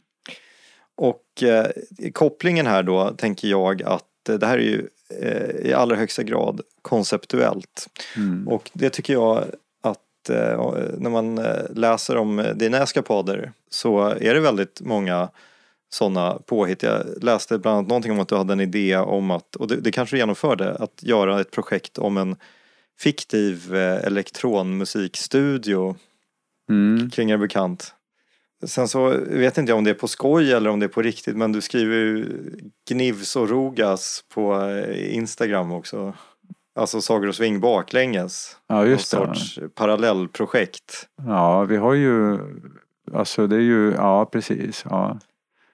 Och 0.97 1.43
eh, 1.43 1.67
kopplingen 2.13 2.67
här 2.67 2.83
då 2.83 3.09
tänker 3.09 3.47
jag 3.47 3.83
att 3.83 4.29
eh, 4.29 4.35
det 4.35 4.45
här 4.47 4.57
är 4.57 4.61
ju 4.61 4.87
eh, 5.21 5.69
i 5.69 5.73
allra 5.73 5.95
högsta 5.95 6.23
grad 6.23 6.61
konceptuellt. 6.81 7.87
Mm. 8.17 8.47
Och 8.47 8.69
det 8.73 8.89
tycker 8.89 9.13
jag 9.13 9.43
att 9.81 10.29
eh, 10.29 10.71
när 10.97 11.09
man 11.09 11.37
eh, 11.37 11.45
läser 11.75 12.17
om 12.17 12.43
dina 12.55 12.77
eskapader 12.83 13.51
så 13.69 14.01
är 14.07 14.33
det 14.33 14.39
väldigt 14.39 14.81
många 14.81 15.29
sådana 15.91 16.39
påhitt. 16.45 16.83
Jag 16.83 17.01
läste 17.21 17.57
bland 17.59 17.77
annat 17.77 17.87
någonting 17.89 18.11
om 18.11 18.19
att 18.19 18.27
du 18.27 18.35
hade 18.35 18.53
en 18.53 18.59
idé 18.59 18.97
om 18.97 19.31
att, 19.31 19.55
och 19.55 19.67
det, 19.67 19.75
det 19.75 19.91
kanske 19.91 20.15
du 20.15 20.19
genomförde, 20.19 20.75
att 20.75 21.03
göra 21.03 21.39
ett 21.41 21.51
projekt 21.51 21.97
om 21.97 22.17
en 22.17 22.35
fiktiv 23.01 23.75
eh, 23.75 24.05
elektronmusikstudio 24.05 25.95
Mm. 26.69 27.09
kring 27.09 27.31
er 27.31 27.37
bekant. 27.37 27.93
Sen 28.65 28.87
så 28.87 29.07
vet 29.27 29.57
inte 29.57 29.71
jag 29.71 29.77
om 29.77 29.83
det 29.83 29.89
är 29.89 29.93
på 29.93 30.07
skoj 30.07 30.53
eller 30.53 30.69
om 30.69 30.79
det 30.79 30.85
är 30.85 30.87
på 30.87 31.01
riktigt 31.01 31.37
men 31.37 31.51
du 31.51 31.61
skriver 31.61 31.95
ju 31.95 32.25
Gnivs 32.89 33.35
och 33.35 33.49
Rogas 33.49 34.23
på 34.33 34.53
eh, 34.61 35.15
Instagram 35.15 35.71
också. 35.71 36.13
Alltså 36.75 37.01
Sagor 37.01 37.27
och 37.27 37.35
Sving 37.35 37.59
baklänges. 37.59 38.57
Ja, 38.67 38.85
just 38.85 39.13
Någon 39.13 39.29
det. 39.29 39.35
sorts 39.35 39.59
parallellprojekt. 39.75 41.07
Ja, 41.25 41.63
vi 41.63 41.77
har 41.77 41.93
ju, 41.93 42.37
alltså 43.13 43.47
det 43.47 43.55
är 43.55 43.59
ju, 43.61 43.91
ja 43.91 44.25
precis. 44.25 44.83
Ja. 44.89 45.19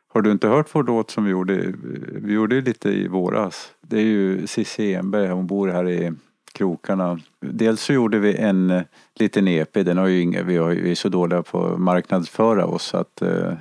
Har 0.08 0.22
du 0.22 0.32
inte 0.32 0.48
hört 0.48 0.68
vår 0.76 0.84
låt 0.84 1.12
som 1.12 1.24
vi 1.26 1.32
gjorde? 1.32 1.74
Vi 2.22 2.34
gjorde 2.34 2.56
ju 2.56 2.62
lite 2.62 2.90
i 2.90 3.08
våras. 3.08 3.72
Det 3.82 3.98
är 3.98 4.02
ju 4.04 4.48
Cissi 4.48 4.94
Enberg, 4.94 5.28
hon 5.28 5.48
bor 5.48 5.68
här 5.68 5.90
i 5.90 6.12
krokarna. 6.56 7.20
Dels 7.42 7.82
så 7.82 7.94
gjorde 7.94 8.20
vi 8.20 8.36
en 8.36 8.70
eh, 8.70 8.84
liten 9.20 9.48
EP, 9.48 9.74
den 9.74 9.98
har 9.98 10.08
ju 10.08 10.22
inga, 10.22 10.44
vi, 10.44 10.58
har, 10.58 10.70
vi 10.70 10.92
är 10.92 10.96
så 10.96 11.10
dåliga 11.10 11.44
på 11.44 11.66
att 11.66 11.80
marknadsföra 11.80 12.66
oss 12.66 12.94
att 12.94 13.22
eh, 13.22 13.54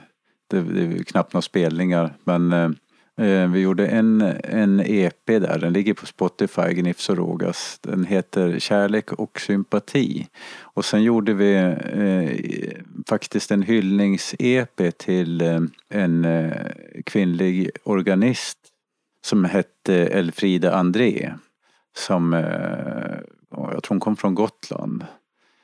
det, 0.50 0.60
det 0.60 0.82
är 0.82 1.02
knappt 1.02 1.32
några 1.32 1.42
spelningar. 1.42 2.14
Men 2.24 2.52
eh, 2.52 2.70
eh 3.26 3.50
vi 3.50 3.60
gjorde 3.60 3.86
en, 3.86 4.20
en 4.44 4.80
EP 4.80 5.26
där, 5.26 5.58
den 5.58 5.72
ligger 5.72 5.94
på 5.94 6.06
Spotify, 6.06 6.72
Gnifs 6.72 7.08
och 7.08 7.16
Rogas. 7.16 7.78
Den 7.82 8.04
heter 8.04 8.58
Kärlek 8.58 9.12
och 9.12 9.40
sympati. 9.40 10.28
Och 10.60 10.84
sen 10.84 11.02
gjorde 11.02 11.34
vi 11.34 11.54
eh, 11.54 12.80
faktiskt 13.08 13.50
en 13.50 13.62
hyllnings-EP 13.62 14.90
till 14.90 15.40
eh, 15.40 15.60
en 15.88 16.24
eh, 16.24 16.52
kvinnlig 17.06 17.70
organist 17.84 18.58
som 19.24 19.44
hette 19.44 19.94
Elfrida 19.94 20.74
André. 20.74 21.32
Som, 21.96 22.34
eh, 22.34 23.18
ja, 23.50 23.72
jag 23.72 23.82
tror 23.82 23.94
hon 23.94 24.00
kom 24.00 24.16
från 24.16 24.34
Gotland. 24.34 25.04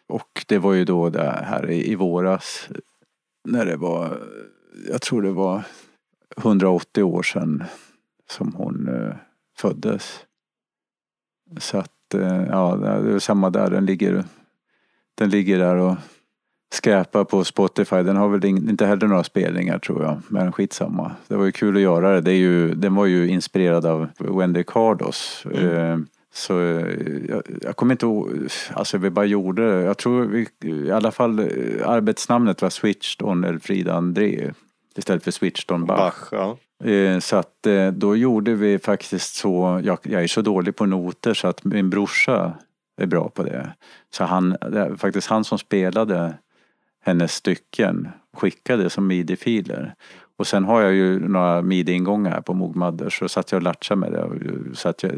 Och 0.07 0.45
det 0.49 0.59
var 0.59 0.73
ju 0.73 0.85
då 0.85 1.11
det 1.11 1.45
här 1.45 1.71
i, 1.71 1.95
våras 1.95 2.69
när 3.45 3.67
det 3.67 3.77
var, 3.77 4.19
jag 4.89 5.03
tror 5.03 5.23
det 5.23 5.33
var 5.33 5.63
180 6.37 7.03
år 7.03 7.23
sedan 7.23 7.65
som 8.31 8.55
hon 8.55 8.89
eh, 8.89 9.15
föddes. 9.59 10.25
Så 11.59 11.79
att, 11.79 12.15
eh, 12.15 12.45
ja, 12.45 12.77
det 12.77 13.15
är 13.15 13.19
samma 13.19 13.51
där. 13.51 13.71
Den 13.71 13.87
ligger, 13.87 14.25
den 15.15 15.31
ligger 15.31 15.59
där 15.59 15.77
och 15.77 15.97
skräpar 16.73 17.25
på 17.25 17.45
Spotify. 17.45 18.03
Den 18.03 18.17
har 18.17 18.29
väl 18.29 18.45
inte 18.45 18.87
heller 18.87 19.07
några 19.07 19.25
spelningar 19.25 19.79
tror 19.79 20.03
jag. 20.03 20.21
Men 20.29 20.53
skitsamma. 20.53 21.13
Det 21.29 21.37
var 21.37 21.45
ju 21.45 21.53
kul 21.53 21.77
att 21.77 21.83
göra 21.83 22.15
det. 22.15 22.21
det 22.21 22.33
är 22.33 22.39
ju, 22.39 22.75
den 22.75 22.95
var 22.95 23.07
ju 23.07 23.29
inspirerad 23.29 23.87
av 23.87 24.09
Wendy 24.19 24.65
Cardos. 24.65 25.47
Eh, 25.47 25.99
så 26.33 26.61
eh, 26.61 26.97
jag, 27.29 27.43
jag 27.63 27.77
kommer 27.77 27.95
inte 27.95 28.07
ihåg, 28.07 28.31
alltså 28.73 28.99
vi 28.99 29.11
bara 29.11 29.25
gjorde 29.25 29.75
det. 29.77 29.83
Jag 29.83 29.99
tror 29.99 30.25
vi, 30.25 30.49
i 30.61 30.91
alla 30.91 31.11
fall 31.11 31.39
eh, 31.39 31.89
arbetsnamnet 31.89 32.63
var 32.63 32.71
Switched 32.71 33.27
on 33.27 33.45
Elfrida 33.45 33.95
André. 33.95 34.53
Istället 34.97 35.25
för 35.25 35.31
Switched 35.31 35.75
on 35.75 35.87
Bach. 35.87 35.99
Bach, 35.99 36.29
ja. 36.33 36.91
Eh, 36.91 37.19
Så 37.19 37.37
att 37.37 37.67
då 37.93 38.17
gjorde 38.17 38.55
vi 38.55 38.79
faktiskt 38.79 39.35
så, 39.35 39.81
jag, 39.85 39.99
jag 40.03 40.23
är 40.23 40.27
så 40.27 40.43
dålig 40.43 40.77
på 40.77 40.87
noter 40.87 41.35
så 41.35 41.49
att 41.49 41.65
min 41.65 41.91
brorsa 41.91 42.55
är 43.01 43.07
bra 43.07 43.29
på 43.29 43.43
det. 43.43 43.73
Så 44.11 44.25
han, 44.25 44.51
det 44.51 44.81
är 44.81 44.97
faktiskt 44.97 45.27
han 45.29 45.45
som 45.45 45.59
spelade 45.59 46.35
hennes 47.05 47.35
stycken 47.35 48.09
skickade 48.37 48.91
som 48.91 49.07
midi-filer. 49.07 49.95
Och 50.37 50.47
sen 50.47 50.65
har 50.65 50.83
jag 50.83 50.95
ju 50.95 51.29
några 51.29 51.63
midi-ingångar 51.63 52.41
på 52.41 52.55
Mogmadder 52.55 53.11
så 53.11 53.29
satt 53.29 53.53
jag 53.53 53.59
och 53.59 53.63
latchade 53.63 54.01
med 54.01 54.13
det. 54.13 54.31
Så 54.77 54.89
att 54.89 55.03
jag, 55.03 55.13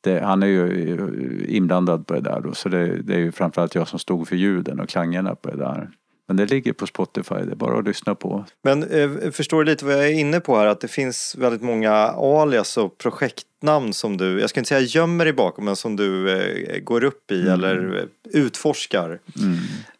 det, 0.00 0.20
han 0.20 0.42
är 0.42 0.46
ju 0.46 1.44
inblandad 1.48 2.06
på 2.06 2.14
det 2.14 2.20
där 2.20 2.40
då, 2.40 2.54
så 2.54 2.68
det, 2.68 3.02
det 3.02 3.14
är 3.14 3.18
ju 3.18 3.32
framförallt 3.32 3.74
jag 3.74 3.88
som 3.88 3.98
stod 3.98 4.28
för 4.28 4.36
ljuden 4.36 4.80
och 4.80 4.88
klangerna 4.88 5.34
på 5.34 5.50
det 5.50 5.56
där. 5.56 5.90
Men 6.28 6.36
det 6.36 6.46
ligger 6.46 6.72
på 6.72 6.86
Spotify, 6.86 7.34
det 7.34 7.52
är 7.52 7.56
bara 7.56 7.78
att 7.78 7.84
lyssna 7.84 8.14
på. 8.14 8.44
Men 8.62 8.82
eh, 8.82 9.30
förstår 9.30 9.64
du 9.64 9.70
lite 9.70 9.84
vad 9.84 9.94
jag 9.94 10.06
är 10.06 10.12
inne 10.12 10.40
på 10.40 10.56
här? 10.56 10.66
Att 10.66 10.80
det 10.80 10.88
finns 10.88 11.36
väldigt 11.38 11.62
många 11.62 11.92
alias 12.16 12.76
och 12.76 12.98
projektnamn 12.98 13.92
som 13.92 14.16
du, 14.16 14.40
jag 14.40 14.50
ska 14.50 14.60
inte 14.60 14.68
säga 14.68 14.80
gömmer 14.80 15.24
dig 15.24 15.34
bakom, 15.34 15.64
men 15.64 15.76
som 15.76 15.96
du 15.96 16.32
eh, 16.32 16.78
går 16.78 17.04
upp 17.04 17.30
i 17.30 17.48
eller 17.48 17.98
eh, 17.98 18.40
utforskar. 18.40 19.20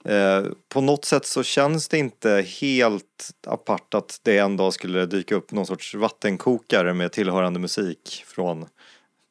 Eh, 0.04 0.44
på 0.68 0.80
något 0.80 1.04
sätt 1.04 1.26
så 1.26 1.42
känns 1.42 1.88
det 1.88 1.98
inte 1.98 2.44
helt 2.60 3.30
apart 3.46 3.94
att 3.94 4.20
det 4.22 4.38
en 4.38 4.56
dag 4.56 4.72
skulle 4.72 5.06
dyka 5.06 5.34
upp 5.34 5.52
någon 5.52 5.66
sorts 5.66 5.94
vattenkokare 5.94 6.94
med 6.94 7.12
tillhörande 7.12 7.60
musik 7.60 8.24
från 8.26 8.66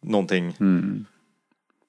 någonting 0.07 0.55
Mm. 0.59 1.05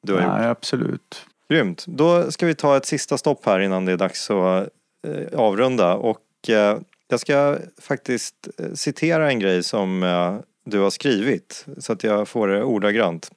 du 0.03 0.13
har 0.15 0.21
gjort. 0.21 0.31
Nej, 0.33 0.49
absolut. 0.49 1.27
Grymt. 1.49 1.85
Då 1.87 2.31
ska 2.31 2.47
vi 2.47 2.55
ta 2.55 2.77
ett 2.77 2.87
sista 2.87 3.19
stopp 3.19 3.47
här 3.47 3.61
innan 3.61 3.85
det 3.85 3.93
är 3.93 3.97
dags 3.97 4.31
att 4.31 4.69
eh, 5.07 5.39
avrunda. 5.41 5.95
Och 5.95 6.49
eh, 6.49 6.79
jag 7.09 7.21
ska 7.21 7.59
faktiskt 7.81 8.49
eh, 8.59 8.73
citera 8.75 9.31
en 9.31 9.39
grej 9.39 9.63
som 9.63 10.03
eh, 10.03 10.37
du 10.65 10.79
har 10.79 10.91
skrivit 10.91 11.67
så 11.79 11.93
att 11.93 12.05
jag 12.05 12.29
får 12.29 12.49
det 12.49 12.63
ordagrant. 12.63 13.31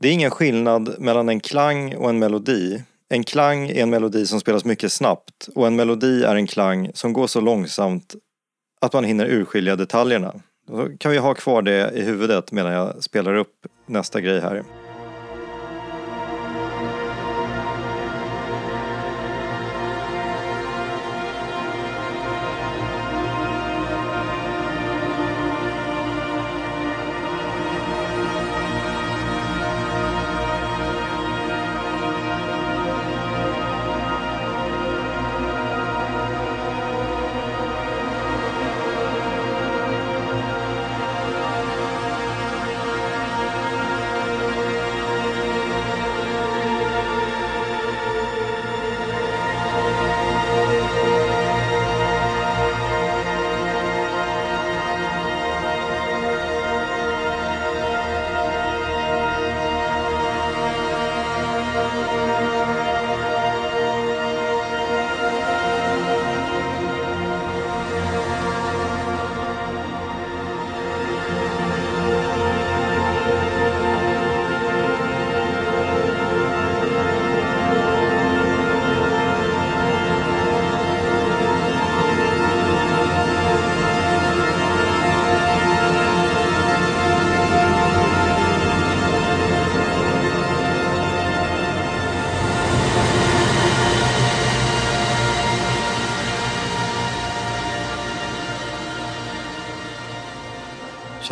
Det 0.00 0.08
är 0.08 0.12
ingen 0.12 0.30
skillnad 0.30 0.94
mellan 0.98 1.28
en 1.28 1.40
klang 1.40 1.94
och 1.96 2.10
en 2.10 2.18
melodi. 2.18 2.82
En 3.08 3.24
klang 3.24 3.68
är 3.68 3.82
en 3.82 3.90
melodi 3.90 4.26
som 4.26 4.40
spelas 4.40 4.64
mycket 4.64 4.92
snabbt 4.92 5.48
och 5.54 5.66
en 5.66 5.76
melodi 5.76 6.24
är 6.24 6.36
en 6.36 6.46
klang 6.46 6.90
som 6.94 7.12
går 7.12 7.26
så 7.26 7.40
långsamt 7.40 8.14
att 8.80 8.92
man 8.92 9.04
hinner 9.04 9.26
urskilja 9.26 9.76
detaljerna. 9.76 10.34
Då 10.66 10.88
kan 10.98 11.12
vi 11.12 11.18
ha 11.18 11.34
kvar 11.34 11.62
det 11.62 11.90
i 11.94 12.02
huvudet 12.02 12.52
medan 12.52 12.72
jag 12.72 13.04
spelar 13.04 13.34
upp 13.34 13.66
nästa 13.86 14.20
grej 14.20 14.40
här. 14.40 14.62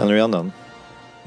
Känner 0.05 0.13
du 0.13 0.19
igen 0.19 0.31
den? 0.31 0.53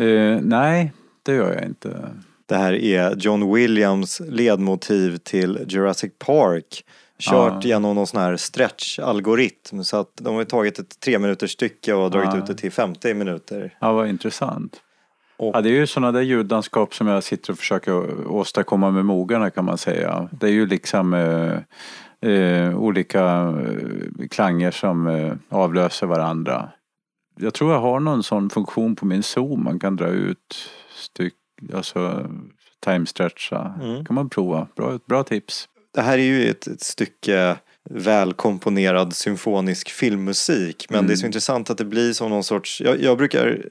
Eh, 0.07 0.41
nej, 0.41 0.93
det 1.23 1.33
gör 1.33 1.53
jag 1.53 1.63
inte. 1.63 2.09
Det 2.45 2.55
här 2.55 2.73
är 2.73 3.15
John 3.15 3.53
Williams 3.53 4.21
ledmotiv 4.29 5.17
till 5.17 5.65
Jurassic 5.67 6.11
Park. 6.25 6.83
Kört 7.19 7.53
Ja. 7.63 7.69
genom 7.69 7.95
någon 7.95 8.07
sån 8.07 8.21
här 8.21 8.35
stretch-algoritm. 8.37 9.83
Så 9.83 9.97
att 9.97 10.11
de 10.21 10.35
har 10.35 10.43
tagit 10.43 10.79
ett 10.79 10.99
tre 10.99 11.19
minuters 11.19 11.51
stycke 11.51 11.93
och 11.93 12.11
dragit 12.11 12.29
Ja. 12.33 12.37
ut 12.39 12.45
det 12.45 12.55
till 12.55 12.71
50 12.71 13.13
minuter. 13.13 13.73
Ja, 13.81 13.93
vad 13.93 14.07
intressant. 14.07 14.75
Och- 15.37 15.55
Ja, 15.55 15.61
det 15.61 15.69
är 15.69 15.73
ju 15.73 15.87
sådana 15.87 16.11
där 16.11 16.21
ljudlandskap 16.21 16.95
som 16.95 17.07
jag 17.07 17.23
sitter 17.23 17.51
och 17.51 17.59
försöker 17.59 18.27
åstadkomma 18.31 18.91
med 18.91 19.05
mogarna 19.05 19.49
kan 19.49 19.65
man 19.65 19.77
säga. 19.77 20.29
Det 20.31 20.47
är 20.47 20.51
ju 20.51 20.65
liksom 20.67 21.13
eh, 21.13 22.31
eh, 22.31 22.77
olika 22.79 23.23
eh, 23.25 24.27
klanger 24.31 24.71
som 24.71 25.07
eh, 25.07 25.33
avlöser 25.49 26.07
varandra. 26.07 26.69
Jag 27.39 27.53
tror 27.53 27.73
jag 27.73 27.79
har 27.81 27.99
någon 27.99 28.23
sån 28.23 28.49
funktion 28.49 28.95
på 28.95 29.05
min 29.05 29.23
Zoom. 29.23 29.63
Man 29.63 29.79
kan 29.79 29.95
dra 29.95 30.07
ut 30.07 30.55
styck, 30.95 31.33
alltså 31.73 32.29
timestretcha. 32.79 33.73
Mm. 33.81 34.05
kan 34.05 34.15
man 34.15 34.29
prova. 34.29 34.67
Bra, 34.75 34.99
bra 35.05 35.23
tips. 35.23 35.69
Det 35.93 36.01
här 36.01 36.17
är 36.17 36.23
ju 36.23 36.49
ett, 36.49 36.67
ett 36.67 36.81
stycke 36.81 37.55
välkomponerad 37.89 39.15
symfonisk 39.15 39.89
filmmusik. 39.89 40.85
Men 40.89 40.97
Mm. 40.99 41.07
det 41.07 41.13
är 41.13 41.15
så 41.17 41.25
intressant 41.25 41.69
att 41.69 41.77
det 41.77 41.85
blir 41.85 42.13
som 42.13 42.29
någon 42.29 42.43
sorts... 42.43 42.81
Jag, 42.81 43.01
jag 43.01 43.17
brukar 43.17 43.65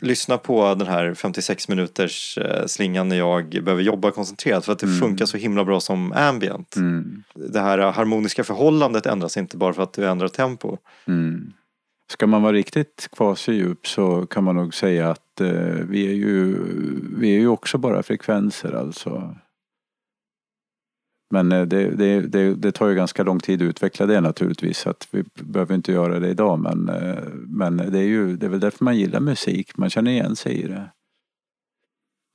lyssna 0.00 0.38
på 0.38 0.74
den 0.74 0.86
här 0.86 1.14
56 1.14 1.68
minuters 1.68 2.38
eh, 2.38 2.66
slingan 2.66 3.08
när 3.08 3.16
jag 3.16 3.48
behöver 3.64 3.82
jobba 3.82 4.10
koncentrerat 4.10 4.64
för 4.64 4.72
att 4.72 4.78
det 4.78 4.86
Mm. 4.86 4.98
funkar 5.00 5.26
så 5.26 5.36
himla 5.36 5.64
bra 5.64 5.80
som 5.80 6.12
ambient. 6.12 6.76
Mm. 6.76 7.22
Det 7.34 7.60
här 7.60 7.78
harmoniska 7.78 8.44
förhållandet 8.44 9.06
ändras 9.06 9.36
inte 9.36 9.56
bara 9.56 9.72
för 9.72 9.82
att 9.82 9.92
du 9.92 10.06
ändrar 10.08 10.28
tempo. 10.28 10.76
Mm. 11.06 11.52
Ska 12.10 12.26
man 12.26 12.42
vara 12.42 12.52
riktigt 12.52 13.08
kvasidjup 13.12 13.86
så 13.86 14.26
kan 14.26 14.44
man 14.44 14.56
nog 14.56 14.74
säga 14.74 15.10
att 15.10 15.40
eh, 15.40 15.86
vi, 15.88 16.06
är 16.06 16.14
ju, 16.14 16.56
vi 17.18 17.34
är 17.36 17.40
ju 17.40 17.48
också 17.48 17.78
bara 17.78 18.02
frekvenser 18.02 18.72
alltså. 18.72 19.36
Men 21.32 21.52
eh, 21.52 21.62
det, 21.62 21.90
det, 21.90 22.20
det, 22.20 22.54
det 22.54 22.72
tar 22.72 22.88
ju 22.88 22.94
ganska 22.94 23.22
lång 23.22 23.40
tid 23.40 23.62
att 23.62 23.66
utveckla 23.66 24.06
det 24.06 24.20
naturligtvis. 24.20 24.78
Så 24.78 24.90
att 24.90 25.08
vi 25.10 25.24
behöver 25.34 25.74
inte 25.74 25.92
göra 25.92 26.20
det 26.20 26.28
idag. 26.28 26.58
Men, 26.58 26.88
eh, 26.88 27.24
men 27.34 27.76
det, 27.76 27.98
är 27.98 28.06
ju, 28.06 28.36
det 28.36 28.46
är 28.46 28.50
väl 28.50 28.60
därför 28.60 28.84
man 28.84 28.96
gillar 28.96 29.20
musik. 29.20 29.76
Man 29.76 29.90
känner 29.90 30.10
igen 30.10 30.36
sig 30.36 30.62
i 30.62 30.66
det. 30.66 30.90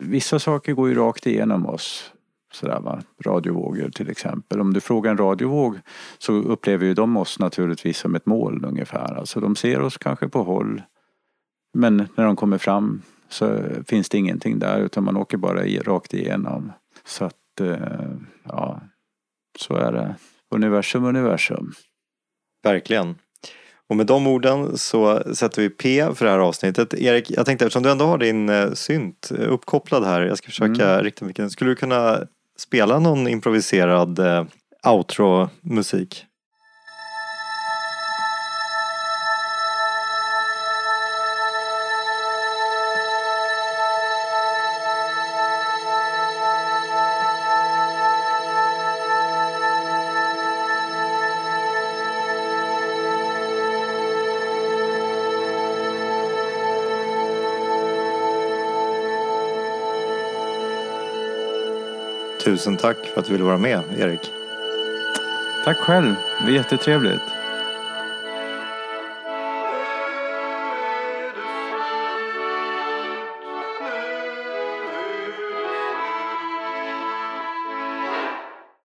Vissa 0.03 0.39
saker 0.39 0.73
går 0.73 0.89
ju 0.89 0.95
rakt 0.95 1.27
igenom 1.27 1.65
oss. 1.65 2.13
Sådär 2.53 2.79
va. 2.79 3.01
Radiovågor 3.25 3.89
till 3.89 4.09
exempel. 4.09 4.61
Om 4.61 4.73
du 4.73 4.81
frågar 4.81 5.11
en 5.11 5.17
radiovåg 5.17 5.79
så 6.17 6.33
upplever 6.33 6.85
ju 6.85 6.93
de 6.93 7.17
oss 7.17 7.39
naturligtvis 7.39 7.97
som 7.97 8.15
ett 8.15 8.25
moln 8.25 8.65
ungefär. 8.65 9.15
Alltså 9.15 9.39
de 9.39 9.55
ser 9.55 9.81
oss 9.81 9.97
kanske 9.97 10.27
på 10.27 10.43
håll. 10.43 10.81
Men 11.73 11.97
när 12.15 12.25
de 12.25 12.35
kommer 12.35 12.57
fram 12.57 13.01
så 13.29 13.59
finns 13.87 14.09
det 14.09 14.17
ingenting 14.17 14.59
där 14.59 14.79
utan 14.79 15.03
man 15.03 15.17
åker 15.17 15.37
bara 15.37 15.65
i, 15.65 15.79
rakt 15.79 16.13
igenom. 16.13 16.71
Så 17.05 17.25
att, 17.25 17.61
eh, 17.61 18.11
ja, 18.43 18.81
så 19.59 19.75
är 19.75 19.91
det. 19.91 20.15
Universum, 20.55 21.03
universum. 21.05 21.71
Verkligen. 22.63 23.15
Och 23.89 23.95
med 23.95 24.05
de 24.05 24.27
orden 24.27 24.77
så 24.77 25.23
sätter 25.35 25.61
vi 25.61 25.69
P 25.69 26.05
för 26.15 26.25
det 26.25 26.31
här 26.31 26.39
avsnittet. 26.39 26.93
Erik, 26.93 27.31
jag 27.31 27.45
tänkte 27.45 27.65
eftersom 27.65 27.83
du 27.83 27.91
ändå 27.91 28.05
har 28.05 28.17
din 28.17 28.49
eh, 28.49 28.71
synt 28.73 29.31
uppkopplad 29.31 30.05
här. 30.05 30.21
Jag 30.21 30.37
ska 30.37 30.45
försöka 30.45 30.89
Mm. 30.89 31.03
rikta 31.03 31.25
micken. 31.25 31.49
Skulle 31.49 31.71
du 31.71 31.75
kunna 31.75 32.27
spela 32.57 32.99
någon 32.99 33.27
improviserad 33.27 34.19
eh, 34.19 34.45
outro-musik? 34.85 36.25
Tusen 62.47 62.77
tack 62.77 62.97
för 63.13 63.19
att 63.19 63.25
du 63.25 63.31
ville 63.31 63.43
vara 63.43 63.57
med, 63.57 63.83
Erik. 63.97 64.31
Tack 65.65 65.77
själv. 65.77 66.15
Det 66.39 66.45
var 66.45 66.51
jättetrevligt. 66.51 67.21